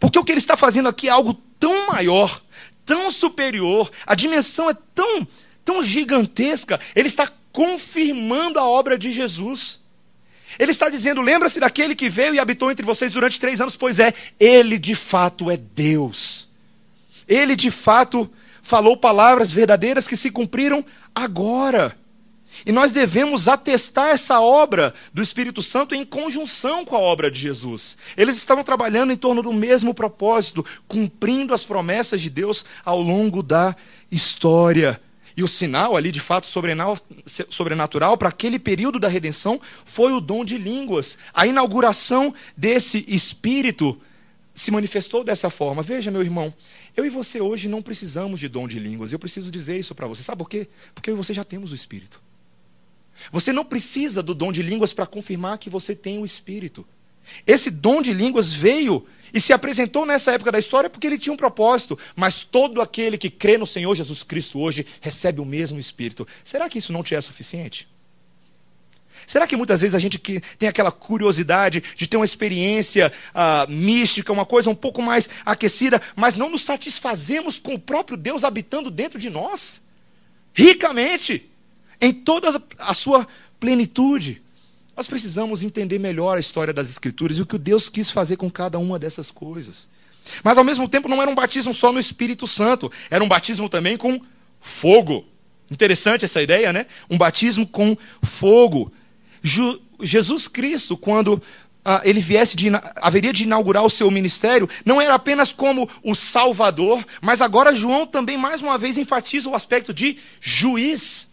Porque 0.00 0.18
o 0.18 0.24
que 0.24 0.32
ele 0.32 0.38
está 0.38 0.56
fazendo 0.56 0.88
aqui 0.88 1.08
é 1.08 1.10
algo 1.10 1.34
tão 1.58 1.88
maior, 1.88 2.42
tão 2.86 3.10
superior, 3.10 3.90
a 4.06 4.14
dimensão 4.14 4.70
é 4.70 4.74
tão 4.94 5.26
tão 5.64 5.82
gigantesca, 5.82 6.78
ele 6.94 7.08
está 7.08 7.30
confirmando 7.52 8.58
a 8.58 8.64
obra 8.64 8.98
de 8.98 9.10
Jesus. 9.10 9.80
Ele 10.58 10.72
está 10.72 10.88
dizendo: 10.88 11.20
lembra-se 11.20 11.60
daquele 11.60 11.94
que 11.94 12.08
veio 12.08 12.34
e 12.34 12.38
habitou 12.38 12.70
entre 12.70 12.84
vocês 12.84 13.12
durante 13.12 13.40
três 13.40 13.60
anos? 13.60 13.76
Pois 13.76 13.98
é, 13.98 14.12
ele 14.38 14.78
de 14.78 14.94
fato 14.94 15.50
é 15.50 15.56
Deus. 15.56 16.48
Ele 17.26 17.56
de 17.56 17.70
fato 17.70 18.30
falou 18.62 18.96
palavras 18.96 19.52
verdadeiras 19.52 20.06
que 20.06 20.16
se 20.16 20.30
cumpriram 20.30 20.84
agora. 21.14 21.96
E 22.64 22.70
nós 22.72 22.92
devemos 22.92 23.48
atestar 23.48 24.10
essa 24.10 24.40
obra 24.40 24.94
do 25.12 25.22
Espírito 25.22 25.62
Santo 25.62 25.94
em 25.94 26.04
conjunção 26.04 26.84
com 26.84 26.94
a 26.94 27.00
obra 27.00 27.30
de 27.30 27.40
Jesus. 27.40 27.96
Eles 28.16 28.36
estavam 28.36 28.62
trabalhando 28.62 29.12
em 29.12 29.16
torno 29.16 29.42
do 29.42 29.52
mesmo 29.52 29.92
propósito, 29.92 30.64
cumprindo 30.86 31.52
as 31.52 31.64
promessas 31.64 32.20
de 32.20 32.30
Deus 32.30 32.64
ao 32.84 33.00
longo 33.00 33.42
da 33.42 33.74
história. 34.10 35.00
E 35.36 35.42
o 35.42 35.48
sinal 35.48 35.96
ali, 35.96 36.12
de 36.12 36.20
fato, 36.20 36.46
sobrenatural 37.48 38.16
para 38.16 38.28
aquele 38.28 38.58
período 38.58 39.00
da 39.00 39.08
redenção 39.08 39.60
foi 39.84 40.12
o 40.12 40.20
dom 40.20 40.44
de 40.44 40.56
línguas. 40.56 41.18
A 41.32 41.46
inauguração 41.46 42.32
desse 42.56 43.04
espírito 43.08 44.00
se 44.54 44.70
manifestou 44.70 45.24
dessa 45.24 45.50
forma. 45.50 45.82
Veja, 45.82 46.10
meu 46.10 46.22
irmão, 46.22 46.54
eu 46.96 47.04
e 47.04 47.10
você 47.10 47.40
hoje 47.40 47.68
não 47.68 47.82
precisamos 47.82 48.38
de 48.38 48.48
dom 48.48 48.68
de 48.68 48.78
línguas. 48.78 49.12
Eu 49.12 49.18
preciso 49.18 49.50
dizer 49.50 49.76
isso 49.76 49.94
para 49.94 50.06
você. 50.06 50.22
Sabe 50.22 50.38
por 50.38 50.48
quê? 50.48 50.68
Porque 50.94 51.10
eu 51.10 51.14
e 51.14 51.16
você 51.16 51.34
já 51.34 51.44
temos 51.44 51.72
o 51.72 51.74
espírito. 51.74 52.22
Você 53.32 53.52
não 53.52 53.64
precisa 53.64 54.22
do 54.22 54.34
dom 54.34 54.52
de 54.52 54.62
línguas 54.62 54.92
para 54.92 55.06
confirmar 55.06 55.58
que 55.58 55.68
você 55.68 55.96
tem 55.96 56.18
o 56.18 56.24
espírito. 56.24 56.86
Esse 57.46 57.70
dom 57.70 58.00
de 58.00 58.12
línguas 58.12 58.52
veio 58.52 59.04
e 59.34 59.40
se 59.40 59.52
apresentou 59.52 60.06
nessa 60.06 60.30
época 60.30 60.52
da 60.52 60.60
história 60.60 60.88
porque 60.88 61.08
ele 61.08 61.18
tinha 61.18 61.32
um 61.32 61.36
propósito. 61.36 61.98
Mas 62.14 62.44
todo 62.44 62.80
aquele 62.80 63.18
que 63.18 63.28
crê 63.28 63.58
no 63.58 63.66
Senhor 63.66 63.92
Jesus 63.92 64.22
Cristo 64.22 64.60
hoje 64.60 64.86
recebe 65.00 65.40
o 65.40 65.44
mesmo 65.44 65.80
Espírito. 65.80 66.26
Será 66.44 66.68
que 66.68 66.78
isso 66.78 66.92
não 66.92 67.02
te 67.02 67.16
é 67.16 67.20
suficiente? 67.20 67.88
Será 69.26 69.46
que 69.46 69.56
muitas 69.56 69.80
vezes 69.80 69.94
a 69.94 69.98
gente 69.98 70.18
tem 70.58 70.68
aquela 70.68 70.92
curiosidade 70.92 71.82
de 71.96 72.06
ter 72.06 72.16
uma 72.16 72.24
experiência 72.24 73.12
uh, 73.34 73.70
mística, 73.70 74.32
uma 74.32 74.44
coisa 74.44 74.70
um 74.70 74.74
pouco 74.74 75.02
mais 75.02 75.28
aquecida, 75.44 76.00
mas 76.14 76.36
não 76.36 76.50
nos 76.50 76.62
satisfazemos 76.62 77.58
com 77.58 77.74
o 77.74 77.78
próprio 77.78 78.16
Deus 78.16 78.44
habitando 78.44 78.90
dentro 78.90 79.18
de 79.18 79.30
nós? 79.30 79.82
Ricamente, 80.52 81.50
em 82.00 82.12
toda 82.12 82.62
a 82.78 82.94
sua 82.94 83.26
plenitude. 83.58 84.43
Nós 84.96 85.06
precisamos 85.06 85.62
entender 85.62 85.98
melhor 85.98 86.36
a 86.36 86.40
história 86.40 86.72
das 86.72 86.88
Escrituras 86.88 87.38
e 87.38 87.42
o 87.42 87.46
que 87.46 87.58
Deus 87.58 87.88
quis 87.88 88.10
fazer 88.10 88.36
com 88.36 88.50
cada 88.50 88.78
uma 88.78 88.98
dessas 88.98 89.30
coisas. 89.30 89.88
Mas 90.42 90.56
ao 90.56 90.64
mesmo 90.64 90.88
tempo 90.88 91.08
não 91.08 91.20
era 91.20 91.30
um 91.30 91.34
batismo 91.34 91.74
só 91.74 91.92
no 91.92 91.98
Espírito 91.98 92.46
Santo, 92.46 92.90
era 93.10 93.22
um 93.22 93.28
batismo 93.28 93.68
também 93.68 93.96
com 93.96 94.20
fogo. 94.60 95.26
Interessante 95.70 96.24
essa 96.24 96.40
ideia, 96.40 96.72
né? 96.72 96.86
Um 97.10 97.18
batismo 97.18 97.66
com 97.66 97.96
fogo. 98.22 98.92
Ju 99.42 99.80
Jesus 100.00 100.48
Cristo, 100.48 100.96
quando 100.96 101.40
ah, 101.84 102.00
ele 102.04 102.20
viesse 102.20 102.56
de, 102.56 102.68
haveria 102.96 103.32
de 103.32 103.44
inaugurar 103.44 103.84
o 103.84 103.90
seu 103.90 104.10
ministério, 104.10 104.68
não 104.84 105.00
era 105.00 105.14
apenas 105.14 105.52
como 105.52 105.88
o 106.02 106.14
Salvador, 106.14 107.04
mas 107.20 107.40
agora 107.40 107.74
João 107.74 108.06
também 108.06 108.36
mais 108.36 108.62
uma 108.62 108.78
vez 108.78 108.96
enfatiza 108.96 109.48
o 109.48 109.54
aspecto 109.54 109.92
de 109.92 110.18
juiz. 110.40 111.28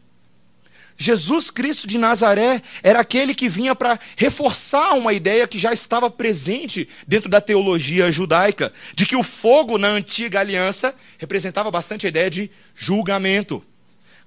Jesus 1.01 1.49
Cristo 1.49 1.87
de 1.87 1.97
Nazaré 1.97 2.61
era 2.83 2.99
aquele 2.99 3.33
que 3.33 3.49
vinha 3.49 3.73
para 3.73 3.99
reforçar 4.15 4.93
uma 4.93 5.11
ideia 5.11 5.47
que 5.47 5.57
já 5.57 5.73
estava 5.73 6.11
presente 6.11 6.87
dentro 7.07 7.27
da 7.27 7.41
teologia 7.41 8.11
judaica, 8.11 8.71
de 8.93 9.07
que 9.07 9.15
o 9.15 9.23
fogo 9.23 9.79
na 9.79 9.87
antiga 9.87 10.39
aliança 10.39 10.93
representava 11.17 11.71
bastante 11.71 12.05
a 12.05 12.09
ideia 12.09 12.29
de 12.29 12.51
julgamento. 12.75 13.65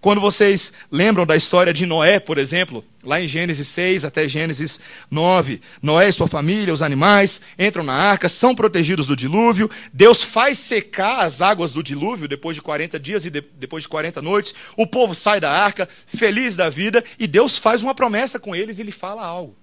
Quando 0.05 0.21
vocês 0.21 0.71
lembram 0.91 1.25
da 1.25 1.35
história 1.35 1.73
de 1.73 1.87
Noé, 1.87 2.21
por 2.21 2.37
exemplo, 2.37 2.85
lá 3.03 3.23
em 3.23 3.27
Gênesis 3.27 3.67
6 3.69 4.05
até 4.05 4.29
Gênesis 4.29 4.79
9, 5.11 5.63
Noé 5.81 6.11
e 6.11 6.13
sua 6.13 6.29
família, 6.29 6.75
os 6.75 6.83
animais, 6.83 7.41
entram 7.59 7.83
na 7.83 7.95
arca, 7.95 8.29
são 8.29 8.55
protegidos 8.55 9.07
do 9.07 9.17
dilúvio, 9.17 9.71
Deus 9.95 10.23
faz 10.23 10.59
secar 10.59 11.21
as 11.21 11.41
águas 11.41 11.73
do 11.73 11.83
dilúvio 11.83 12.29
depois 12.29 12.55
de 12.55 12.61
40 12.61 13.01
dias 13.01 13.25
e 13.25 13.31
de, 13.31 13.41
depois 13.41 13.85
de 13.85 13.89
40 13.89 14.21
noites, 14.21 14.55
o 14.77 14.87
povo 14.87 15.15
sai 15.15 15.41
da 15.41 15.51
arca, 15.51 15.89
feliz 16.07 16.55
da 16.55 16.69
vida, 16.69 17.03
e 17.19 17.27
Deus 17.27 17.57
faz 17.57 17.83
uma 17.83 17.95
promessa 17.95 18.39
com 18.39 18.55
eles 18.55 18.79
e 18.79 18.83
lhe 18.83 18.93
fala 18.93 19.25
algo. 19.25 19.57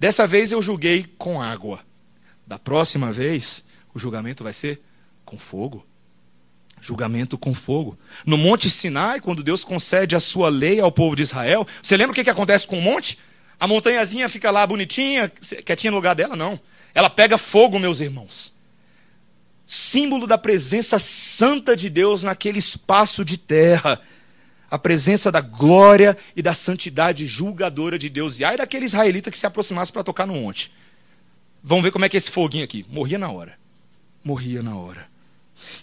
Dessa 0.00 0.26
vez 0.26 0.52
eu 0.52 0.62
julguei 0.62 1.04
com 1.18 1.42
água. 1.42 1.80
Da 2.46 2.58
próxima 2.58 3.12
vez, 3.12 3.62
o 3.94 3.98
julgamento 3.98 4.42
vai 4.42 4.54
ser 4.54 4.80
com 5.22 5.36
fogo 5.36 5.84
julgamento 6.84 7.38
com 7.38 7.54
fogo. 7.54 7.98
No 8.26 8.36
Monte 8.36 8.68
Sinai, 8.68 9.18
quando 9.20 9.42
Deus 9.42 9.64
concede 9.64 10.14
a 10.14 10.20
sua 10.20 10.50
lei 10.50 10.80
ao 10.80 10.92
povo 10.92 11.16
de 11.16 11.22
Israel, 11.22 11.66
você 11.82 11.96
lembra 11.96 12.12
o 12.12 12.14
que, 12.14 12.22
que 12.22 12.30
acontece 12.30 12.66
com 12.66 12.78
o 12.78 12.82
monte? 12.82 13.18
A 13.58 13.66
montanhazinha 13.66 14.28
fica 14.28 14.50
lá 14.50 14.66
bonitinha, 14.66 15.32
quietinha 15.64 15.90
no 15.90 15.96
lugar 15.96 16.14
dela? 16.14 16.36
Não. 16.36 16.60
Ela 16.94 17.08
pega 17.08 17.38
fogo, 17.38 17.78
meus 17.78 18.00
irmãos. 18.00 18.52
Símbolo 19.66 20.26
da 20.26 20.36
presença 20.36 20.98
santa 20.98 21.74
de 21.74 21.88
Deus 21.88 22.22
naquele 22.22 22.58
espaço 22.58 23.24
de 23.24 23.38
terra. 23.38 23.98
A 24.70 24.78
presença 24.78 25.32
da 25.32 25.40
glória 25.40 26.18
e 26.36 26.42
da 26.42 26.52
santidade 26.52 27.24
julgadora 27.24 27.98
de 27.98 28.10
Deus. 28.10 28.40
E 28.40 28.44
aí 28.44 28.58
daquele 28.58 28.84
israelita 28.84 29.30
que 29.30 29.38
se 29.38 29.46
aproximasse 29.46 29.90
para 29.90 30.04
tocar 30.04 30.26
no 30.26 30.34
monte. 30.34 30.70
Vamos 31.62 31.82
ver 31.82 31.92
como 31.92 32.04
é 32.04 32.10
que 32.10 32.16
é 32.16 32.18
esse 32.18 32.30
foguinho 32.30 32.64
aqui. 32.64 32.84
Morria 32.90 33.18
na 33.18 33.30
hora. 33.30 33.56
Morria 34.22 34.62
na 34.62 34.76
hora. 34.76 35.13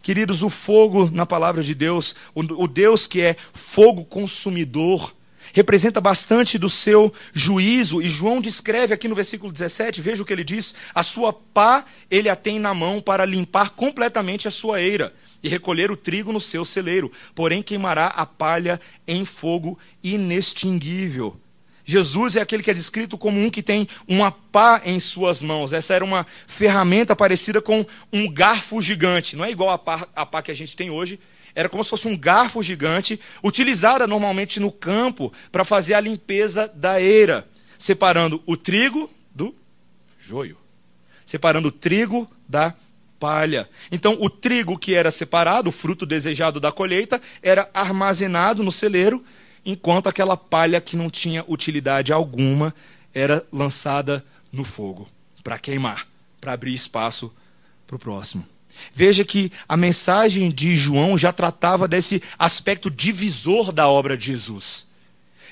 Queridos, 0.02 0.44
o 0.44 0.50
fogo 0.50 1.10
na 1.12 1.26
palavra 1.26 1.64
de 1.64 1.74
Deus, 1.74 2.16
o, 2.34 2.68
Deus 2.68 3.08
que 3.08 3.22
é 3.22 3.36
fogo 3.54 4.04
consumidor, 4.06 5.14
representa 5.54 6.00
bastante 6.00 6.58
do 6.58 6.70
seu 6.70 7.14
juízo, 7.34 8.02
e 8.02 8.10
João 8.10 8.42
descreve 8.42 8.94
aqui 8.94 9.08
no 9.08 9.16
versículo 9.16 9.52
17, 9.52 10.02
veja 10.02 10.24
o 10.24 10.26
que 10.26 10.34
ele 10.34 10.44
diz: 10.44 10.74
a 10.94 11.04
sua 11.04 11.34
pá 11.34 11.86
ele 12.10 12.30
a 12.30 12.36
tem 12.36 12.60
na 12.60 12.74
mão 12.74 13.02
para 13.02 13.26
limpar 13.26 13.72
completamente 13.72 14.48
a 14.48 14.52
sua 14.52 14.82
eira 14.82 15.14
e 15.44 15.50
recolher 15.50 15.92
o 15.92 15.98
trigo 15.98 16.32
no 16.32 16.40
seu 16.40 16.64
celeiro, 16.64 17.12
porém 17.34 17.64
queimará 17.64 18.08
a 18.08 18.26
palha 18.26 18.80
em 19.08 19.26
fogo 19.26 19.78
inextinguível. 20.04 21.40
Jesus 21.84 22.36
é 22.36 22.42
aquele 22.42 22.64
que 22.64 22.72
é 22.72 22.74
descrito 22.74 23.18
como 23.18 23.40
um 23.40 23.50
que 23.50 23.64
tem 23.64 23.88
uma 24.08 24.32
pá 24.32 24.82
em 24.86 25.00
suas 25.00 25.42
mãos. 25.42 25.74
Essa 25.74 25.94
era 25.94 26.06
uma 26.06 26.26
ferramenta 26.48 27.16
parecida 27.16 27.62
com 27.62 27.86
um 28.12 28.32
garfo 28.32 28.82
gigante. 28.82 29.36
Não 29.36 29.46
é 29.46 29.52
igual 29.52 29.70
a 29.70 29.78
pá, 29.78 30.08
a 30.16 30.26
pá 30.26 30.42
que 30.42 30.52
a 30.52 30.56
gente 30.56 30.76
tem 30.76 30.90
hoje. 30.90 31.20
Era 31.54 31.68
como 31.68 31.84
se 31.84 31.90
fosse 31.90 32.08
um 32.08 32.18
garfo 32.18 32.64
gigante, 32.64 33.20
utilizada 33.44 34.08
normalmente 34.08 34.60
no 34.60 34.72
campo 34.72 35.34
para 35.52 35.66
fazer 35.66 35.94
a 35.94 36.00
limpeza 36.00 36.72
da 36.74 37.02
eira, 37.02 37.48
separando 37.78 38.42
o 38.46 38.56
trigo 38.56 39.10
do 39.36 39.54
joio, 40.18 40.58
separando 41.26 41.68
o 41.68 41.72
trigo 41.72 42.30
da 42.48 42.74
palha. 43.20 43.70
Então, 43.92 44.18
o 44.20 44.30
trigo 44.30 44.78
que 44.80 44.96
era 44.96 45.12
separado, 45.12 45.70
o 45.70 45.74
fruto 45.74 46.06
desejado 46.06 46.60
da 46.60 46.72
colheita, 46.72 47.22
era 47.44 47.70
armazenado 47.74 48.64
no 48.64 48.72
celeiro 48.72 49.24
enquanto 49.66 50.08
aquela 50.08 50.36
palha 50.36 50.82
que 50.82 50.98
não 50.98 51.10
tinha 51.10 51.46
utilidade 51.48 52.12
alguma 52.12 52.74
era 53.14 53.46
lançada 53.52 54.26
no 54.52 54.64
fogo 54.64 55.08
para 55.44 55.60
queimar, 55.60 56.08
para 56.40 56.54
abrir 56.54 56.74
espaço 56.74 57.32
para 57.86 57.96
o 57.96 58.00
próximo. 58.00 58.46
Veja 58.94 59.24
que 59.24 59.52
a 59.68 59.76
mensagem 59.78 60.50
de 60.50 60.76
João 60.76 61.18
já 61.18 61.32
tratava 61.32 61.88
desse 61.88 62.22
aspecto 62.38 62.90
divisor 62.90 63.72
da 63.72 63.88
obra 63.88 64.18
de 64.18 64.26
Jesus. 64.26 64.88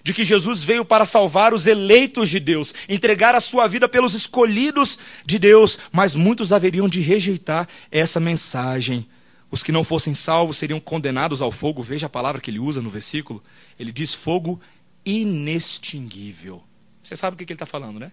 De 0.01 0.13
que 0.13 0.23
Jesus 0.23 0.63
veio 0.63 0.85
para 0.85 1.05
salvar 1.05 1.53
os 1.53 1.67
eleitos 1.67 2.29
de 2.29 2.39
Deus, 2.39 2.73
entregar 2.87 3.35
a 3.35 3.41
sua 3.41 3.67
vida 3.67 3.87
pelos 3.87 4.13
escolhidos 4.13 4.97
de 5.25 5.37
Deus, 5.37 5.77
mas 5.91 6.15
muitos 6.15 6.53
haveriam 6.53 6.87
de 6.87 7.01
rejeitar 7.01 7.67
essa 7.91 8.19
mensagem. 8.19 9.05
Os 9.51 9.63
que 9.63 9.71
não 9.71 9.83
fossem 9.83 10.13
salvos 10.13 10.57
seriam 10.57 10.79
condenados 10.79 11.41
ao 11.41 11.51
fogo. 11.51 11.83
Veja 11.83 12.05
a 12.05 12.09
palavra 12.09 12.39
que 12.39 12.49
ele 12.49 12.59
usa 12.59 12.81
no 12.81 12.89
versículo. 12.89 13.43
Ele 13.79 13.91
diz 13.91 14.13
fogo 14.13 14.59
inextinguível. 15.05 16.63
Você 17.01 17.15
sabe 17.15 17.33
o 17.33 17.37
que 17.37 17.45
ele 17.45 17.53
está 17.53 17.65
falando, 17.65 17.99
né? 17.99 18.11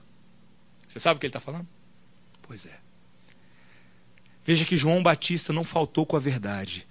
Você 0.88 1.00
sabe 1.00 1.16
o 1.16 1.20
que 1.20 1.26
ele 1.26 1.31
está 1.31 1.40
falando? 1.40 1.66
Pois 2.42 2.64
é. 2.64 2.79
Veja 4.44 4.64
que 4.64 4.76
João 4.76 5.02
Batista 5.02 5.52
não 5.52 5.64
faltou 5.64 6.07
com 6.07 6.16
a 6.16 6.20
verdade. 6.20 6.87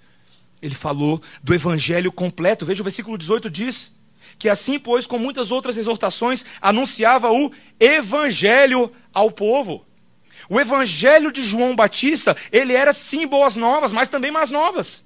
Ele 0.60 0.74
falou 0.74 1.22
do 1.42 1.54
evangelho 1.54 2.12
completo. 2.12 2.66
Veja 2.66 2.82
o 2.82 2.84
versículo 2.84 3.16
18 3.16 3.48
diz: 3.48 3.96
que 4.38 4.48
assim, 4.48 4.78
pois, 4.78 5.06
com 5.06 5.18
muitas 5.18 5.50
outras 5.50 5.76
exortações, 5.76 6.44
anunciava 6.60 7.32
o 7.32 7.50
evangelho 7.80 8.92
ao 9.12 9.30
povo. 9.30 9.84
O 10.48 10.60
evangelho 10.60 11.32
de 11.32 11.42
João 11.44 11.74
Batista, 11.74 12.36
ele 12.52 12.72
era 12.72 12.92
sim 12.92 13.26
boas 13.26 13.56
novas, 13.56 13.90
mas 13.90 14.08
também 14.08 14.30
mais 14.30 14.50
novas. 14.50 15.04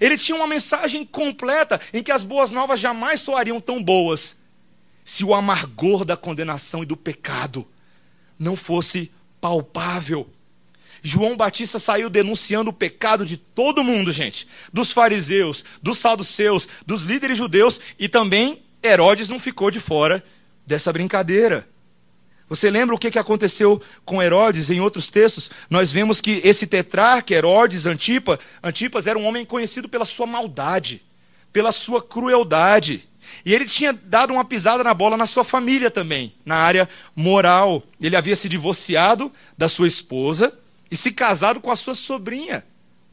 Ele 0.00 0.18
tinha 0.18 0.36
uma 0.36 0.46
mensagem 0.46 1.04
completa 1.04 1.80
em 1.92 2.02
que 2.02 2.12
as 2.12 2.24
boas 2.24 2.50
novas 2.50 2.80
jamais 2.80 3.20
soariam 3.20 3.60
tão 3.60 3.82
boas 3.82 4.36
se 5.04 5.24
o 5.24 5.34
amargor 5.34 6.04
da 6.04 6.16
condenação 6.16 6.82
e 6.82 6.86
do 6.86 6.96
pecado 6.96 7.66
não 8.38 8.54
fosse 8.54 9.10
palpável. 9.40 10.28
João 11.02 11.36
Batista 11.36 11.78
saiu 11.78 12.10
denunciando 12.10 12.70
o 12.70 12.74
pecado 12.74 13.24
de 13.24 13.36
todo 13.36 13.84
mundo, 13.84 14.12
gente. 14.12 14.46
Dos 14.72 14.90
fariseus, 14.90 15.64
dos 15.82 15.98
saduceus, 15.98 16.68
dos 16.86 17.02
líderes 17.02 17.38
judeus 17.38 17.80
e 17.98 18.08
também 18.08 18.62
Herodes 18.82 19.28
não 19.28 19.38
ficou 19.38 19.70
de 19.70 19.80
fora 19.80 20.24
dessa 20.66 20.92
brincadeira. 20.92 21.68
Você 22.48 22.70
lembra 22.70 22.94
o 22.94 22.98
que 22.98 23.18
aconteceu 23.18 23.80
com 24.04 24.22
Herodes 24.22 24.70
em 24.70 24.80
outros 24.80 25.10
textos? 25.10 25.50
Nós 25.68 25.92
vemos 25.92 26.20
que 26.20 26.40
esse 26.42 26.66
tetrarca, 26.66 27.34
Herodes 27.34 27.84
Antipa, 27.84 28.40
Antipas 28.62 29.06
era 29.06 29.18
um 29.18 29.26
homem 29.26 29.44
conhecido 29.44 29.88
pela 29.88 30.06
sua 30.06 30.26
maldade, 30.26 31.02
pela 31.52 31.72
sua 31.72 32.02
crueldade. 32.02 33.06
E 33.44 33.54
ele 33.54 33.66
tinha 33.66 33.92
dado 33.92 34.32
uma 34.32 34.44
pisada 34.44 34.82
na 34.82 34.94
bola 34.94 35.16
na 35.16 35.26
sua 35.26 35.44
família 35.44 35.90
também, 35.90 36.34
na 36.44 36.56
área 36.56 36.88
moral. 37.14 37.82
Ele 38.00 38.16
havia 38.16 38.34
se 38.34 38.48
divorciado 38.48 39.30
da 39.56 39.68
sua 39.68 39.86
esposa 39.86 40.52
e 40.90 40.96
se 40.96 41.12
casado 41.12 41.60
com 41.60 41.70
a 41.70 41.76
sua 41.76 41.94
sobrinha, 41.94 42.64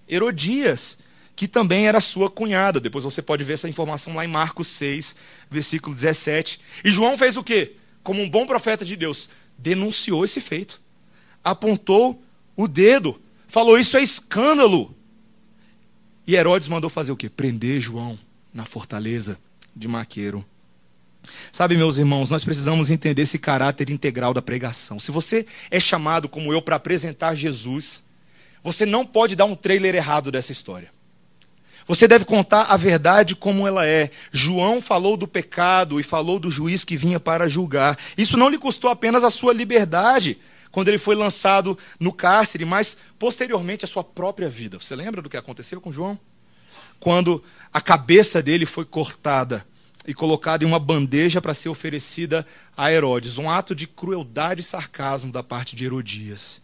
Herodias, 0.08 0.98
que 1.36 1.48
também 1.48 1.88
era 1.88 2.00
sua 2.00 2.30
cunhada. 2.30 2.80
Depois 2.80 3.04
você 3.04 3.21
pode 3.21 3.43
ver 3.43 3.54
essa 3.54 3.67
informação 3.67 4.15
lá 4.15 4.24
em 4.24 4.30
Marcos 4.30 4.67
6, 4.69 5.15
versículo 5.52 5.93
17. 5.93 6.62
E 6.86 6.91
João 6.91 7.17
fez 7.17 7.36
o 7.36 7.43
quê? 7.43 7.76
Como 8.06 8.22
um 8.22 8.30
bom 8.30 8.46
profeta 8.46 8.86
de 8.86 8.96
Deus, 8.96 9.28
denunciou 9.58 10.24
esse 10.24 10.39
feito. 10.39 10.80
Apontou 11.44 12.24
o 12.56 12.68
dedo, 12.68 13.20
falou: 13.48 13.80
Isso 13.80 13.98
é 13.98 14.04
escândalo. 14.04 14.96
E 16.28 16.36
Herodes 16.36 16.68
mandou 16.68 16.88
fazer 16.88 17.12
o 17.12 17.18
quê? 17.18 17.28
Prender 17.28 17.80
João 17.80 18.18
na 18.54 18.63
fortaleza 18.63 19.39
de 19.76 19.88
Maqueiro. 19.88 20.46
Sabe, 21.52 21.76
meus 21.76 21.98
irmãos, 21.98 22.30
nós 22.30 22.44
precisamos 22.44 22.91
entender 22.91 23.24
esse 23.24 23.39
caráter 23.39 23.89
integral 23.89 24.36
da 24.36 24.41
pregação. 24.41 25.00
Se 25.00 25.10
você 25.10 25.44
é 25.72 25.80
chamado, 25.80 26.30
como 26.30 26.54
eu, 26.54 26.62
para 26.62 26.76
apresentar 26.76 27.34
Jesus, 27.34 28.06
você 28.62 28.86
não 28.86 29.04
pode 29.04 29.36
dar 29.36 29.46
um 29.46 29.56
trailer 29.56 29.96
errado 29.96 30.32
dessa 30.32 30.52
história. 30.52 30.94
Você 31.88 32.08
deve 32.08 32.26
contar 32.26 32.63
a 32.63 32.78
verdade 32.78 33.36
como 33.36 33.67
ela 33.67 33.86
é. 33.86 34.10
João 34.32 34.82
falou 34.82 35.15
do 35.15 35.28
pecado 35.28 36.00
e 36.00 36.04
falou 36.04 36.39
do 36.39 36.50
juiz 36.50 36.84
que 36.84 36.98
vinha 36.98 37.19
para 37.19 37.48
julgar. 37.48 37.98
Isso 38.17 38.38
não 38.38 38.50
lhe 38.50 38.58
custou 38.58 38.89
apenas 38.89 39.24
a 39.24 39.30
sua 39.30 39.54
liberdade 39.54 40.39
quando 40.71 40.88
ele 40.88 40.98
foi 40.98 41.15
lançado 41.15 41.78
no 42.00 42.12
cárcere, 42.12 42.65
mas 42.65 42.98
posteriormente 43.17 43.86
a 43.86 43.88
sua 43.88 44.04
própria 44.04 44.50
vida. 44.50 44.80
Você 44.80 44.95
lembra 44.95 45.21
do 45.21 45.30
que 45.30 45.38
aconteceu 45.38 45.80
com 45.80 45.91
João? 45.91 46.19
Quando 47.00 47.43
a 47.71 47.80
cabeça 47.80 48.41
dele 48.41 48.65
foi 48.65 48.84
cortada 48.84 49.65
e 50.08 50.13
colocada 50.13 50.63
em 50.63 50.67
uma 50.67 50.80
bandeja 50.80 51.41
para 51.41 51.54
ser 51.54 51.69
oferecida 51.69 52.45
a 52.76 52.91
Herodes. 52.91 53.38
Um 53.38 53.50
ato 53.50 53.74
de 53.74 53.88
crueldade 53.88 54.62
e 54.62 54.63
sarcasmo 54.63 55.32
da 55.32 55.43
parte 55.43 55.76
de 55.76 55.86
Herodias. 55.86 56.62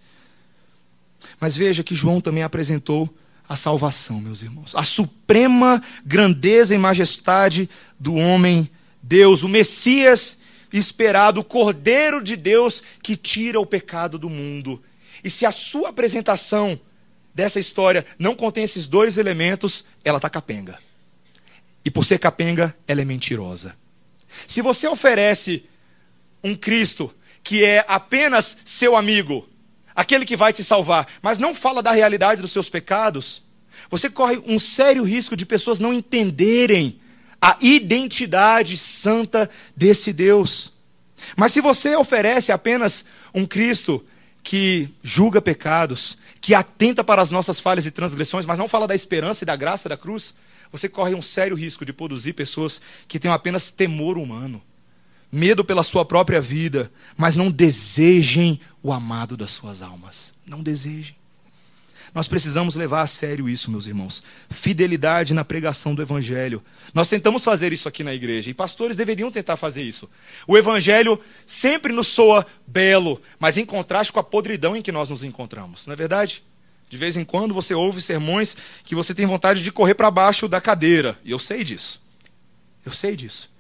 Mas 1.40 1.56
veja 1.56 1.84
que 1.84 1.96
João 1.96 2.22
também 2.22 2.44
apresentou 2.44 3.10
a 3.52 3.56
salvação, 3.58 4.22
meus 4.22 4.42
irmãos. 4.42 4.74
A 4.78 4.84
suprema 4.84 5.84
grandeza 6.06 6.74
e 6.74 6.78
majestade 6.78 7.70
do 8.00 8.16
homem 8.16 8.72
Deus, 9.04 9.44
o 9.44 9.50
Messias 9.50 10.38
esperado, 10.72 11.42
o 11.42 11.44
Cordeiro 11.44 12.24
de 12.24 12.38
Deus 12.38 12.82
que 13.04 13.18
tira 13.18 13.60
o 13.60 13.66
pecado 13.66 14.18
do 14.18 14.30
mundo. 14.30 14.82
E 15.22 15.30
se 15.30 15.46
a 15.46 15.52
sua 15.52 15.90
apresentação 15.90 16.80
dessa 17.36 17.60
história 17.60 18.06
não 18.18 18.36
contém 18.36 18.64
esses 18.64 18.88
dois 18.88 19.18
elementos, 19.18 19.84
ela 20.02 20.18
está 20.18 20.30
capenga. 20.30 20.80
E 21.84 21.92
por 21.92 22.06
ser 22.06 22.20
capenga, 22.20 22.74
ela 22.88 23.02
é 23.02 23.06
mentirosa. 23.06 23.76
Se 24.48 24.62
você 24.62 24.88
oferece 24.88 25.66
um 26.42 26.56
Cristo 26.56 27.14
que 27.44 27.66
é 27.66 27.84
apenas 27.86 28.56
seu 28.64 28.96
amigo, 28.96 29.46
aquele 30.02 30.26
que 30.26 30.36
vai 30.36 30.52
te 30.52 30.64
salvar, 30.64 31.08
mas 31.22 31.38
não 31.38 31.54
fala 31.54 31.82
da 31.82 31.92
realidade 31.92 32.42
dos 32.42 32.52
seus 32.52 32.70
pecados, 32.70 33.42
você 33.90 34.10
corre 34.10 34.42
um 34.46 34.58
sério 34.58 35.04
risco 35.04 35.36
de 35.36 35.46
pessoas 35.46 35.80
não 35.80 35.94
entenderem 35.94 37.00
a 37.42 37.58
identidade 37.62 38.78
santa 38.78 39.50
desse 39.76 40.12
Deus. 40.12 40.74
Mas 41.36 41.54
se 41.54 41.62
você 41.62 41.96
oferece 41.96 42.52
apenas 42.52 43.06
um 43.34 43.46
Cristo 43.46 44.04
que 44.44 44.90
julga 45.04 45.42
pecados, 45.42 46.18
que 46.40 46.56
atenta 46.56 47.04
para 47.04 47.22
as 47.22 47.30
nossas 47.30 47.60
falhas 47.60 47.86
e 47.86 47.92
transgressões, 47.92 48.46
mas 48.46 48.58
não 48.58 48.68
fala 48.68 48.88
da 48.88 48.96
esperança 48.96 49.44
e 49.44 49.46
da 49.46 49.56
graça 49.56 49.88
da 49.88 49.96
cruz, 49.96 50.34
você 50.72 50.90
corre 50.90 51.14
um 51.14 51.22
sério 51.22 51.56
risco 51.56 51.86
de 51.86 51.94
produzir 51.94 52.34
pessoas 52.34 52.82
que 53.08 53.20
tenham 53.20 53.36
apenas 53.36 53.70
temor 53.70 54.18
humano, 54.18 54.62
medo 55.32 55.64
pela 55.64 55.84
sua 55.84 56.04
própria 56.04 56.42
vida, 56.42 56.92
mas 57.16 57.36
não 57.36 57.50
desejem 57.50 58.60
o 58.84 58.92
amado 58.92 59.38
das 59.38 59.52
suas 59.52 59.82
almas. 59.82 60.34
Não 60.46 60.62
desejem. 60.62 61.16
Nós 62.14 62.28
precisamos 62.28 62.76
levar 62.76 63.02
a 63.02 63.08
sério 63.08 63.48
isso, 63.48 63.72
meus 63.72 63.86
irmãos. 63.86 64.22
Fidelidade 64.50 65.34
na 65.34 65.46
pregação 65.46 65.96
do 65.96 66.02
Evangelho. 66.02 66.62
Nós 66.94 67.08
tentamos 67.08 67.42
fazer 67.42 67.72
isso 67.72 67.88
aqui 67.88 68.04
na 68.04 68.14
igreja 68.14 68.50
e 68.50 68.54
pastores 68.54 68.98
deveriam 68.98 69.32
tentar 69.32 69.56
fazer 69.56 69.84
isso. 69.84 70.10
O 70.46 70.58
Evangelho 70.58 71.18
sempre 71.46 71.94
nos 71.94 72.08
soa 72.08 72.46
belo, 72.68 73.22
mas 73.40 73.58
em 73.58 73.66
contraste 73.66 74.12
com 74.12 74.20
a 74.20 74.24
podridão 74.24 74.76
em 74.76 74.82
que 74.82 74.92
nós 74.92 75.10
nos 75.10 75.24
encontramos, 75.24 75.86
não 75.86 75.94
é 75.94 75.96
verdade? 75.96 76.44
De 76.90 76.98
vez 76.98 77.16
em 77.16 77.24
quando 77.24 77.54
você 77.54 77.74
ouve 77.74 78.02
sermões 78.02 78.58
que 78.84 78.94
você 78.94 79.16
tem 79.16 79.26
vontade 79.26 79.64
de 79.64 79.72
correr 79.72 79.96
para 79.96 80.12
baixo 80.12 80.50
da 80.50 80.60
cadeira. 80.60 81.18
E 81.24 81.32
eu 81.32 81.40
sei 81.40 81.64
disso. 81.64 82.02
Eu 82.86 82.92
sei 82.92 83.16
disso. 83.16 83.51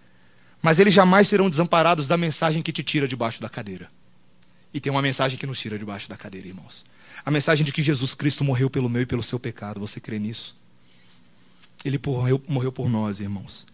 Mas 0.61 0.79
eles 0.79 0.93
jamais 0.93 1.27
serão 1.27 1.49
desamparados 1.49 2.07
da 2.07 2.17
mensagem 2.17 2.61
que 2.61 2.71
te 2.71 2.83
tira 2.83 3.07
debaixo 3.07 3.41
da 3.41 3.49
cadeira. 3.49 3.89
E 4.73 4.79
tem 4.79 4.91
uma 4.91 5.01
mensagem 5.01 5.37
que 5.37 5.47
nos 5.47 5.59
tira 5.59 5.77
debaixo 5.77 6.07
da 6.07 6.15
cadeira, 6.15 6.47
irmãos. 6.47 6.85
A 7.25 7.31
mensagem 7.31 7.65
de 7.65 7.71
que 7.71 7.81
Jesus 7.81 8.13
Cristo 8.13 8.43
morreu 8.43 8.69
pelo 8.69 8.89
meu 8.89 9.01
e 9.01 9.05
pelo 9.05 9.23
seu 9.23 9.39
pecado. 9.39 9.79
Você 9.79 9.99
crê 9.99 10.17
nisso? 10.19 10.55
Ele 11.83 11.99
morreu, 12.05 12.41
morreu 12.47 12.71
por 12.71 12.89
nós, 12.89 13.19
irmãos. 13.19 13.65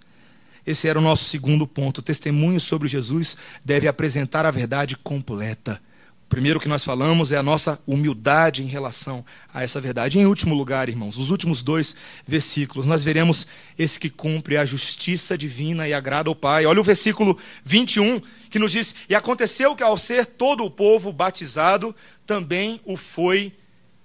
Esse 0.66 0.88
era 0.88 0.98
o 0.98 1.02
nosso 1.02 1.26
segundo 1.26 1.68
ponto. 1.68 2.00
O 2.00 2.02
testemunho 2.02 2.60
sobre 2.60 2.88
Jesus 2.88 3.38
deve 3.64 3.88
apresentar 3.88 4.46
a 4.46 4.52
verdade 4.52 4.98
completa. 4.98 5.82
Primeiro 6.30 6.60
que 6.60 6.68
nós 6.68 6.84
falamos 6.84 7.32
é 7.32 7.38
a 7.38 7.44
nossa 7.44 7.82
humildade 7.88 8.62
em 8.62 8.68
relação 8.68 9.24
a 9.54 9.64
essa 9.64 9.80
verdade. 9.80 10.18
E 10.18 10.22
em 10.22 10.26
último 10.26 10.54
lugar, 10.54 10.90
irmãos, 10.90 11.18
os 11.18 11.30
últimos 11.30 11.64
dois 11.64 11.96
versículos, 12.28 12.86
nós 12.86 13.04
veremos 13.04 13.48
esse 13.80 13.98
que 13.98 14.10
cumpre 14.10 14.58
a 14.58 14.66
justiça 14.66 15.38
divina 15.38 15.88
e 15.88 15.94
agrada 15.94 16.30
ao 16.30 16.36
Pai. 16.36 16.66
Olha 16.66 16.82
o 16.82 16.84
versículo 16.84 17.38
21, 17.64 18.22
que 18.50 18.60
nos 18.60 18.74
diz: 18.74 18.94
E 19.08 19.16
aconteceu 19.16 19.74
que 19.74 19.84
ao 19.84 19.98
ser 19.98 20.26
todo 20.26 20.66
o 20.66 20.72
povo 20.72 21.14
batizado, 21.14 21.96
também 22.26 22.82
o 22.84 22.98
foi 22.98 23.54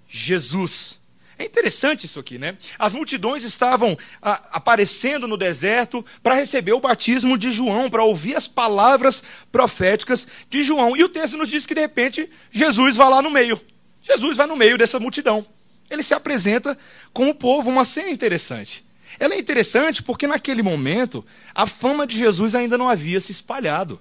Jesus. 0.07 1.02
É 1.43 1.45
interessante 1.45 2.05
isso 2.05 2.21
aqui, 2.21 2.37
né? 2.37 2.57
As 2.79 2.93
multidões 2.93 3.43
estavam 3.43 3.97
a, 4.21 4.31
ah, 4.31 4.41
aparecendo 4.53 5.27
no 5.27 5.35
deserto 5.35 6.03
para 6.21 6.35
receber 6.35 6.71
o 6.71 6.79
batismo 6.79 7.37
de 7.37 7.51
João, 7.51 7.89
para 7.89 8.01
ouvir 8.01 8.33
as 8.33 8.47
palavras 8.47 9.21
proféticas 9.51 10.25
de 10.49 10.63
João. 10.63 10.95
E 10.95 11.03
o 11.03 11.09
texto 11.09 11.35
nos 11.35 11.49
diz 11.49 11.65
que 11.65 11.75
de 11.75 11.81
repente 11.81 12.29
Jesus 12.49 12.95
vai 12.95 13.09
lá 13.09 13.21
no 13.21 13.29
meio. 13.29 13.59
Jesus 14.01 14.37
vai 14.37 14.47
no 14.47 14.55
meio 14.55 14.77
dessa 14.77 15.01
multidão. 15.01 15.45
Ele 15.89 16.01
se 16.01 16.13
apresenta 16.13 16.77
com 17.11 17.27
o 17.29 17.35
povo, 17.35 17.69
uma 17.69 17.83
cena 17.83 18.09
interessante. 18.09 18.85
Ela 19.19 19.33
é 19.33 19.37
interessante 19.37 20.01
porque 20.01 20.25
naquele 20.25 20.63
momento 20.63 21.25
a 21.53 21.67
fama 21.67 22.07
de 22.07 22.17
Jesus 22.17 22.55
ainda 22.55 22.77
não 22.77 22.87
havia 22.87 23.19
se 23.19 23.33
espalhado. 23.33 23.99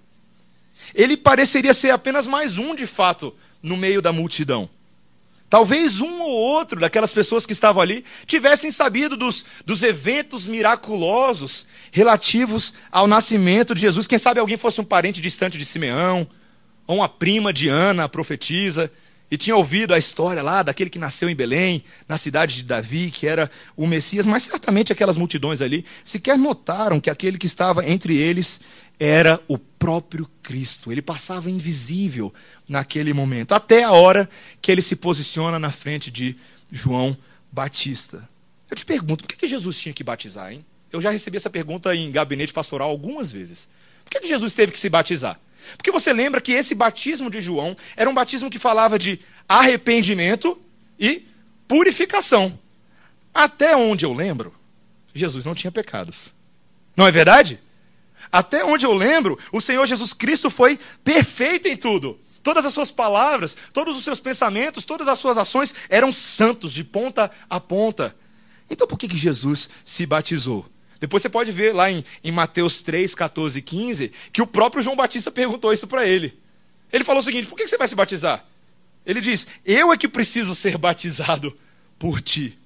Ele 0.95 1.17
pareceria 1.17 1.75
ser 1.75 1.91
apenas 1.91 2.25
mais 2.25 2.57
um, 2.57 2.73
de 2.73 2.87
fato, 2.87 3.37
no 3.61 3.77
meio 3.77 4.01
da 4.01 4.13
multidão. 4.13 4.71
Talvez 5.53 6.01
um 6.01 6.23
ou 6.23 6.31
outro 6.31 6.81
daquelas 6.81 7.13
pessoas 7.13 7.45
que 7.45 7.53
estavam 7.53 7.83
ali 7.83 8.07
tivessem 8.25 8.73
sabido 8.73 9.19
dos, 9.19 9.45
dos 9.67 9.83
eventos 9.83 10.47
miraculosos 10.47 11.67
relativos 11.91 12.73
ao 12.91 13.07
nascimento 13.07 13.75
de 13.75 13.83
Jesus. 13.83 14.07
Quem 14.07 14.19
sabe 14.19 14.41
alguém 14.41 14.57
fosse 14.57 14.81
um 14.81 14.85
parente 14.85 15.21
distante 15.21 15.59
de 15.59 15.67
Simeão, 15.67 16.27
ou 16.87 16.97
uma 16.97 17.09
prima 17.09 17.53
de 17.53 17.69
Ana, 17.69 18.05
a 18.05 18.09
profetisa, 18.09 18.91
e 19.33 19.39
tinha 19.39 19.57
ouvido 19.57 19.95
a 19.95 19.99
história 19.99 20.43
lá 20.43 20.63
daquele 20.63 20.91
que 20.91 20.99
nasceu 20.99 21.27
em 21.27 21.35
Belém, 21.35 21.83
na 22.07 22.19
cidade 22.19 22.57
de 22.57 22.65
Davi, 22.65 23.11
que 23.11 23.27
era 23.27 23.51
o 23.75 23.87
Messias, 23.87 24.27
mas 24.27 24.43
certamente 24.43 24.93
aquelas 24.93 25.17
multidões 25.17 25.63
ali 25.63 25.87
sequer 26.05 26.37
notaram 26.37 27.01
que 27.01 27.09
aquele 27.09 27.39
que 27.39 27.47
estava 27.47 27.89
entre 27.89 28.15
eles 28.15 28.61
era 29.01 29.41
o 29.49 29.57
próprio 29.57 30.31
Cristo. 30.43 30.93
Ele 30.93 31.01
passava 31.01 31.51
invisível 31.51 32.31
naquele 32.69 33.15
momento, 33.15 33.53
até 33.53 33.83
a 33.83 33.93
hora 33.93 34.29
que 34.61 34.71
ele 34.71 34.83
se 34.83 34.97
posiciona 34.97 35.59
na 35.59 35.73
frente 35.73 36.11
de 36.11 36.37
João 36.71 37.17
Batista. 37.51 38.29
Eu 38.71 38.77
te 38.77 38.85
pergunto, 38.85 39.25
por 39.27 39.35
que 39.35 39.47
Jesus 39.47 39.79
tinha 39.79 39.95
que 39.95 40.05
batizar, 40.05 40.53
hein? 40.53 40.63
Eu 40.93 41.01
já 41.01 41.11
recebi 41.11 41.39
essa 41.39 41.49
pergunta 41.49 41.97
em 41.97 42.13
gabinete 42.13 42.53
pastoral 42.53 42.91
algumas 42.91 43.33
vezes. 43.33 43.67
Por 44.05 44.11
que 44.11 44.29
Jesus 44.29 44.53
teve 44.53 44.73
que 44.73 44.79
se 44.79 44.91
batizar? 44.91 45.41
Porque 45.77 45.91
você 45.91 46.13
lembra 46.13 46.41
que 46.41 46.53
esse 46.53 46.75
batismo 46.75 47.31
de 47.31 47.41
João 47.41 47.77
era 47.97 48.09
um 48.09 48.15
batismo 48.15 48.51
que 48.51 48.59
falava 48.59 48.99
de 48.99 49.21
arrependimento 49.49 50.59
e 50.99 51.27
purificação. 51.67 52.59
Até 53.35 53.77
onde 53.77 54.05
eu 54.05 54.13
lembro, 54.13 54.55
Jesus 55.15 55.45
não 55.45 55.55
tinha 55.55 55.71
pecados. 55.71 56.33
Não 56.97 57.07
é 57.07 57.11
verdade? 57.11 57.61
Até 58.31 58.65
onde 58.65 58.87
eu 58.87 58.93
lembro, 58.93 59.39
o 59.53 59.61
Senhor 59.61 59.87
Jesus 59.87 60.13
Cristo 60.13 60.51
foi 60.51 60.79
perfeito 61.03 61.69
em 61.69 61.77
tudo. 61.77 62.19
Todas 62.43 62.65
as 62.65 62.75
suas 62.75 62.91
palavras, 62.91 63.57
todos 63.73 63.97
os 63.97 64.05
seus 64.05 64.21
pensamentos, 64.21 64.85
todas 64.85 65.07
as 65.07 65.19
suas 65.19 65.39
ações 65.39 65.75
eram 65.89 66.13
santos 66.13 66.73
de 66.73 66.83
ponta 66.83 67.31
a 67.49 67.61
ponta. 67.61 68.17
Então 68.69 68.87
por 68.87 68.99
que, 68.99 69.07
que 69.09 69.17
Jesus 69.17 69.69
se 69.85 70.05
batizou? 70.07 70.67
Depois 71.03 71.21
você 71.21 71.29
pode 71.29 71.51
ver 71.51 71.75
lá 71.75 71.91
em, 71.91 72.05
em 72.23 72.31
Mateus 72.31 72.81
3, 72.81 73.13
14 73.13 73.59
e 73.59 73.61
15, 73.61 74.13
que 74.33 74.41
o 74.41 74.47
próprio 74.47 74.81
João 74.81 74.95
Batista 74.95 75.33
perguntou 75.33 75.73
isso 75.73 75.85
para 75.85 76.07
ele. 76.07 76.39
Ele 76.93 77.03
falou 77.03 77.21
o 77.21 77.25
seguinte: 77.25 77.49
por 77.49 77.57
que 77.57 77.67
você 77.67 77.77
vai 77.77 77.89
se 77.89 77.97
batizar? 77.97 78.47
Ele 79.05 79.21
diz: 79.21 79.49
Eu 79.65 79.93
é 79.93 79.97
que 79.97 80.07
preciso 80.07 80.55
ser 80.55 80.79
batizado 80.79 81.59
por 81.99 82.21
ti. 82.21 82.57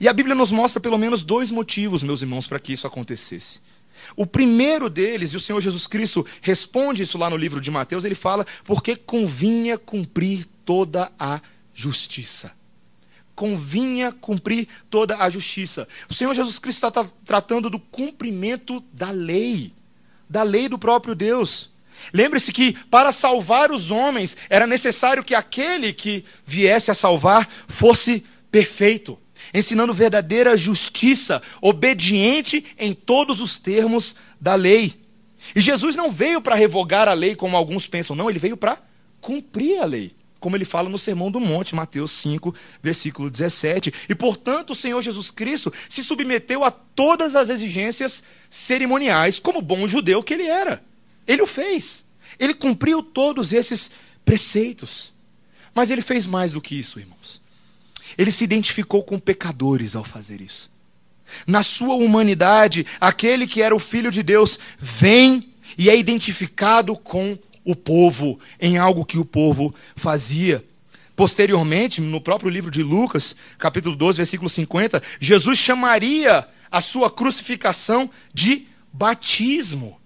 E 0.00 0.08
a 0.08 0.12
Bíblia 0.14 0.34
nos 0.34 0.50
mostra 0.50 0.80
pelo 0.80 0.96
menos 0.96 1.22
dois 1.22 1.50
motivos, 1.50 2.02
meus 2.02 2.22
irmãos, 2.22 2.46
para 2.46 2.58
que 2.58 2.72
isso 2.72 2.86
acontecesse. 2.86 3.60
O 4.16 4.26
primeiro 4.26 4.88
deles, 4.88 5.34
e 5.34 5.36
o 5.36 5.40
Senhor 5.40 5.60
Jesus 5.60 5.86
Cristo 5.86 6.24
responde 6.40 7.02
isso 7.02 7.18
lá 7.18 7.28
no 7.28 7.36
livro 7.36 7.60
de 7.60 7.70
Mateus, 7.70 8.06
ele 8.06 8.14
fala: 8.14 8.46
porque 8.64 8.96
convinha 8.96 9.76
cumprir 9.76 10.46
toda 10.64 11.12
a 11.18 11.42
justiça 11.74 12.55
convinha 13.36 14.10
cumprir 14.10 14.66
toda 14.88 15.18
a 15.18 15.28
justiça. 15.28 15.86
O 16.08 16.14
Senhor 16.14 16.34
Jesus 16.34 16.58
Cristo 16.58 16.86
está 16.86 17.06
tratando 17.24 17.68
do 17.68 17.78
cumprimento 17.78 18.82
da 18.92 19.10
lei, 19.10 19.72
da 20.28 20.42
lei 20.42 20.68
do 20.68 20.78
próprio 20.78 21.14
Deus. 21.14 21.70
Lembre-se 22.12 22.50
que 22.52 22.72
para 22.90 23.12
salvar 23.12 23.70
os 23.70 23.90
homens 23.90 24.36
era 24.48 24.66
necessário 24.66 25.22
que 25.22 25.34
aquele 25.34 25.92
que 25.92 26.24
viesse 26.46 26.90
a 26.90 26.94
salvar 26.94 27.48
fosse 27.68 28.24
perfeito, 28.50 29.18
ensinando 29.52 29.92
verdadeira 29.92 30.56
justiça, 30.56 31.42
obediente 31.60 32.64
em 32.78 32.94
todos 32.94 33.40
os 33.40 33.58
termos 33.58 34.16
da 34.40 34.54
lei. 34.54 34.98
E 35.54 35.60
Jesus 35.60 35.94
não 35.94 36.10
veio 36.10 36.40
para 36.40 36.54
revogar 36.54 37.06
a 37.06 37.12
lei 37.12 37.36
como 37.36 37.56
alguns 37.56 37.86
pensam, 37.86 38.16
não, 38.16 38.30
ele 38.30 38.38
veio 38.38 38.56
para 38.56 38.78
cumprir 39.20 39.78
a 39.78 39.84
lei 39.84 40.16
como 40.46 40.56
ele 40.56 40.64
fala 40.64 40.88
no 40.88 40.96
Sermão 40.96 41.28
do 41.28 41.40
Monte, 41.40 41.74
Mateus 41.74 42.12
5, 42.12 42.54
versículo 42.80 43.28
17. 43.28 43.92
E, 44.08 44.14
portanto, 44.14 44.70
o 44.70 44.76
Senhor 44.76 45.02
Jesus 45.02 45.28
Cristo 45.28 45.72
se 45.88 46.04
submeteu 46.04 46.62
a 46.62 46.70
todas 46.70 47.34
as 47.34 47.48
exigências 47.48 48.22
cerimoniais, 48.48 49.40
como 49.40 49.60
bom 49.60 49.88
judeu 49.88 50.22
que 50.22 50.32
ele 50.32 50.46
era. 50.46 50.84
Ele 51.26 51.42
o 51.42 51.48
fez. 51.48 52.04
Ele 52.38 52.54
cumpriu 52.54 53.02
todos 53.02 53.52
esses 53.52 53.90
preceitos. 54.24 55.12
Mas 55.74 55.90
ele 55.90 56.00
fez 56.00 56.28
mais 56.28 56.52
do 56.52 56.60
que 56.60 56.78
isso, 56.78 57.00
irmãos. 57.00 57.40
Ele 58.16 58.30
se 58.30 58.44
identificou 58.44 59.02
com 59.02 59.18
pecadores 59.18 59.96
ao 59.96 60.04
fazer 60.04 60.40
isso. 60.40 60.70
Na 61.44 61.64
sua 61.64 61.96
humanidade, 61.96 62.86
aquele 63.00 63.48
que 63.48 63.62
era 63.62 63.74
o 63.74 63.80
Filho 63.80 64.12
de 64.12 64.22
Deus 64.22 64.60
vem 64.78 65.52
e 65.76 65.90
é 65.90 65.98
identificado 65.98 66.96
com 66.96 67.36
o 67.66 67.74
povo 67.74 68.38
em 68.60 68.78
algo 68.78 69.04
que 69.04 69.18
o 69.18 69.24
povo 69.24 69.74
fazia. 69.96 70.64
Posteriormente, 71.16 72.00
no 72.00 72.20
próprio 72.20 72.48
livro 72.48 72.70
de 72.70 72.82
Lucas, 72.82 73.34
capítulo 73.58 73.96
12, 73.96 74.18
versículo 74.18 74.48
50, 74.48 75.02
Jesus 75.18 75.58
chamaria 75.58 76.46
a 76.70 76.80
sua 76.80 77.10
crucificação 77.10 78.08
de 78.32 78.66
batismo. 78.92 80.00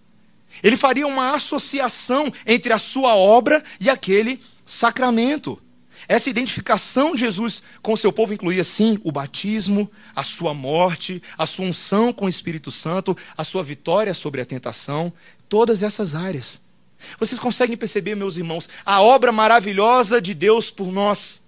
Ele 0.62 0.76
faria 0.76 1.06
uma 1.06 1.34
associação 1.34 2.32
entre 2.46 2.72
a 2.72 2.78
sua 2.78 3.14
obra 3.14 3.62
e 3.78 3.90
aquele 3.90 4.40
sacramento. 4.64 5.60
Essa 6.08 6.30
identificação 6.30 7.14
de 7.14 7.20
Jesus 7.20 7.62
com 7.82 7.92
o 7.92 7.96
seu 7.96 8.12
povo 8.12 8.32
incluía, 8.32 8.64
sim, 8.64 8.98
o 9.04 9.12
batismo, 9.12 9.90
a 10.14 10.22
sua 10.22 10.54
morte, 10.54 11.22
a 11.36 11.44
sua 11.44 11.66
unção 11.66 12.12
com 12.12 12.24
o 12.24 12.28
Espírito 12.28 12.70
Santo, 12.70 13.16
a 13.36 13.44
sua 13.44 13.62
vitória 13.62 14.14
sobre 14.14 14.40
a 14.40 14.46
tentação, 14.46 15.12
todas 15.48 15.82
essas 15.82 16.14
áreas. 16.14 16.69
Vocês 17.18 17.38
conseguem 17.38 17.76
perceber, 17.76 18.14
meus 18.14 18.36
irmãos, 18.36 18.68
a 18.84 19.00
obra 19.02 19.32
maravilhosa 19.32 20.20
de 20.20 20.34
Deus 20.34 20.70
por 20.70 20.92
nós? 20.92 21.42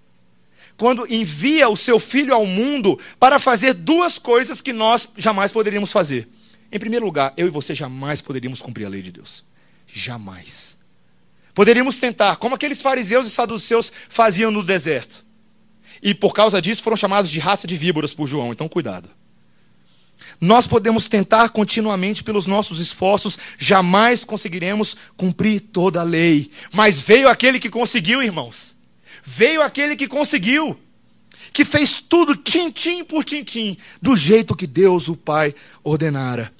Quando 0.75 1.05
envia 1.11 1.69
o 1.69 1.77
seu 1.77 1.99
filho 1.99 2.33
ao 2.33 2.45
mundo 2.45 2.99
para 3.19 3.39
fazer 3.39 3.73
duas 3.73 4.17
coisas 4.17 4.61
que 4.61 4.73
nós 4.73 5.07
jamais 5.17 5.51
poderíamos 5.51 5.91
fazer. 5.91 6.27
Em 6.71 6.79
primeiro 6.79 7.05
lugar, 7.05 7.33
eu 7.37 7.47
e 7.47 7.51
você 7.51 7.75
jamais 7.75 8.21
poderíamos 8.21 8.61
cumprir 8.61 8.85
a 8.85 8.89
lei 8.89 9.01
de 9.01 9.11
Deus. 9.11 9.43
Jamais. 9.85 10.77
Poderíamos 11.53 11.99
tentar, 11.99 12.37
como 12.37 12.55
aqueles 12.55 12.81
fariseus 12.81 13.27
e 13.27 13.29
saduceus 13.29 13.91
faziam 14.09 14.49
no 14.49 14.63
deserto. 14.63 15.23
E 16.01 16.13
por 16.13 16.33
causa 16.33 16.61
disso 16.61 16.81
foram 16.81 16.97
chamados 16.97 17.29
de 17.29 17.39
raça 17.39 17.67
de 17.67 17.77
víboras 17.77 18.13
por 18.13 18.27
João, 18.27 18.51
então 18.51 18.67
cuidado. 18.67 19.09
Nós 20.39 20.67
podemos 20.67 21.07
tentar 21.07 21.49
continuamente 21.49 22.23
pelos 22.23 22.47
nossos 22.47 22.79
esforços, 22.79 23.37
jamais 23.57 24.23
conseguiremos 24.23 24.95
cumprir 25.15 25.61
toda 25.61 26.01
a 26.01 26.03
lei. 26.03 26.51
Mas 26.73 26.99
veio 26.99 27.29
aquele 27.29 27.59
que 27.59 27.69
conseguiu, 27.69 28.21
irmãos. 28.21 28.75
Veio 29.23 29.61
aquele 29.61 29.95
que 29.95 30.07
conseguiu. 30.07 30.77
Que 31.51 31.63
fez 31.63 31.99
tudo 32.01 32.35
tintim 32.35 33.03
por 33.03 33.23
tintim, 33.23 33.77
do 34.01 34.15
jeito 34.15 34.55
que 34.55 34.65
Deus, 34.65 35.07
o 35.07 35.15
Pai, 35.15 35.53
ordenara. 35.83 36.51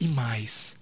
E 0.00 0.08
mais, 0.08 0.76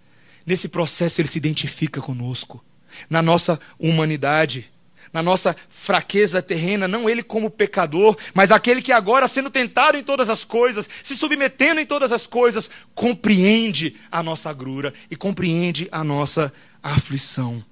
nesse 0.47 0.66
processo 0.66 1.21
ele 1.21 1.29
se 1.29 1.37
identifica 1.37 2.01
conosco, 2.01 2.64
na 3.09 3.21
nossa 3.21 3.61
humanidade 3.79 4.71
na 5.12 5.23
nossa 5.23 5.57
fraqueza 5.68 6.40
terrena, 6.40 6.87
não 6.87 7.11
ele 7.11 7.23
como 7.23 7.51
pecador, 7.51 8.16
mas 8.33 8.51
aquele 8.51 8.81
que 8.81 8.92
agora, 8.92 9.27
sendo 9.27 9.51
tentado 9.51 9.96
em 9.96 10.05
todas 10.05 10.31
as 10.31 10.44
coisas, 10.44 10.88
se 11.03 11.16
submetendo 11.16 11.81
em 11.81 11.87
todas 11.87 12.12
as 12.12 12.27
coisas, 12.27 12.70
compreende 12.94 13.96
a 14.11 14.23
nossa 14.23 14.51
agrura 14.51 14.94
e 15.11 15.16
compreende 15.16 15.88
a 15.90 16.05
nossa 16.05 16.53
aflição. 16.83 17.64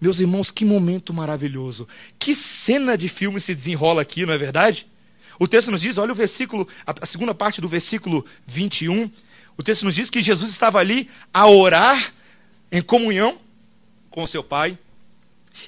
Meus 0.00 0.18
irmãos, 0.18 0.50
que 0.50 0.64
momento 0.64 1.14
maravilhoso. 1.14 1.86
Que 2.18 2.34
cena 2.34 2.98
de 2.98 3.08
filme 3.08 3.40
se 3.40 3.54
desenrola 3.54 4.02
aqui, 4.02 4.26
não 4.26 4.34
é 4.34 4.38
verdade? 4.38 4.86
O 5.38 5.48
texto 5.48 5.70
nos 5.70 5.80
diz, 5.80 5.96
olha 5.98 6.12
o 6.12 6.16
versículo, 6.16 6.68
a 6.86 7.06
segunda 7.06 7.34
parte 7.34 7.60
do 7.60 7.68
versículo 7.68 8.24
21. 8.46 9.10
O 9.56 9.62
texto 9.62 9.84
nos 9.84 9.94
diz 9.94 10.10
que 10.10 10.20
Jesus 10.20 10.50
estava 10.50 10.78
ali 10.78 11.08
a 11.32 11.46
orar 11.46 12.12
em 12.70 12.82
comunhão 12.82 13.38
com 14.10 14.26
seu 14.26 14.42
Pai 14.42 14.76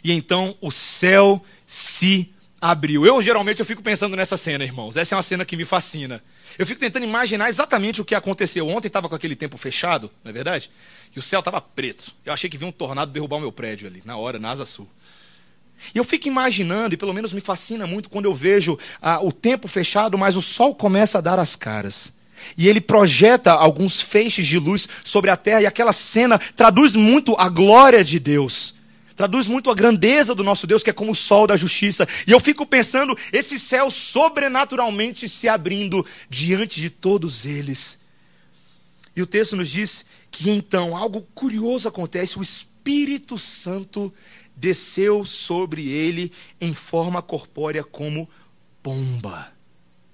e 0.03 0.13
então 0.13 0.57
o 0.61 0.71
céu 0.71 1.43
se 1.67 2.31
abriu. 2.61 3.07
Eu 3.07 3.23
geralmente 3.23 3.61
eu 3.61 3.67
fico 3.67 3.83
pensando 3.83 4.17
nessa 4.17 4.37
cena, 4.37 4.65
irmãos. 4.65 4.97
Essa 4.97 5.15
é 5.15 5.17
uma 5.17 5.23
cena 5.23 5.45
que 5.45 5.57
me 5.57 5.65
fascina. 5.65 6.23
Eu 6.59 6.67
fico 6.67 6.81
tentando 6.81 7.05
imaginar 7.05 7.49
exatamente 7.49 8.01
o 8.01 8.05
que 8.05 8.15
aconteceu 8.15 8.69
ontem. 8.69 8.89
Estava 8.89 9.09
com 9.09 9.15
aquele 9.15 9.37
tempo 9.37 9.57
fechado, 9.57 10.11
não 10.25 10.31
é 10.31 10.33
verdade? 10.33 10.71
E 11.15 11.19
o 11.19 11.23
céu 11.23 11.41
estava 11.41 11.61
preto. 11.61 12.13
Eu 12.25 12.33
achei 12.33 12.49
que 12.49 12.59
vinha 12.59 12.69
um 12.69 12.73
tornado 12.73 13.13
derrubar 13.13 13.37
o 13.37 13.41
meu 13.41 13.53
prédio 13.53 13.87
ali, 13.87 14.03
na 14.05 14.17
hora, 14.17 14.39
na 14.39 14.51
asa 14.51 14.65
sul. 14.65 14.89
E 15.95 15.99
eu 15.99 16.05
fico 16.05 16.27
imaginando, 16.27 16.95
e 16.95 16.97
pelo 16.97 17.13
menos 17.13 17.33
me 17.33 17.41
fascina 17.41 17.87
muito 17.87 18.09
quando 18.09 18.25
eu 18.25 18.35
vejo 18.35 18.79
ah, 19.01 19.21
o 19.23 19.31
tempo 19.31 19.69
fechado, 19.69 20.17
mas 20.17 20.35
o 20.35 20.41
sol 20.41 20.75
começa 20.75 21.19
a 21.19 21.21
dar 21.21 21.39
as 21.39 21.55
caras. 21.55 22.13
E 22.57 22.69
ele 22.69 22.81
projeta 22.81 23.53
alguns 23.53 24.01
feixes 24.01 24.47
de 24.47 24.59
luz 24.59 24.89
sobre 25.05 25.31
a 25.31 25.37
terra, 25.37 25.63
e 25.63 25.67
aquela 25.67 25.93
cena 25.93 26.39
traduz 26.39 26.95
muito 26.95 27.35
a 27.39 27.49
glória 27.49 28.03
de 28.03 28.19
Deus 28.19 28.76
traduz 29.17 29.49
muito 29.49 29.71
a 29.71 29.75
grandeza 29.75 30.35
do 30.35 30.45
nosso 30.45 30.67
Deus, 30.67 30.83
que 30.83 30.91
é 30.91 30.93
como 30.93 31.13
o 31.13 31.17
sol 31.17 31.47
da 31.47 31.57
justiça. 31.57 32.07
E 32.27 32.31
eu 32.31 32.39
fico 32.39 32.67
pensando 32.67 33.17
esse 33.33 33.59
céu 33.59 33.91
sobrenaturalmente 33.91 35.29
se 35.29 35.49
abrindo 35.49 36.05
diante 36.29 36.81
de 36.81 36.91
todos 36.91 37.47
eles. 37.47 37.99
E 39.17 39.23
o 39.23 39.27
texto 39.27 39.57
nos 39.57 39.71
diz 39.71 40.05
que 40.31 40.51
então 40.51 40.95
algo 40.95 41.23
curioso 41.35 41.89
acontece: 41.89 42.39
o 42.39 42.43
Espírito 42.43 43.39
Santo 43.39 44.13
desceu 44.55 45.25
sobre 45.25 45.89
ele 45.89 46.31
em 46.61 46.75
forma 46.75 47.23
corpórea 47.23 47.83
como 47.83 48.29
pomba. 48.83 49.53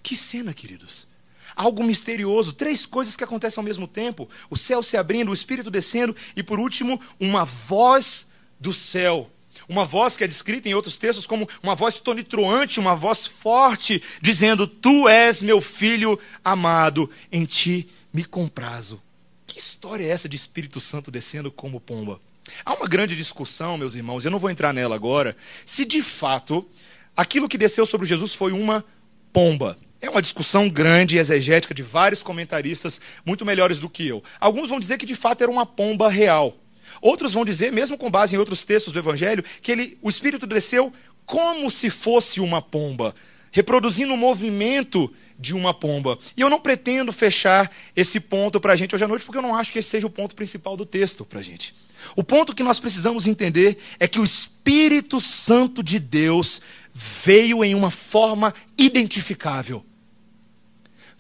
Que 0.02 0.16
cena, 0.16 0.54
queridos! 0.54 1.10
Algo 1.54 1.84
misterioso, 1.84 2.52
três 2.52 2.86
coisas 2.86 3.14
que 3.16 3.24
acontecem 3.24 3.60
ao 3.60 3.64
mesmo 3.64 3.88
tempo: 3.88 4.30
o 4.48 4.56
céu 4.56 4.82
se 4.82 4.96
abrindo, 4.96 5.32
o 5.32 5.34
Espírito 5.34 5.70
descendo, 5.70 6.14
e 6.36 6.42
por 6.42 6.60
último, 6.60 7.00
uma 7.18 7.44
voz 7.44 8.26
do 8.62 8.72
céu. 8.72 9.28
Uma 9.68 9.84
voz 9.84 10.16
que 10.16 10.24
é 10.24 10.26
descrita 10.26 10.68
em 10.68 10.74
outros 10.74 10.96
textos 10.96 11.26
como 11.26 11.48
uma 11.62 11.74
voz 11.74 11.96
tonitruante, 11.96 12.80
uma 12.80 12.94
voz 12.94 13.26
forte, 13.26 14.02
dizendo: 14.20 14.66
Tu 14.66 15.08
és 15.08 15.42
meu 15.42 15.60
filho 15.60 16.18
amado, 16.44 17.10
em 17.30 17.44
ti 17.44 17.88
me 18.12 18.24
comprazo. 18.24 19.02
Que 19.46 19.58
história 19.58 20.04
é 20.04 20.08
essa 20.08 20.28
de 20.28 20.36
Espírito 20.36 20.80
Santo 20.80 21.10
descendo 21.10 21.50
como 21.50 21.80
pomba? 21.80 22.20
Há 22.64 22.74
uma 22.74 22.88
grande 22.88 23.16
discussão, 23.16 23.76
meus 23.76 23.94
irmãos, 23.94 24.24
eu 24.24 24.30
não 24.30 24.38
vou 24.38 24.50
entrar 24.50 24.72
nela 24.72 24.94
agora, 24.94 25.36
se 25.64 25.84
de 25.84 26.02
fato 26.02 26.68
aquilo 27.16 27.48
que 27.48 27.58
desceu 27.58 27.86
sobre 27.86 28.06
Jesus 28.06 28.34
foi 28.34 28.52
uma 28.52 28.84
pomba. 29.32 29.76
É 30.00 30.10
uma 30.10 30.22
discussão 30.22 30.68
grande 30.68 31.16
e 31.16 31.18
exegética 31.20 31.72
de 31.72 31.82
vários 31.82 32.22
comentaristas, 32.22 33.00
muito 33.24 33.46
melhores 33.46 33.78
do 33.78 33.88
que 33.88 34.06
eu. 34.06 34.22
Alguns 34.40 34.68
vão 34.68 34.80
dizer 34.80 34.98
que 34.98 35.06
de 35.06 35.14
fato 35.14 35.42
era 35.42 35.50
uma 35.50 35.64
pomba 35.64 36.10
real. 36.10 36.56
Outros 37.02 37.32
vão 37.32 37.44
dizer, 37.44 37.72
mesmo 37.72 37.98
com 37.98 38.08
base 38.08 38.36
em 38.36 38.38
outros 38.38 38.62
textos 38.62 38.92
do 38.92 38.98
Evangelho, 38.98 39.44
que 39.60 39.72
ele, 39.72 39.98
o 40.00 40.08
Espírito 40.08 40.46
desceu 40.46 40.92
como 41.26 41.68
se 41.68 41.90
fosse 41.90 42.40
uma 42.40 42.62
pomba, 42.62 43.12
reproduzindo 43.50 44.14
o 44.14 44.16
movimento 44.16 45.12
de 45.36 45.52
uma 45.52 45.74
pomba. 45.74 46.16
E 46.36 46.40
eu 46.40 46.48
não 46.48 46.60
pretendo 46.60 47.12
fechar 47.12 47.70
esse 47.96 48.20
ponto 48.20 48.60
para 48.60 48.72
a 48.72 48.76
gente 48.76 48.94
hoje 48.94 49.02
à 49.02 49.08
noite, 49.08 49.24
porque 49.24 49.38
eu 49.38 49.42
não 49.42 49.56
acho 49.56 49.72
que 49.72 49.80
esse 49.80 49.88
seja 49.88 50.06
o 50.06 50.10
ponto 50.10 50.36
principal 50.36 50.76
do 50.76 50.86
texto 50.86 51.24
para 51.24 51.40
a 51.40 51.42
gente. 51.42 51.74
O 52.14 52.22
ponto 52.22 52.54
que 52.54 52.62
nós 52.62 52.78
precisamos 52.78 53.26
entender 53.26 53.78
é 53.98 54.06
que 54.06 54.20
o 54.20 54.24
Espírito 54.24 55.20
Santo 55.20 55.82
de 55.82 55.98
Deus 55.98 56.62
veio 56.92 57.64
em 57.64 57.74
uma 57.74 57.90
forma 57.90 58.54
identificável. 58.78 59.84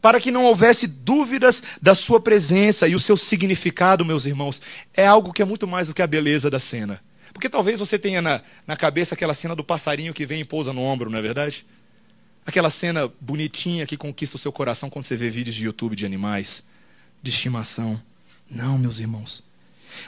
Para 0.02 0.20
que 0.20 0.32
não 0.32 0.44
houvesse 0.44 0.88
dúvidas 0.88 1.62
da 1.80 1.94
sua 1.94 2.20
presença 2.20 2.88
e 2.88 2.94
o 2.96 3.00
seu 3.00 3.16
significado, 3.16 4.04
meus 4.04 4.26
irmãos, 4.26 4.60
é 4.92 5.06
algo 5.06 5.32
que 5.32 5.40
é 5.40 5.44
muito 5.44 5.66
mais 5.66 5.86
do 5.86 5.94
que 5.94 6.02
a 6.02 6.06
beleza 6.08 6.50
da 6.50 6.58
cena. 6.58 7.00
Porque 7.32 7.48
talvez 7.48 7.78
você 7.78 7.96
tenha 7.96 8.20
na, 8.20 8.42
na 8.66 8.76
cabeça 8.76 9.14
aquela 9.14 9.32
cena 9.32 9.54
do 9.54 9.62
passarinho 9.62 10.12
que 10.12 10.26
vem 10.26 10.40
e 10.40 10.44
pousa 10.44 10.72
no 10.72 10.82
ombro, 10.82 11.08
não 11.08 11.20
é 11.20 11.22
verdade? 11.22 11.64
Aquela 12.44 12.68
cena 12.68 13.10
bonitinha 13.20 13.86
que 13.86 13.96
conquista 13.96 14.36
o 14.36 14.40
seu 14.40 14.50
coração 14.50 14.90
quando 14.90 15.04
você 15.04 15.14
vê 15.14 15.30
vídeos 15.30 15.54
de 15.54 15.64
YouTube 15.64 15.94
de 15.94 16.04
animais, 16.04 16.64
de 17.22 17.30
estimação. 17.30 18.02
Não, 18.50 18.76
meus 18.76 18.98
irmãos. 18.98 19.44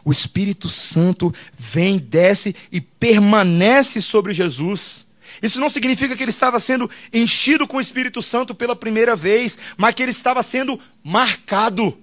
O 0.04 0.10
Espírito 0.10 0.68
Santo 0.68 1.32
vem, 1.56 1.98
desce 1.98 2.54
e 2.72 2.80
permanece 2.80 4.00
sobre 4.00 4.34
Jesus. 4.34 5.06
Isso 5.42 5.60
não 5.60 5.68
significa 5.68 6.16
que 6.16 6.22
ele 6.22 6.30
estava 6.30 6.58
sendo 6.60 6.90
enchido 7.12 7.66
com 7.66 7.78
o 7.78 7.80
Espírito 7.80 8.22
Santo 8.22 8.54
pela 8.54 8.76
primeira 8.76 9.16
vez, 9.16 9.58
mas 9.76 9.94
que 9.94 10.02
ele 10.02 10.12
estava 10.12 10.42
sendo 10.42 10.78
marcado. 11.02 11.98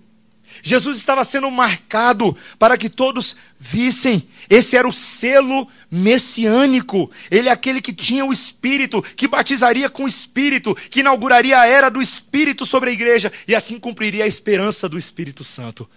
Jesus 0.62 0.98
estava 0.98 1.24
sendo 1.24 1.50
marcado 1.50 2.36
para 2.60 2.78
que 2.78 2.90
todos 2.90 3.36
vissem. 3.60 4.28
Esse 4.50 4.76
era 4.76 4.88
o 4.88 4.92
selo 4.92 5.68
messiânico. 5.90 7.10
Ele 7.30 7.50
é 7.50 7.52
aquele 7.52 7.82
que 7.82 7.94
tinha 7.94 8.26
o 8.26 8.34
Espírito, 8.34 9.02
que 9.02 9.28
batizaria 9.28 9.90
com 9.90 10.04
o 10.04 10.08
Espírito, 10.08 10.76
que 10.76 11.00
inauguraria 11.00 11.60
a 11.60 11.66
era 11.66 11.90
do 11.90 12.02
Espírito 12.02 12.66
sobre 12.66 12.90
a 12.90 12.94
igreja 12.94 13.32
e 13.48 13.56
assim 13.56 13.80
cumpriria 13.80 14.26
a 14.26 14.28
esperança 14.28 14.90
do 14.90 14.98
Espírito 14.98 15.44
Santo. 15.44 15.90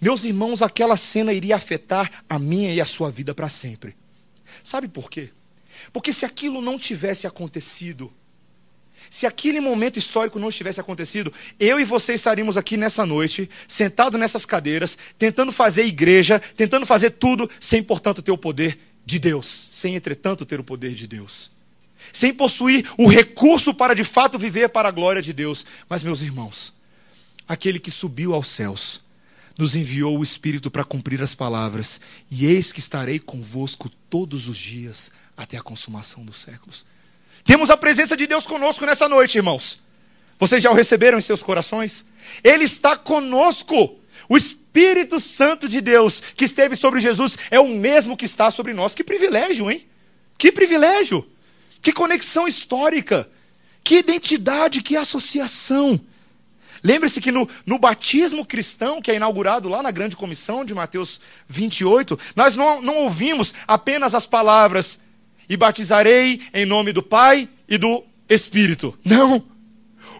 Meus 0.00 0.24
irmãos, 0.24 0.62
aquela 0.62 0.96
cena 0.96 1.32
iria 1.32 1.56
afetar 1.56 2.10
a 2.28 2.38
minha 2.38 2.72
e 2.72 2.80
a 2.80 2.84
sua 2.84 3.10
vida 3.10 3.34
para 3.34 3.48
sempre. 3.48 3.96
Sabe 4.62 4.88
por 4.88 5.10
quê? 5.10 5.30
Porque 5.92 6.12
se 6.12 6.24
aquilo 6.24 6.60
não 6.60 6.78
tivesse 6.78 7.26
acontecido, 7.26 8.12
se 9.10 9.26
aquele 9.26 9.60
momento 9.60 9.98
histórico 9.98 10.38
não 10.38 10.50
tivesse 10.50 10.80
acontecido, 10.80 11.32
eu 11.58 11.78
e 11.78 11.84
você 11.84 12.14
estaríamos 12.14 12.56
aqui 12.56 12.76
nessa 12.76 13.06
noite, 13.06 13.48
sentados 13.68 14.18
nessas 14.18 14.44
cadeiras, 14.44 14.98
tentando 15.18 15.52
fazer 15.52 15.84
igreja, 15.84 16.38
tentando 16.38 16.86
fazer 16.86 17.10
tudo, 17.10 17.48
sem, 17.60 17.82
portanto, 17.82 18.22
ter 18.22 18.32
o 18.32 18.38
poder 18.38 18.78
de 19.04 19.18
Deus, 19.18 19.46
sem, 19.46 19.94
entretanto, 19.94 20.44
ter 20.44 20.58
o 20.58 20.64
poder 20.64 20.94
de 20.94 21.06
Deus. 21.06 21.50
Sem 22.12 22.32
possuir 22.32 22.88
o 22.98 23.08
recurso 23.08 23.74
para 23.74 23.94
de 23.94 24.04
fato 24.04 24.38
viver 24.38 24.68
para 24.68 24.88
a 24.88 24.92
glória 24.92 25.22
de 25.22 25.32
Deus. 25.32 25.64
Mas, 25.88 26.02
meus 26.02 26.20
irmãos, 26.20 26.72
aquele 27.48 27.78
que 27.78 27.90
subiu 27.90 28.34
aos 28.34 28.48
céus, 28.48 29.00
nos 29.58 29.74
enviou 29.74 30.18
o 30.18 30.22
Espírito 30.22 30.70
para 30.70 30.84
cumprir 30.84 31.22
as 31.22 31.34
palavras, 31.34 31.98
e 32.30 32.44
eis 32.44 32.72
que 32.72 32.80
estarei 32.80 33.18
convosco 33.18 33.88
todos 34.10 34.48
os 34.48 34.56
dias 34.56 35.10
até 35.36 35.56
a 35.56 35.62
consumação 35.62 36.24
dos 36.24 36.40
séculos. 36.40 36.84
Temos 37.44 37.70
a 37.70 37.76
presença 37.76 38.16
de 38.16 38.26
Deus 38.26 38.46
conosco 38.46 38.84
nessa 38.84 39.08
noite, 39.08 39.36
irmãos. 39.36 39.80
Vocês 40.38 40.62
já 40.62 40.70
o 40.70 40.74
receberam 40.74 41.18
em 41.18 41.22
seus 41.22 41.42
corações? 41.42 42.04
Ele 42.42 42.64
está 42.64 42.96
conosco. 42.96 43.98
O 44.28 44.36
Espírito 44.36 45.20
Santo 45.20 45.68
de 45.68 45.80
Deus 45.80 46.20
que 46.20 46.44
esteve 46.44 46.74
sobre 46.74 47.00
Jesus 47.00 47.38
é 47.50 47.60
o 47.60 47.68
mesmo 47.68 48.16
que 48.16 48.24
está 48.24 48.50
sobre 48.50 48.72
nós. 48.72 48.94
Que 48.94 49.04
privilégio, 49.04 49.70
hein? 49.70 49.86
Que 50.36 50.50
privilégio! 50.50 51.26
Que 51.80 51.92
conexão 51.92 52.48
histórica! 52.48 53.28
Que 53.84 53.98
identidade, 53.98 54.82
que 54.82 54.96
associação! 54.96 56.00
Lembre-se 56.82 57.20
que 57.20 57.32
no, 57.32 57.48
no, 57.64 57.78
batismo 57.78 58.44
cristão, 58.44 59.00
que 59.00 59.10
é 59.10 59.16
inaugurado 59.16 59.68
lá 59.68 59.82
na 59.82 59.90
grande 59.90 60.16
comissão 60.16 60.64
de 60.64 60.74
Mateus 60.74 61.20
28, 61.48 62.18
nós 62.34 62.54
não, 62.54 62.82
não 62.82 62.96
ouvimos 62.98 63.54
apenas 63.66 64.14
as 64.14 64.26
palavras 64.26 64.98
e 65.48 65.56
batizarei 65.56 66.40
em 66.52 66.64
nome 66.64 66.92
do 66.92 67.02
Pai 67.02 67.48
e 67.68 67.78
do 67.78 68.04
Espírito. 68.28 68.98
Não! 69.04 69.44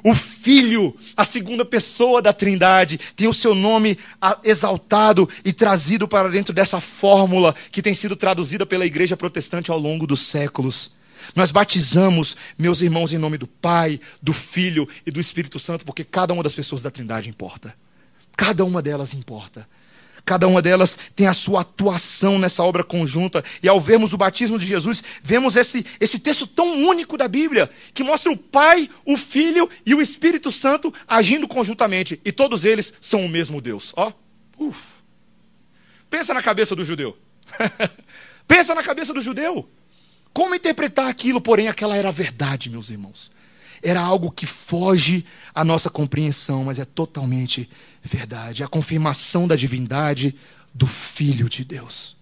O 0.05 0.15
Filho, 0.15 0.97
a 1.17 1.25
segunda 1.25 1.65
pessoa 1.65 2.23
da 2.23 2.33
Trindade, 2.33 2.97
tem 3.17 3.27
o 3.27 3.35
seu 3.35 3.55
nome 3.55 3.99
exaltado 4.45 5.29
e 5.45 5.53
trazido 5.53 6.07
para 6.07 6.29
dentro 6.29 6.55
dessa 6.55 6.81
fórmula 6.81 7.55
que 7.73 7.83
tem 7.83 7.93
sido 7.93 8.15
traduzida 8.15 8.65
pela 8.65 8.87
igreja 8.87 9.17
protestante 9.17 9.71
ao 9.71 9.79
longo 9.79 10.07
dos 10.07 10.21
séculos. 10.21 10.93
Nós 11.35 11.51
batizamos, 11.51 12.37
meus 12.57 12.81
irmãos, 12.83 13.13
em 13.13 13.19
nome 13.19 13.37
do 13.37 13.49
Pai, 13.49 13.99
do 14.23 14.33
Filho 14.33 14.89
e 15.05 15.11
do 15.11 15.19
Espírito 15.19 15.59
Santo, 15.59 15.85
porque 15.85 16.05
cada 16.05 16.33
uma 16.33 16.43
das 16.43 16.55
pessoas 16.55 16.83
da 16.83 16.91
Trindade 16.91 17.29
importa. 17.29 17.75
Cada 18.37 18.65
uma 18.65 18.81
delas 18.81 19.13
importa. 19.13 19.69
Cada 20.27 20.49
uma 20.49 20.61
delas 20.61 20.99
tem 21.15 21.29
a 21.29 21.33
sua 21.33 21.61
atuação 21.61 22.37
nessa 22.37 22.65
obra 22.65 22.83
conjunta. 22.83 23.45
E 23.63 23.69
ao 23.69 23.81
vermos 23.81 24.13
o 24.13 24.17
batismo 24.17 24.59
de 24.59 24.67
Jesus, 24.67 25.03
vemos 25.23 25.55
esse, 25.55 25.87
esse 26.01 26.19
texto 26.19 26.49
tão 26.49 26.85
único 26.85 27.17
da 27.17 27.29
Bíblia, 27.29 27.71
que 27.95 28.03
mostra 28.03 28.33
o 28.33 28.37
Pai, 28.37 28.91
o 29.05 29.17
Filho 29.17 29.71
e 29.87 29.95
o 29.95 30.03
Espírito 30.03 30.51
Santo 30.51 30.93
agindo 31.07 31.47
conjuntamente. 31.47 32.21
E 32.25 32.33
todos 32.33 32.65
eles 32.65 32.93
são 33.01 33.25
o 33.25 33.29
mesmo 33.29 33.61
Deus. 33.61 33.93
Ó, 33.97 34.13
uf. 34.59 34.97
Pensa 36.11 36.35
na 36.35 36.43
cabeça 36.43 36.75
do 36.75 36.85
judeu. 36.85 37.17
Pensa 38.49 38.75
na 38.75 38.83
cabeça 38.83 39.15
do 39.15 39.23
judeu. 39.23 39.69
Como 40.33 40.57
interpretar 40.57 41.09
aquilo, 41.09 41.41
porém, 41.41 41.69
aquela 41.69 41.97
era 41.97 42.09
a 42.09 42.13
verdade, 42.13 42.69
meus 42.69 42.91
irmãos. 42.91 43.31
Era 43.89 44.01
algo 44.01 44.33
que 44.33 44.47
foge 44.47 45.25
à 45.55 45.65
nossa 45.65 45.89
compreensão, 45.89 46.65
mas 46.65 46.81
é 46.81 46.85
totalmente 46.85 47.71
verdade. 48.03 48.65
A 48.65 48.69
confirmação 48.69 49.47
da 49.47 49.55
divindade 49.55 50.35
do 50.75 50.89
Filho 50.89 51.49
de 51.49 51.65
Deus. 51.65 52.17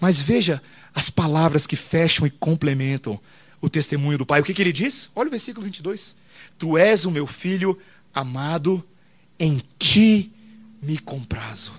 Mas 0.00 0.20
veja 0.20 0.60
as 0.92 1.08
palavras 1.08 1.68
que 1.68 1.76
fecham 1.76 2.26
e 2.26 2.30
complementam 2.30 3.20
o 3.60 3.70
testemunho 3.70 4.18
do 4.18 4.26
Pai. 4.26 4.40
O 4.40 4.44
que, 4.44 4.52
que 4.52 4.60
ele 4.60 4.72
diz? 4.72 5.08
Olha 5.14 5.28
o 5.28 5.30
versículo 5.30 5.64
22. 5.66 6.16
Tu 6.58 6.76
és 6.76 7.04
o 7.04 7.12
meu 7.12 7.28
filho 7.28 7.78
amado, 8.12 8.84
em 9.38 9.62
ti 9.78 10.32
me 10.82 10.98
comprazo. 10.98 11.74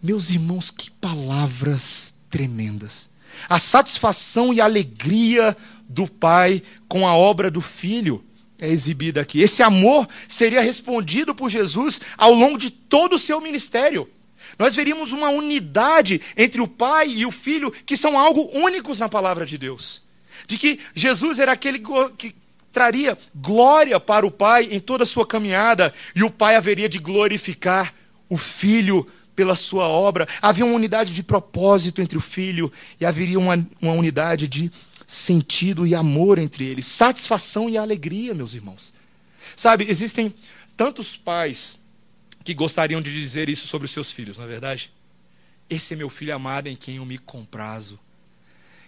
Meus 0.00 0.30
irmãos, 0.30 0.70
que 0.70 0.88
palavras 0.88 2.14
tremendas. 2.30 3.10
A 3.48 3.58
satisfação 3.58 4.54
e 4.54 4.60
a 4.60 4.66
alegria 4.66 5.56
do 5.88 6.06
Pai 6.06 6.62
com 6.86 7.08
a 7.08 7.16
obra 7.16 7.50
do 7.50 7.60
Filho 7.60 8.24
é 8.62 8.68
exibida 8.68 9.20
aqui. 9.20 9.40
Esse 9.40 9.60
amor 9.60 10.08
seria 10.28 10.60
respondido 10.60 11.34
por 11.34 11.50
Jesus 11.50 12.00
ao 12.16 12.32
longo 12.32 12.56
de 12.56 12.70
todo 12.70 13.16
o 13.16 13.18
seu 13.18 13.40
ministério. 13.40 14.08
Nós 14.56 14.76
veríamos 14.76 15.10
uma 15.10 15.30
unidade 15.30 16.20
entre 16.36 16.60
o 16.60 16.68
Pai 16.68 17.08
e 17.08 17.26
o 17.26 17.32
Filho 17.32 17.72
que 17.84 17.96
são 17.96 18.16
algo 18.16 18.48
únicos 18.52 19.00
na 19.00 19.08
palavra 19.08 19.44
de 19.44 19.58
Deus. 19.58 20.00
De 20.46 20.56
que 20.56 20.78
Jesus 20.94 21.40
era 21.40 21.50
aquele 21.50 21.82
que 22.16 22.36
traria 22.70 23.18
glória 23.34 23.98
para 23.98 24.24
o 24.24 24.30
Pai 24.30 24.68
em 24.70 24.78
toda 24.78 25.02
a 25.02 25.06
sua 25.06 25.26
caminhada 25.26 25.92
e 26.14 26.22
o 26.22 26.30
Pai 26.30 26.54
haveria 26.54 26.88
de 26.88 27.00
glorificar 27.00 27.92
o 28.28 28.36
Filho 28.36 29.08
pela 29.34 29.56
sua 29.56 29.88
obra. 29.88 30.28
Havia 30.40 30.64
uma 30.64 30.76
unidade 30.76 31.12
de 31.12 31.22
propósito 31.24 32.00
entre 32.00 32.16
o 32.16 32.20
Filho 32.20 32.72
e 33.00 33.04
haveria 33.04 33.40
uma, 33.40 33.66
uma 33.80 33.92
unidade 33.92 34.46
de 34.46 34.70
sentido 35.06 35.86
e 35.86 35.94
amor 35.94 36.38
entre 36.38 36.64
eles, 36.64 36.86
satisfação 36.86 37.68
e 37.68 37.76
alegria, 37.76 38.34
meus 38.34 38.54
irmãos. 38.54 38.92
Sabe, 39.56 39.86
existem 39.88 40.34
tantos 40.76 41.16
pais 41.16 41.78
que 42.44 42.54
gostariam 42.54 43.00
de 43.00 43.12
dizer 43.12 43.48
isso 43.48 43.66
sobre 43.66 43.86
os 43.86 43.92
seus 43.92 44.10
filhos, 44.10 44.36
não 44.36 44.44
é 44.44 44.48
verdade? 44.48 44.92
Esse 45.68 45.94
é 45.94 45.96
meu 45.96 46.08
filho 46.08 46.34
amado 46.34 46.68
em 46.68 46.76
quem 46.76 46.96
eu 46.96 47.04
me 47.04 47.18
comprazo. 47.18 47.98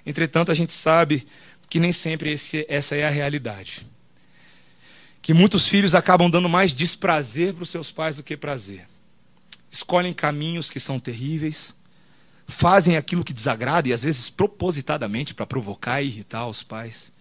Entretanto, 0.05 0.51
a 0.53 0.55
gente 0.55 0.73
sabe 0.73 1.27
que 1.69 1.81
nem 1.81 1.93
sempre 1.93 2.31
esse, 2.31 2.67
essa 2.69 2.95
é 2.95 3.05
a 3.05 3.11
realidade. 3.11 3.87
Que 5.23 5.33
muitos 5.33 5.67
filhos 5.67 5.95
acabam 5.95 6.31
dando 6.31 6.49
mais 6.49 6.75
desprazer 6.75 7.55
para 7.55 7.63
os 7.63 7.71
seus 7.71 7.91
pais 7.91 8.17
do 8.17 8.23
que 8.23 8.37
prazer. 8.37 8.87
Escolhem 9.71 10.13
caminhos 10.13 10.71
que 10.71 10.79
são 10.79 10.99
terríveis 10.99 11.75
fazem 12.47 12.97
aquilo 12.97 13.25
que 13.25 13.33
desagrada 13.33 13.89
e 13.89 13.93
às 13.93 14.03
vezes 14.03 14.31
propositadamente 14.31 15.35
para 15.35 15.47
provocar 15.47 16.03
e 16.03 16.07
irritar 16.07 16.47
os 16.47 16.63
pais. 16.63 17.13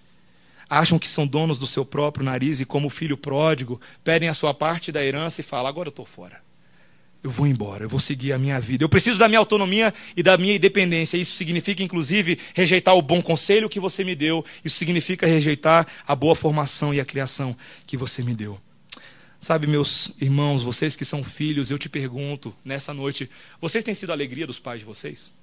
Acham 0.70 0.98
que 0.98 1.08
são 1.08 1.28
donos 1.28 1.60
do 1.60 1.68
seu 1.68 1.86
próprio 1.86 2.26
nariz 2.26 2.60
e, 2.60 2.66
como 2.66 2.90
filho 2.90 3.18
pródigo, 3.18 3.80
pedem 4.04 4.30
a 4.30 4.34
sua 4.34 4.54
parte 4.54 4.92
da 4.92 5.04
herança 5.04 5.42
e 5.42 5.44
falam: 5.44 5.68
agora 5.68 5.88
eu 5.88 5.92
estou 5.92 6.06
fora. 6.06 6.42
eu 7.24 7.30
vou 7.30 7.48
embora, 7.48 7.86
eu 7.86 7.90
vou 7.90 8.00
seguir 8.00 8.34
a 8.34 8.40
minha 8.40 8.60
vida. 8.60 8.84
Eu 8.84 8.90
preciso 8.90 9.18
da 9.20 9.28
minha 9.28 9.40
autonomia 9.40 9.94
e 10.16 10.22
da 10.22 10.38
minha 10.38 10.56
independência. 10.56 11.16
Isso 11.16 11.38
significa, 11.38 11.84
inclusive, 11.84 12.38
rejeitar 12.54 12.96
o 12.96 13.02
bom 13.02 13.22
conselho 13.22 13.70
que 13.70 13.80
você 13.80 14.04
me 14.04 14.16
deu. 14.16 14.44
Isso 14.66 14.78
significa 14.78 15.26
rejeitar 15.28 15.88
a 16.06 16.16
boa 16.16 16.36
formação 16.36 16.94
e 16.94 17.00
a 17.00 17.06
criação 17.06 17.56
que 17.86 17.96
você 17.96 18.24
me 18.24 18.34
deu. 18.36 18.60
Sabe, 19.44 19.68
meus 19.68 20.10
irmãos, 20.22 20.64
vocês 20.64 20.96
que 20.96 21.04
são 21.04 21.22
filhos, 21.22 21.70
eu 21.70 21.78
te 21.78 21.90
pergunto 21.90 22.56
nessa 22.64 22.94
noite: 22.94 23.30
vocês 23.60 23.84
têm 23.84 23.94
sido 23.94 24.12
a 24.12 24.14
alegria 24.14 24.48
dos 24.48 24.58
pais 24.58 24.80
de 24.80 24.86
vocês? 24.86 25.34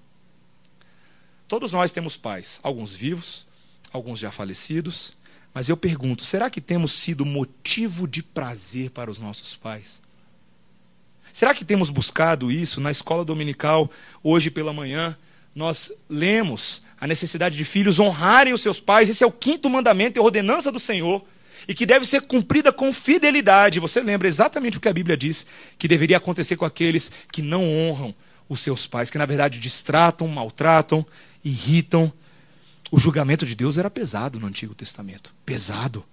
Todos 1.46 1.70
nós 1.70 1.92
temos 1.92 2.16
pais, 2.16 2.58
alguns 2.62 2.94
vivos, 2.94 3.44
alguns 3.92 4.18
já 4.18 4.32
falecidos. 4.32 5.12
Mas 5.52 5.68
eu 5.68 5.76
pergunto: 5.76 6.24
será 6.24 6.48
que 6.48 6.62
temos 6.62 6.92
sido 6.92 7.26
motivo 7.26 8.08
de 8.08 8.22
prazer 8.22 8.88
para 8.88 9.10
os 9.10 9.18
nossos 9.18 9.54
pais? 9.54 10.00
Será 11.30 11.54
que 11.54 11.62
temos 11.62 11.90
buscado 11.90 12.50
isso 12.50 12.80
na 12.80 12.90
escola 12.90 13.22
dominical, 13.22 13.90
hoje 14.22 14.50
pela 14.50 14.72
manhã? 14.72 15.14
Nós 15.54 15.92
lemos 16.08 16.80
a 16.98 17.06
necessidade 17.06 17.54
de 17.54 17.66
filhos 17.66 18.00
honrarem 18.00 18.54
os 18.54 18.62
seus 18.62 18.80
pais, 18.80 19.10
esse 19.10 19.22
é 19.22 19.26
o 19.26 19.32
quinto 19.32 19.68
mandamento 19.68 20.18
e 20.18 20.22
ordenança 20.22 20.72
do 20.72 20.80
Senhor, 20.80 21.22
e 21.70 21.74
que 21.74 21.86
deve 21.86 22.04
ser 22.04 22.22
cumprida 22.22 22.72
com 22.72 22.92
fidelidade. 22.92 23.78
Você 23.78 24.02
lembra 24.02 24.26
exatamente 24.26 24.76
o 24.76 24.80
que 24.80 24.88
a 24.88 24.92
Bíblia 24.92 25.16
diz 25.16 25.46
que 25.78 25.86
deveria 25.86 26.16
acontecer 26.16 26.56
com 26.56 26.64
aqueles 26.64 27.12
que 27.30 27.42
não 27.42 27.62
honram 27.62 28.12
os 28.48 28.58
seus 28.58 28.88
pais, 28.88 29.08
que 29.08 29.16
na 29.16 29.24
verdade 29.24 29.60
distratam, 29.60 30.26
maltratam, 30.26 31.06
irritam. 31.44 32.12
O 32.90 32.98
julgamento 32.98 33.46
de 33.46 33.54
Deus 33.54 33.78
era 33.78 33.88
pesado 33.88 34.40
no 34.40 34.48
Antigo 34.48 34.74
Testamento 34.74 35.32
pesado. 35.46 36.04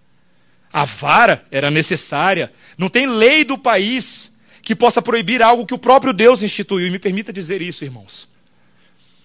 A 0.71 0.85
vara 0.85 1.43
era 1.49 1.71
necessária. 1.71 2.53
Não 2.77 2.87
tem 2.87 3.07
lei 3.07 3.43
do 3.43 3.57
país 3.57 4.31
que 4.61 4.75
possa 4.75 5.01
proibir 5.01 5.41
algo 5.41 5.65
que 5.65 5.73
o 5.73 5.79
próprio 5.79 6.13
Deus 6.13 6.43
instituiu. 6.43 6.85
E 6.85 6.91
me 6.91 6.99
permita 6.99 7.33
dizer 7.33 7.63
isso, 7.63 7.83
irmãos. 7.83 8.29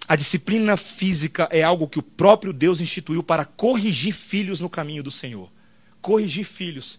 A 0.09 0.17
disciplina 0.17 0.79
física 0.79 1.47
é 1.53 1.63
algo 1.63 1.87
que 1.87 1.99
o 1.99 2.03
próprio 2.03 2.55
Deus 2.55 2.81
instituiu 2.81 3.23
para 3.23 3.45
corrigir 3.45 4.15
filhos 4.15 4.61
no 4.61 4.71
caminho 4.71 5.03
do 5.03 5.11
Senhor. 5.11 5.53
Corrigir 6.03 6.45
filhos. 6.45 6.99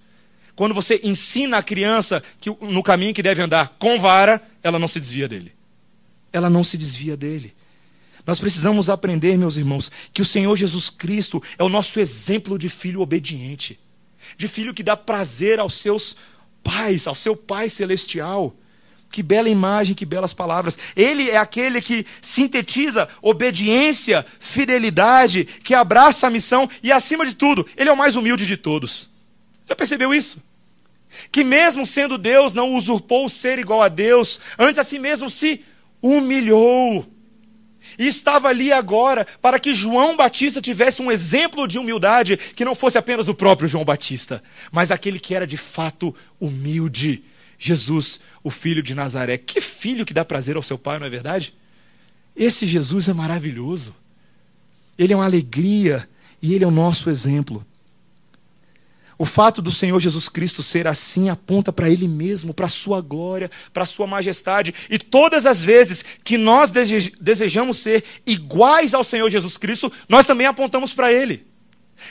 Quando 0.55 0.73
você 0.73 0.99
ensina 1.03 1.57
a 1.57 1.63
criança 1.63 2.23
que 2.39 2.49
no 2.61 2.81
caminho 2.81 3.13
que 3.13 3.21
deve 3.21 3.41
andar 3.41 3.75
com 3.77 3.99
vara, 3.99 4.41
ela 4.63 4.79
não 4.79 4.87
se 4.87 4.99
desvia 4.99 5.27
dele. 5.27 5.53
Ela 6.31 6.49
não 6.49 6.63
se 6.63 6.77
desvia 6.77 7.15
dele. 7.15 7.53
Nós 8.25 8.39
precisamos 8.39 8.89
aprender, 8.89 9.37
meus 9.37 9.57
irmãos, 9.57 9.91
que 10.13 10.21
o 10.21 10.25
Senhor 10.25 10.55
Jesus 10.55 10.89
Cristo 10.89 11.43
é 11.57 11.63
o 11.63 11.69
nosso 11.69 11.99
exemplo 11.99 12.57
de 12.57 12.69
filho 12.69 13.01
obediente, 13.01 13.79
de 14.37 14.47
filho 14.47 14.73
que 14.73 14.81
dá 14.81 14.95
prazer 14.95 15.59
aos 15.59 15.73
seus 15.73 16.15
pais, 16.63 17.05
ao 17.05 17.15
seu 17.15 17.35
Pai 17.35 17.69
celestial. 17.69 18.55
Que 19.13 19.21
bela 19.21 19.47
imagem, 19.47 19.93
que 19.93 20.07
belas 20.07 20.33
palavras. 20.33 20.75
Ele 20.95 21.29
é 21.29 21.37
aquele 21.37 21.79
que 21.79 22.03
sintetiza 22.19 23.07
obediência, 23.21 24.25
fidelidade, 24.39 25.45
que 25.45 25.75
abraça 25.75 26.25
a 26.25 26.31
missão 26.31 26.67
e, 26.81 26.91
acima 26.91 27.23
de 27.23 27.35
tudo, 27.35 27.63
ele 27.77 27.91
é 27.91 27.93
o 27.93 27.97
mais 27.97 28.15
humilde 28.15 28.47
de 28.47 28.57
todos. 28.57 29.11
Já 29.67 29.75
percebeu 29.75 30.15
isso? 30.15 30.41
Que, 31.31 31.43
mesmo 31.43 31.85
sendo 31.85 32.17
Deus, 32.17 32.55
não 32.55 32.73
usurpou 32.73 33.25
o 33.25 33.29
ser 33.29 33.59
igual 33.59 33.83
a 33.83 33.87
Deus, 33.87 34.39
antes 34.57 34.79
a 34.79 34.83
si 34.83 34.97
mesmo 34.97 35.29
se 35.29 35.63
humilhou 36.01 37.07
e 37.99 38.07
estava 38.07 38.47
ali 38.47 38.73
agora 38.73 39.27
para 39.39 39.59
que 39.59 39.75
João 39.75 40.17
Batista 40.17 40.59
tivesse 40.59 41.03
um 41.03 41.11
exemplo 41.11 41.67
de 41.67 41.77
humildade 41.77 42.35
que 42.35 42.65
não 42.65 42.73
fosse 42.73 42.97
apenas 42.97 43.27
o 43.27 43.35
próprio 43.35 43.67
João 43.67 43.85
Batista, 43.85 44.41
mas 44.71 44.89
aquele 44.89 45.19
que 45.19 45.35
era 45.35 45.45
de 45.45 45.57
fato 45.57 46.15
humilde. 46.39 47.23
Jesus, 47.65 48.19
o 48.43 48.49
filho 48.49 48.83
de 48.83 48.93
Nazaré. 48.93 49.37
Que 49.37 49.61
filho 49.61 50.05
que 50.05 50.13
dá 50.13 50.25
prazer 50.25 50.57
ao 50.57 50.61
seu 50.61 50.77
pai, 50.77 50.99
não 50.99 51.05
é 51.05 51.09
verdade? 51.09 51.53
Esse 52.35 52.65
Jesus 52.65 53.07
é 53.07 53.13
maravilhoso. 53.13 53.95
Ele 54.97 55.13
é 55.13 55.15
uma 55.15 55.23
alegria 55.23 56.07
e 56.41 56.53
ele 56.53 56.65
é 56.65 56.67
o 56.67 56.71
nosso 56.71 57.09
exemplo. 57.09 57.65
O 59.17 59.25
fato 59.25 59.61
do 59.61 59.71
Senhor 59.71 59.97
Jesus 60.01 60.27
Cristo 60.27 60.61
ser 60.61 60.87
assim 60.87 61.29
aponta 61.29 61.71
para 61.71 61.89
Ele 61.89 62.07
mesmo, 62.07 62.53
para 62.53 62.65
a 62.65 62.69
Sua 62.69 62.99
glória, 62.99 63.49
para 63.71 63.83
a 63.83 63.85
Sua 63.85 64.05
majestade. 64.05 64.73
E 64.89 64.99
todas 64.99 65.45
as 65.45 65.63
vezes 65.63 66.03
que 66.23 66.37
nós 66.37 66.69
desejamos 67.21 67.77
ser 67.77 68.03
iguais 68.25 68.93
ao 68.93 69.03
Senhor 69.03 69.29
Jesus 69.29 69.55
Cristo, 69.55 69.89
nós 70.09 70.25
também 70.25 70.47
apontamos 70.47 70.93
para 70.93 71.13
Ele. 71.13 71.52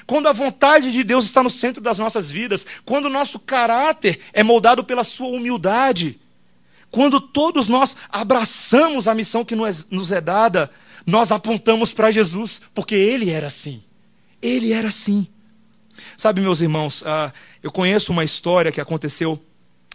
Quando 0.06 0.28
a 0.28 0.32
vontade 0.32 0.90
de 0.90 1.04
Deus 1.04 1.24
está 1.24 1.42
no 1.42 1.50
centro 1.50 1.82
das 1.82 1.98
nossas 1.98 2.30
vidas, 2.30 2.66
quando 2.84 3.06
o 3.06 3.10
nosso 3.10 3.38
caráter 3.38 4.20
é 4.32 4.42
moldado 4.42 4.84
pela 4.84 5.04
Sua 5.04 5.28
humildade, 5.28 6.18
quando 6.90 7.20
todos 7.20 7.68
nós 7.68 7.96
abraçamos 8.08 9.08
a 9.08 9.14
missão 9.14 9.44
que 9.44 9.56
nos 9.56 10.12
é 10.12 10.20
dada, 10.20 10.70
nós 11.06 11.32
apontamos 11.32 11.92
para 11.92 12.10
Jesus, 12.10 12.60
porque 12.74 12.94
Ele 12.94 13.30
era 13.30 13.46
assim. 13.46 13.82
Ele 14.40 14.72
era 14.72 14.88
assim. 14.88 15.26
Sabe, 16.16 16.40
meus 16.40 16.60
irmãos, 16.60 17.02
uh, 17.02 17.32
eu 17.62 17.70
conheço 17.70 18.12
uma 18.12 18.24
história 18.24 18.72
que 18.72 18.80
aconteceu 18.80 19.40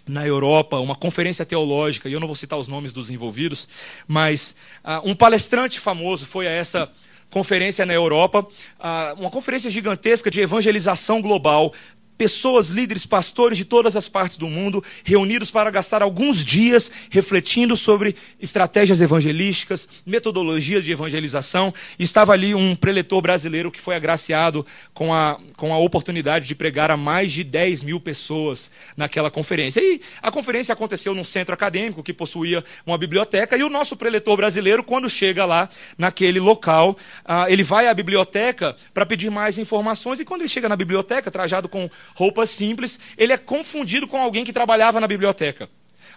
na 0.07 0.25
Europa, 0.25 0.79
uma 0.79 0.95
conferência 0.95 1.45
teológica, 1.45 2.07
e 2.07 2.13
eu 2.13 2.19
não 2.19 2.27
vou 2.27 2.35
citar 2.35 2.57
os 2.57 2.67
nomes 2.67 2.93
dos 2.93 3.09
envolvidos, 3.09 3.67
mas 4.07 4.55
uh, 4.83 5.09
um 5.09 5.13
palestrante 5.13 5.79
famoso 5.79 6.25
foi 6.25 6.47
a 6.47 6.51
essa 6.51 6.91
conferência 7.29 7.85
na 7.85 7.93
Europa, 7.93 8.39
uh, 8.39 9.19
uma 9.19 9.29
conferência 9.29 9.69
gigantesca 9.69 10.31
de 10.31 10.41
evangelização 10.41 11.21
global, 11.21 11.73
pessoas, 12.17 12.69
líderes, 12.69 13.05
pastores 13.05 13.57
de 13.57 13.65
todas 13.65 13.95
as 13.95 14.07
partes 14.07 14.37
do 14.37 14.47
mundo, 14.47 14.83
reunidos 15.03 15.51
para 15.51 15.69
gastar 15.69 16.01
alguns 16.01 16.43
dias 16.43 16.91
refletindo 17.09 17.77
sobre 17.77 18.15
estratégias 18.41 19.01
evangelísticas, 19.01 19.87
metodologia 20.05 20.81
de 20.81 20.91
evangelização. 20.91 21.73
Estava 21.99 22.33
ali 22.33 22.55
um 22.55 22.75
preletor 22.75 23.21
brasileiro 23.21 23.71
que 23.71 23.81
foi 23.81 23.95
agraciado 23.95 24.65
com 24.93 25.13
a, 25.13 25.39
com 25.55 25.73
a 25.73 25.77
oportunidade 25.77 26.47
de 26.47 26.55
pregar 26.55 26.89
a 26.89 26.97
mais 26.97 27.31
de 27.31 27.43
10 27.43 27.83
mil 27.83 27.99
pessoas 27.99 28.71
naquela 28.95 29.29
conferência. 29.29 29.79
E 29.79 30.01
a 30.21 30.31
conferência 30.31 30.73
aconteceu 30.73 31.13
num 31.13 31.23
centro 31.23 31.53
acadêmico 31.53 32.03
que 32.03 32.13
possuía 32.13 32.63
uma 32.85 32.97
biblioteca, 32.97 33.57
e 33.57 33.63
o 33.63 33.69
nosso 33.69 33.95
preletor 33.95 34.37
brasileiro, 34.37 34.83
quando 34.83 35.09
chega 35.09 35.45
lá 35.45 35.69
naquele 35.97 36.39
local, 36.39 36.97
uh, 37.25 37.49
ele 37.49 37.63
vai 37.63 37.87
à 37.87 37.93
biblioteca 37.93 38.75
para 38.93 39.05
pedir 39.05 39.29
mais 39.29 39.57
informações, 39.57 40.19
e 40.19 40.25
quando 40.25 40.41
ele 40.41 40.49
chega 40.49 40.69
na 40.69 40.75
biblioteca, 40.75 41.29
trajado 41.29 41.69
com 41.69 41.89
roupas 42.15 42.49
simples, 42.49 42.99
ele 43.17 43.33
é 43.33 43.37
confundido 43.37 44.07
com 44.07 44.17
alguém 44.17 44.43
que 44.43 44.53
trabalhava 44.53 44.99
na 44.99 45.07
biblioteca. 45.07 45.69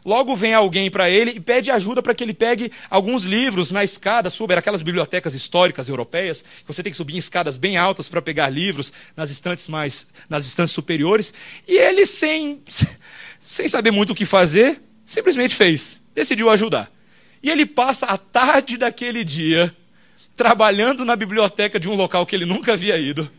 Logo 0.04 0.34
vem 0.34 0.54
alguém 0.54 0.90
para 0.90 1.10
ele 1.10 1.32
e 1.32 1.40
pede 1.40 1.70
ajuda 1.70 2.02
para 2.02 2.14
que 2.14 2.24
ele 2.24 2.32
pegue 2.32 2.72
alguns 2.88 3.24
livros 3.24 3.70
na 3.70 3.84
escada, 3.84 4.30
suba 4.30 4.54
aquelas 4.54 4.82
bibliotecas 4.82 5.34
históricas 5.34 5.88
europeias, 5.88 6.42
que 6.42 6.66
você 6.66 6.82
tem 6.82 6.90
que 6.90 6.96
subir 6.96 7.14
em 7.14 7.18
escadas 7.18 7.56
bem 7.56 7.76
altas 7.76 8.08
para 8.08 8.22
pegar 8.22 8.48
livros 8.48 8.92
nas 9.14 9.30
estantes 9.30 9.68
mais 9.68 10.06
nas 10.28 10.46
estantes 10.46 10.72
superiores, 10.72 11.34
e 11.68 11.76
ele 11.76 12.06
sem 12.06 12.62
sem 13.38 13.68
saber 13.68 13.90
muito 13.90 14.12
o 14.12 14.14
que 14.14 14.24
fazer, 14.24 14.80
simplesmente 15.04 15.54
fez, 15.54 16.00
decidiu 16.14 16.48
ajudar. 16.48 16.90
E 17.42 17.50
ele 17.50 17.66
passa 17.66 18.06
a 18.06 18.18
tarde 18.18 18.76
daquele 18.76 19.24
dia 19.24 19.74
trabalhando 20.36 21.04
na 21.04 21.16
biblioteca 21.16 21.78
de 21.78 21.88
um 21.88 21.94
local 21.94 22.24
que 22.24 22.34
ele 22.34 22.46
nunca 22.46 22.72
havia 22.72 22.96
ido, 22.98 23.30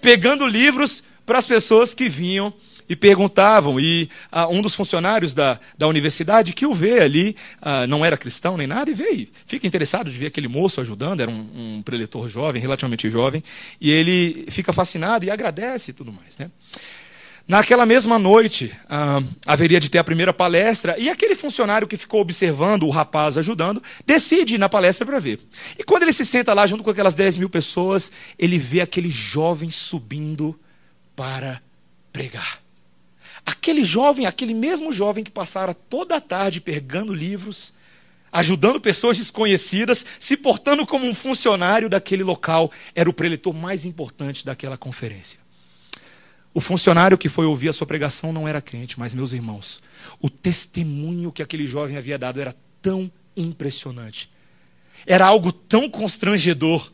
pegando 0.00 0.46
livros 0.46 1.02
para 1.28 1.38
as 1.38 1.46
pessoas 1.46 1.92
que 1.92 2.08
vinham 2.08 2.54
e 2.88 2.96
perguntavam. 2.96 3.78
E 3.78 4.08
ah, 4.32 4.48
um 4.48 4.62
dos 4.62 4.74
funcionários 4.74 5.34
da, 5.34 5.60
da 5.76 5.86
universidade 5.86 6.54
que 6.54 6.64
o 6.64 6.72
vê 6.72 7.00
ali, 7.00 7.36
ah, 7.60 7.86
não 7.86 8.02
era 8.02 8.16
cristão 8.16 8.56
nem 8.56 8.66
nada, 8.66 8.90
e 8.90 8.94
veio, 8.94 9.28
fica 9.46 9.66
interessado 9.66 10.10
de 10.10 10.16
ver 10.16 10.26
aquele 10.26 10.48
moço 10.48 10.80
ajudando, 10.80 11.20
era 11.20 11.30
um, 11.30 11.76
um 11.76 11.82
preletor 11.82 12.30
jovem, 12.30 12.62
relativamente 12.62 13.10
jovem, 13.10 13.44
e 13.78 13.90
ele 13.90 14.46
fica 14.48 14.72
fascinado 14.72 15.26
e 15.26 15.30
agradece 15.30 15.90
e 15.90 15.94
tudo 15.94 16.10
mais. 16.10 16.38
Né? 16.38 16.50
Naquela 17.46 17.84
mesma 17.84 18.18
noite, 18.18 18.72
ah, 18.88 19.22
haveria 19.44 19.78
de 19.78 19.90
ter 19.90 19.98
a 19.98 20.04
primeira 20.04 20.32
palestra, 20.32 20.96
e 20.98 21.10
aquele 21.10 21.34
funcionário 21.34 21.86
que 21.86 21.98
ficou 21.98 22.22
observando 22.22 22.84
o 22.84 22.90
rapaz 22.90 23.36
ajudando, 23.36 23.82
decide 24.06 24.54
ir 24.54 24.58
na 24.58 24.68
palestra 24.68 25.04
para 25.04 25.18
ver. 25.18 25.40
E 25.78 25.84
quando 25.84 26.04
ele 26.04 26.12
se 26.14 26.24
senta 26.24 26.54
lá 26.54 26.66
junto 26.66 26.82
com 26.82 26.88
aquelas 26.88 27.14
10 27.14 27.36
mil 27.36 27.50
pessoas, 27.50 28.10
ele 28.38 28.56
vê 28.56 28.80
aquele 28.80 29.10
jovem 29.10 29.68
subindo 29.70 30.58
para 31.18 31.60
pregar. 32.12 32.62
Aquele 33.44 33.82
jovem, 33.82 34.24
aquele 34.24 34.54
mesmo 34.54 34.92
jovem 34.92 35.24
que 35.24 35.32
passara 35.32 35.74
toda 35.74 36.14
a 36.14 36.20
tarde 36.20 36.60
pegando 36.60 37.12
livros, 37.12 37.72
ajudando 38.30 38.80
pessoas 38.80 39.18
desconhecidas, 39.18 40.06
se 40.20 40.36
portando 40.36 40.86
como 40.86 41.08
um 41.08 41.12
funcionário 41.12 41.88
daquele 41.88 42.22
local, 42.22 42.70
era 42.94 43.10
o 43.10 43.12
preletor 43.12 43.52
mais 43.52 43.84
importante 43.84 44.46
daquela 44.46 44.78
conferência. 44.78 45.40
O 46.54 46.60
funcionário 46.60 47.18
que 47.18 47.28
foi 47.28 47.46
ouvir 47.46 47.70
a 47.70 47.72
sua 47.72 47.86
pregação 47.86 48.32
não 48.32 48.46
era 48.46 48.62
crente, 48.62 48.96
mas, 48.96 49.12
meus 49.12 49.32
irmãos, 49.32 49.82
o 50.20 50.30
testemunho 50.30 51.32
que 51.32 51.42
aquele 51.42 51.66
jovem 51.66 51.96
havia 51.96 52.16
dado 52.16 52.40
era 52.40 52.54
tão 52.80 53.10
impressionante, 53.36 54.30
era 55.04 55.26
algo 55.26 55.50
tão 55.50 55.90
constrangedor, 55.90 56.92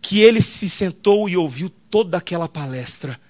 que 0.00 0.18
ele 0.18 0.42
se 0.42 0.68
sentou 0.68 1.28
e 1.28 1.36
ouviu 1.36 1.70
toda 1.70 2.18
aquela 2.18 2.48
palestra 2.48 3.20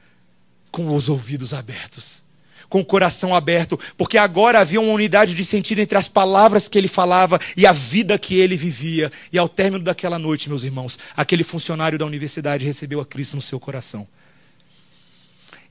com 0.72 0.92
os 0.92 1.10
ouvidos 1.10 1.52
abertos, 1.52 2.22
com 2.68 2.80
o 2.80 2.84
coração 2.84 3.34
aberto, 3.34 3.78
porque 3.98 4.16
agora 4.16 4.58
havia 4.58 4.80
uma 4.80 4.92
unidade 4.92 5.34
de 5.34 5.44
sentido 5.44 5.80
entre 5.80 5.98
as 5.98 6.08
palavras 6.08 6.66
que 6.66 6.78
ele 6.78 6.88
falava 6.88 7.38
e 7.54 7.66
a 7.66 7.72
vida 7.72 8.18
que 8.18 8.36
ele 8.36 8.56
vivia. 8.56 9.12
E 9.30 9.38
ao 9.38 9.48
término 9.48 9.84
daquela 9.84 10.18
noite, 10.18 10.48
meus 10.48 10.64
irmãos, 10.64 10.98
aquele 11.14 11.44
funcionário 11.44 11.98
da 11.98 12.06
universidade 12.06 12.64
recebeu 12.64 13.00
a 13.00 13.06
Cristo 13.06 13.36
no 13.36 13.42
seu 13.42 13.60
coração. 13.60 14.08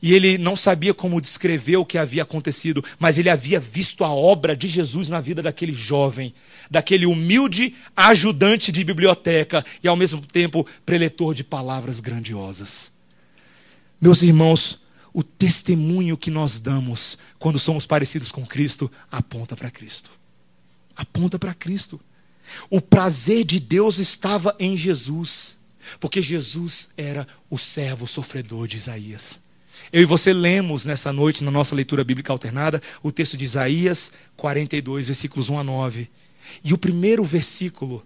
E 0.02 0.14
ele 0.14 0.38
não 0.38 0.56
sabia 0.56 0.94
como 0.94 1.22
descrever 1.22 1.78
o 1.78 1.86
que 1.86 1.98
havia 1.98 2.24
acontecido, 2.24 2.84
mas 2.98 3.20
ele 3.20 3.30
havia 3.30 3.60
visto 3.60 4.04
a 4.04 4.12
obra 4.12 4.56
de 4.56 4.68
Jesus 4.68 5.08
na 5.10 5.22
vida 5.22 5.44
daquele 5.44 5.74
jovem, 5.74 6.34
daquele 6.70 7.06
humilde 7.06 7.76
ajudante 7.96 8.72
de 8.72 8.84
biblioteca 8.84 9.64
e 9.84 9.88
ao 9.88 9.96
mesmo 9.96 10.22
tempo 10.22 10.66
preletor 10.86 11.36
de 11.36 11.44
palavras 11.44 12.00
grandiosas. 12.00 12.92
Meus 14.02 14.24
irmãos, 14.24 14.81
o 15.14 15.24
testemunho 15.24 16.18
que 16.18 16.32
nós 16.32 16.60
damos 16.60 17.18
quando 17.38 17.60
somos 17.60 17.86
parecidos 17.86 18.32
com 18.32 18.46
Cristo 18.46 18.92
aponta 19.12 19.56
para 19.56 19.70
Cristo. 19.70 20.12
Aponta 20.96 21.38
para 21.38 21.54
Cristo. 21.54 22.00
O 22.70 22.82
prazer 22.82 23.44
de 23.44 23.60
Deus 23.60 23.98
estava 23.98 24.56
em 24.60 24.78
Jesus, 24.78 25.58
porque 26.00 26.22
Jesus 26.22 26.90
era 26.98 27.28
o 27.50 27.58
servo 27.58 28.08
sofredor 28.08 28.68
de 28.68 28.78
Isaías. 28.78 29.42
Eu 29.92 30.02
e 30.02 30.06
você 30.06 30.32
lemos 30.32 30.86
nessa 30.86 31.12
noite, 31.12 31.44
na 31.44 31.52
nossa 31.52 31.76
leitura 31.76 32.04
bíblica 32.04 32.32
alternada, 32.32 32.82
o 33.02 33.12
texto 33.12 33.36
de 33.36 33.46
Isaías 33.46 34.12
42, 34.38 35.08
versículos 35.08 35.50
1 35.50 35.60
a 35.60 35.64
9. 35.64 36.10
E 36.64 36.74
o 36.74 36.78
primeiro 36.78 37.24
versículo 37.24 38.06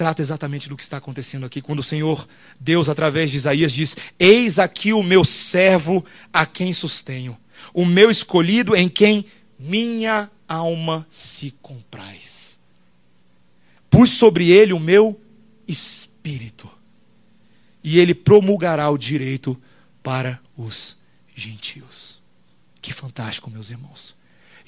trata 0.00 0.22
exatamente 0.22 0.66
do 0.66 0.78
que 0.78 0.82
está 0.82 0.96
acontecendo 0.96 1.44
aqui, 1.44 1.60
quando 1.60 1.80
o 1.80 1.82
Senhor, 1.82 2.26
Deus, 2.58 2.88
através 2.88 3.30
de 3.30 3.36
Isaías, 3.36 3.70
diz: 3.70 3.98
Eis 4.18 4.58
aqui 4.58 4.94
o 4.94 5.02
meu 5.02 5.22
servo 5.22 6.02
a 6.32 6.46
quem 6.46 6.72
sustenho, 6.72 7.36
o 7.74 7.84
meu 7.84 8.10
escolhido 8.10 8.74
em 8.74 8.88
quem 8.88 9.26
minha 9.58 10.30
alma 10.48 11.06
se 11.10 11.50
compraz. 11.60 12.58
Pus 13.90 14.12
sobre 14.12 14.50
ele 14.50 14.72
o 14.72 14.80
meu 14.80 15.20
espírito, 15.68 16.70
e 17.84 17.98
ele 17.98 18.14
promulgará 18.14 18.88
o 18.88 18.96
direito 18.96 19.54
para 20.02 20.40
os 20.56 20.96
gentios. 21.36 22.18
Que 22.80 22.94
fantástico, 22.94 23.50
meus 23.50 23.68
irmãos. 23.68 24.16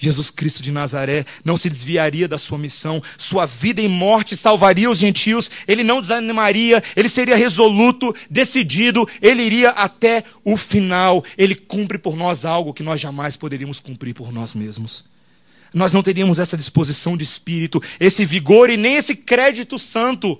Jesus 0.02 0.32
Cristo 0.32 0.64
de 0.64 0.72
Nazaré 0.72 1.24
não 1.44 1.56
se 1.56 1.70
desviaria 1.70 2.26
da 2.26 2.36
sua 2.36 2.58
missão, 2.58 3.00
sua 3.16 3.46
vida 3.46 3.80
em 3.80 3.86
morte 3.86 4.36
salvaria 4.36 4.90
os 4.90 4.98
gentios, 4.98 5.48
ele 5.68 5.84
não 5.84 6.00
desanimaria, 6.00 6.82
ele 6.96 7.08
seria 7.08 7.36
resoluto, 7.36 8.12
decidido, 8.28 9.08
ele 9.20 9.44
iria 9.44 9.70
até 9.70 10.24
o 10.44 10.56
final. 10.56 11.24
Ele 11.38 11.54
cumpre 11.54 11.98
por 11.98 12.16
nós 12.16 12.44
algo 12.44 12.74
que 12.74 12.82
nós 12.82 13.00
jamais 13.00 13.36
poderíamos 13.36 13.78
cumprir 13.78 14.12
por 14.12 14.32
nós 14.32 14.56
mesmos. 14.56 15.04
Nós 15.72 15.92
não 15.92 16.02
teríamos 16.02 16.40
essa 16.40 16.56
disposição 16.56 17.16
de 17.16 17.22
espírito, 17.22 17.80
esse 18.00 18.26
vigor 18.26 18.70
e 18.70 18.76
nem 18.76 18.96
esse 18.96 19.14
crédito 19.14 19.78
santo 19.78 20.36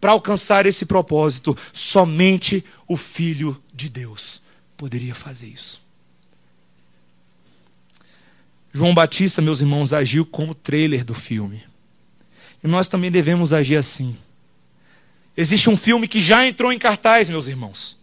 para 0.00 0.12
alcançar 0.12 0.66
esse 0.66 0.86
propósito. 0.86 1.56
Somente 1.72 2.64
o 2.86 2.96
Filho 2.96 3.60
de 3.74 3.88
Deus 3.88 4.40
poderia 4.76 5.16
fazer 5.16 5.48
isso. 5.48 5.89
João 8.72 8.94
Batista, 8.94 9.42
meus 9.42 9.60
irmãos, 9.60 9.92
agiu 9.92 10.24
como 10.24 10.54
trailer 10.54 11.04
do 11.04 11.14
filme. 11.14 11.64
E 12.62 12.68
nós 12.68 12.88
também 12.88 13.10
devemos 13.10 13.52
agir 13.52 13.76
assim. 13.76 14.16
Existe 15.36 15.68
um 15.70 15.76
filme 15.76 16.06
que 16.06 16.20
já 16.20 16.46
entrou 16.46 16.72
em 16.72 16.78
cartaz, 16.78 17.28
meus 17.28 17.46
irmãos. 17.46 17.98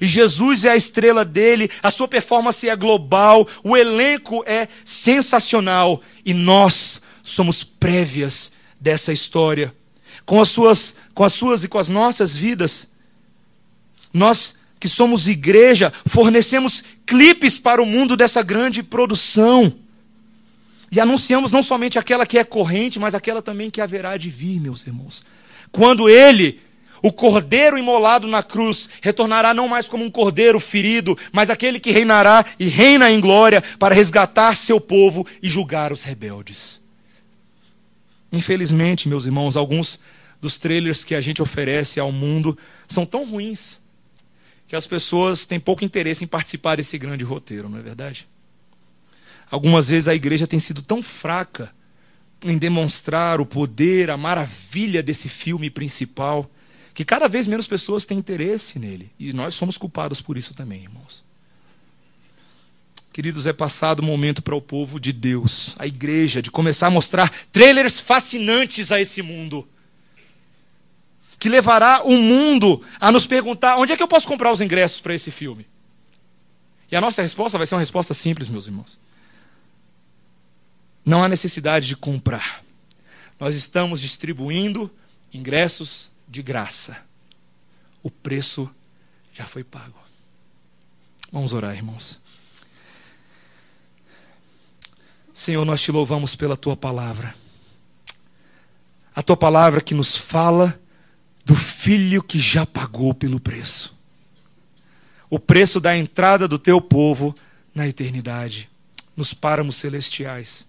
E 0.00 0.06
Jesus 0.06 0.64
é 0.64 0.70
a 0.70 0.76
estrela 0.76 1.24
dele, 1.24 1.70
a 1.82 1.90
sua 1.90 2.08
performance 2.08 2.68
é 2.68 2.76
global, 2.76 3.48
o 3.62 3.76
elenco 3.76 4.42
é 4.46 4.68
sensacional. 4.84 6.02
E 6.24 6.34
nós 6.34 7.00
somos 7.22 7.62
prévias 7.62 8.52
dessa 8.80 9.12
história. 9.12 9.74
Com 10.26 10.40
as 10.40 10.48
suas, 10.48 10.94
com 11.14 11.24
as 11.24 11.32
suas 11.32 11.64
e 11.64 11.68
com 11.68 11.78
as 11.78 11.88
nossas 11.88 12.36
vidas, 12.36 12.88
nós 14.12 14.56
que 14.80 14.88
somos 14.88 15.26
igreja, 15.26 15.92
fornecemos 16.06 16.84
clipes 17.04 17.58
para 17.58 17.82
o 17.82 17.86
mundo 17.86 18.16
dessa 18.16 18.42
grande 18.42 18.82
produção. 18.82 19.74
E 20.90 21.00
anunciamos 21.00 21.52
não 21.52 21.62
somente 21.62 21.98
aquela 21.98 22.26
que 22.26 22.38
é 22.38 22.44
corrente, 22.44 22.98
mas 22.98 23.14
aquela 23.14 23.42
também 23.42 23.70
que 23.70 23.80
haverá 23.80 24.16
de 24.16 24.30
vir, 24.30 24.60
meus 24.60 24.86
irmãos. 24.86 25.22
Quando 25.70 26.08
ele, 26.08 26.60
o 27.02 27.12
cordeiro 27.12 27.76
imolado 27.76 28.26
na 28.26 28.42
cruz, 28.42 28.88
retornará 29.02 29.52
não 29.52 29.68
mais 29.68 29.86
como 29.86 30.04
um 30.04 30.10
cordeiro 30.10 30.58
ferido, 30.58 31.16
mas 31.32 31.50
aquele 31.50 31.78
que 31.78 31.90
reinará 31.90 32.44
e 32.58 32.66
reina 32.66 33.10
em 33.10 33.20
glória 33.20 33.62
para 33.78 33.94
resgatar 33.94 34.56
seu 34.56 34.80
povo 34.80 35.26
e 35.42 35.48
julgar 35.48 35.92
os 35.92 36.04
rebeldes. 36.04 36.80
Infelizmente, 38.32 39.08
meus 39.08 39.26
irmãos, 39.26 39.56
alguns 39.56 39.98
dos 40.40 40.58
trailers 40.58 41.04
que 41.04 41.14
a 41.14 41.20
gente 41.20 41.42
oferece 41.42 41.98
ao 41.98 42.12
mundo 42.12 42.56
são 42.86 43.04
tão 43.04 43.24
ruins 43.24 43.78
que 44.66 44.76
as 44.76 44.86
pessoas 44.86 45.46
têm 45.46 45.58
pouco 45.58 45.84
interesse 45.84 46.22
em 46.22 46.26
participar 46.26 46.76
desse 46.76 46.98
grande 46.98 47.24
roteiro, 47.24 47.68
não 47.68 47.78
é 47.78 47.82
verdade? 47.82 48.28
Algumas 49.50 49.88
vezes 49.88 50.08
a 50.08 50.14
igreja 50.14 50.46
tem 50.46 50.60
sido 50.60 50.82
tão 50.82 51.02
fraca 51.02 51.70
em 52.44 52.56
demonstrar 52.56 53.40
o 53.40 53.46
poder, 53.46 54.10
a 54.10 54.16
maravilha 54.16 55.02
desse 55.02 55.28
filme 55.28 55.70
principal, 55.70 56.48
que 56.94 57.04
cada 57.04 57.28
vez 57.28 57.46
menos 57.46 57.66
pessoas 57.66 58.04
têm 58.04 58.18
interesse 58.18 58.78
nele. 58.78 59.10
E 59.18 59.32
nós 59.32 59.54
somos 59.54 59.78
culpados 59.78 60.20
por 60.20 60.36
isso 60.36 60.54
também, 60.54 60.82
irmãos. 60.82 61.24
Queridos, 63.12 63.46
é 63.46 63.52
passado 63.52 64.00
o 64.00 64.04
momento 64.04 64.42
para 64.42 64.54
o 64.54 64.62
povo 64.62 65.00
de 65.00 65.12
Deus, 65.12 65.74
a 65.78 65.86
igreja, 65.86 66.40
de 66.40 66.50
começar 66.50 66.86
a 66.86 66.90
mostrar 66.90 67.32
trailers 67.50 67.98
fascinantes 67.98 68.92
a 68.92 69.00
esse 69.00 69.22
mundo. 69.22 69.66
Que 71.38 71.48
levará 71.48 72.02
o 72.04 72.16
mundo 72.16 72.82
a 73.00 73.10
nos 73.10 73.26
perguntar: 73.26 73.76
onde 73.76 73.92
é 73.92 73.96
que 73.96 74.02
eu 74.02 74.08
posso 74.08 74.28
comprar 74.28 74.52
os 74.52 74.60
ingressos 74.60 75.00
para 75.00 75.14
esse 75.14 75.30
filme? 75.30 75.66
E 76.90 76.96
a 76.96 77.00
nossa 77.00 77.22
resposta 77.22 77.58
vai 77.58 77.66
ser 77.66 77.74
uma 77.74 77.80
resposta 77.80 78.14
simples, 78.14 78.48
meus 78.48 78.66
irmãos. 78.66 78.98
Não 81.08 81.24
há 81.24 81.28
necessidade 81.28 81.86
de 81.86 81.96
comprar. 81.96 82.62
Nós 83.40 83.54
estamos 83.54 84.02
distribuindo 84.02 84.94
ingressos 85.32 86.12
de 86.28 86.42
graça. 86.42 86.98
O 88.02 88.10
preço 88.10 88.70
já 89.32 89.46
foi 89.46 89.64
pago. 89.64 89.98
Vamos 91.32 91.54
orar, 91.54 91.74
irmãos. 91.74 92.20
Senhor, 95.32 95.64
nós 95.64 95.80
te 95.80 95.90
louvamos 95.90 96.36
pela 96.36 96.58
tua 96.58 96.76
palavra. 96.76 97.34
A 99.16 99.22
tua 99.22 99.36
palavra 99.36 99.80
que 99.80 99.94
nos 99.94 100.14
fala 100.14 100.78
do 101.42 101.56
filho 101.56 102.22
que 102.22 102.38
já 102.38 102.66
pagou 102.66 103.14
pelo 103.14 103.40
preço. 103.40 103.96
O 105.30 105.38
preço 105.38 105.80
da 105.80 105.96
entrada 105.96 106.46
do 106.46 106.58
teu 106.58 106.82
povo 106.82 107.34
na 107.74 107.88
eternidade, 107.88 108.68
nos 109.16 109.32
páramos 109.32 109.76
celestiais. 109.76 110.68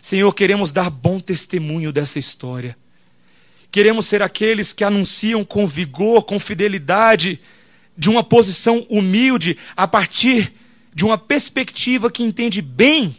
Senhor, 0.00 0.32
queremos 0.34 0.72
dar 0.72 0.90
bom 0.90 1.20
testemunho 1.20 1.92
dessa 1.92 2.18
história. 2.18 2.76
Queremos 3.70 4.06
ser 4.06 4.22
aqueles 4.22 4.72
que 4.72 4.84
anunciam 4.84 5.44
com 5.44 5.66
vigor, 5.66 6.24
com 6.24 6.38
fidelidade, 6.38 7.40
de 7.96 8.10
uma 8.10 8.22
posição 8.22 8.86
humilde, 8.88 9.56
a 9.76 9.86
partir 9.86 10.52
de 10.94 11.04
uma 11.04 11.16
perspectiva 11.16 12.10
que 12.10 12.22
entende 12.22 12.60
bem 12.60 13.16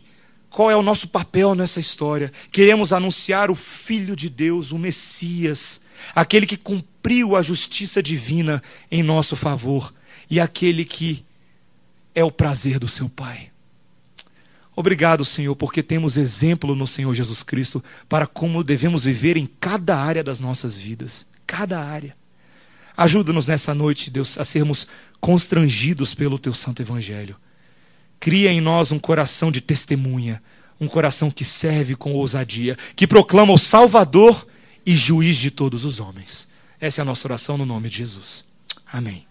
qual 0.49 0.69
é 0.69 0.75
o 0.75 0.83
nosso 0.83 1.07
papel 1.07 1.55
nessa 1.55 1.79
história. 1.79 2.31
Queremos 2.51 2.93
anunciar 2.93 3.49
o 3.49 3.55
Filho 3.55 4.15
de 4.15 4.29
Deus, 4.29 4.71
o 4.71 4.77
Messias, 4.77 5.81
aquele 6.13 6.45
que 6.45 6.57
cumpriu 6.57 7.35
a 7.35 7.41
justiça 7.41 8.03
divina 8.03 8.61
em 8.91 9.01
nosso 9.01 9.35
favor 9.35 9.91
e 10.29 10.39
aquele 10.39 10.85
que 10.85 11.25
é 12.13 12.23
o 12.23 12.31
prazer 12.31 12.77
do 12.77 12.87
seu 12.87 13.09
Pai. 13.09 13.52
Obrigado, 14.75 15.23
Senhor, 15.23 15.55
porque 15.55 15.83
temos 15.83 16.17
exemplo 16.17 16.75
no 16.75 16.87
Senhor 16.87 17.13
Jesus 17.13 17.43
Cristo 17.43 17.83
para 18.09 18.25
como 18.25 18.63
devemos 18.63 19.03
viver 19.03 19.37
em 19.37 19.45
cada 19.45 19.97
área 19.97 20.23
das 20.23 20.39
nossas 20.39 20.79
vidas. 20.79 21.27
Cada 21.45 21.79
área. 21.79 22.15
Ajuda-nos 22.97 23.47
nessa 23.47 23.73
noite, 23.73 24.09
Deus, 24.09 24.37
a 24.37 24.45
sermos 24.45 24.87
constrangidos 25.19 26.15
pelo 26.15 26.39
Teu 26.39 26.53
Santo 26.53 26.81
Evangelho. 26.81 27.35
Cria 28.19 28.51
em 28.51 28.61
nós 28.61 28.91
um 28.91 28.99
coração 28.99 29.51
de 29.51 29.61
testemunha, 29.61 30.41
um 30.79 30.87
coração 30.87 31.29
que 31.29 31.45
serve 31.45 31.95
com 31.95 32.13
ousadia, 32.13 32.77
que 32.95 33.05
proclama 33.05 33.53
o 33.53 33.57
Salvador 33.57 34.47
e 34.85 34.95
juiz 34.95 35.37
de 35.37 35.51
todos 35.51 35.85
os 35.85 35.99
homens. 35.99 36.47
Essa 36.79 37.01
é 37.01 37.03
a 37.03 37.05
nossa 37.05 37.27
oração 37.27 37.57
no 37.57 37.65
nome 37.65 37.89
de 37.89 37.97
Jesus. 37.97 38.43
Amém. 38.91 39.25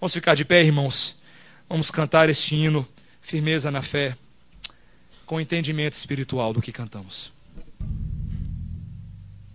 Vamos 0.00 0.14
ficar 0.14 0.34
de 0.34 0.44
pé, 0.44 0.62
irmãos. 0.62 1.16
Vamos 1.68 1.90
cantar 1.90 2.28
este 2.28 2.54
hino, 2.54 2.86
firmeza 3.20 3.70
na 3.70 3.82
fé 3.82 4.16
com 5.32 5.40
entendimento 5.40 5.94
espiritual 5.94 6.52
do 6.52 6.60
que 6.60 6.70
cantamos. 6.70 7.32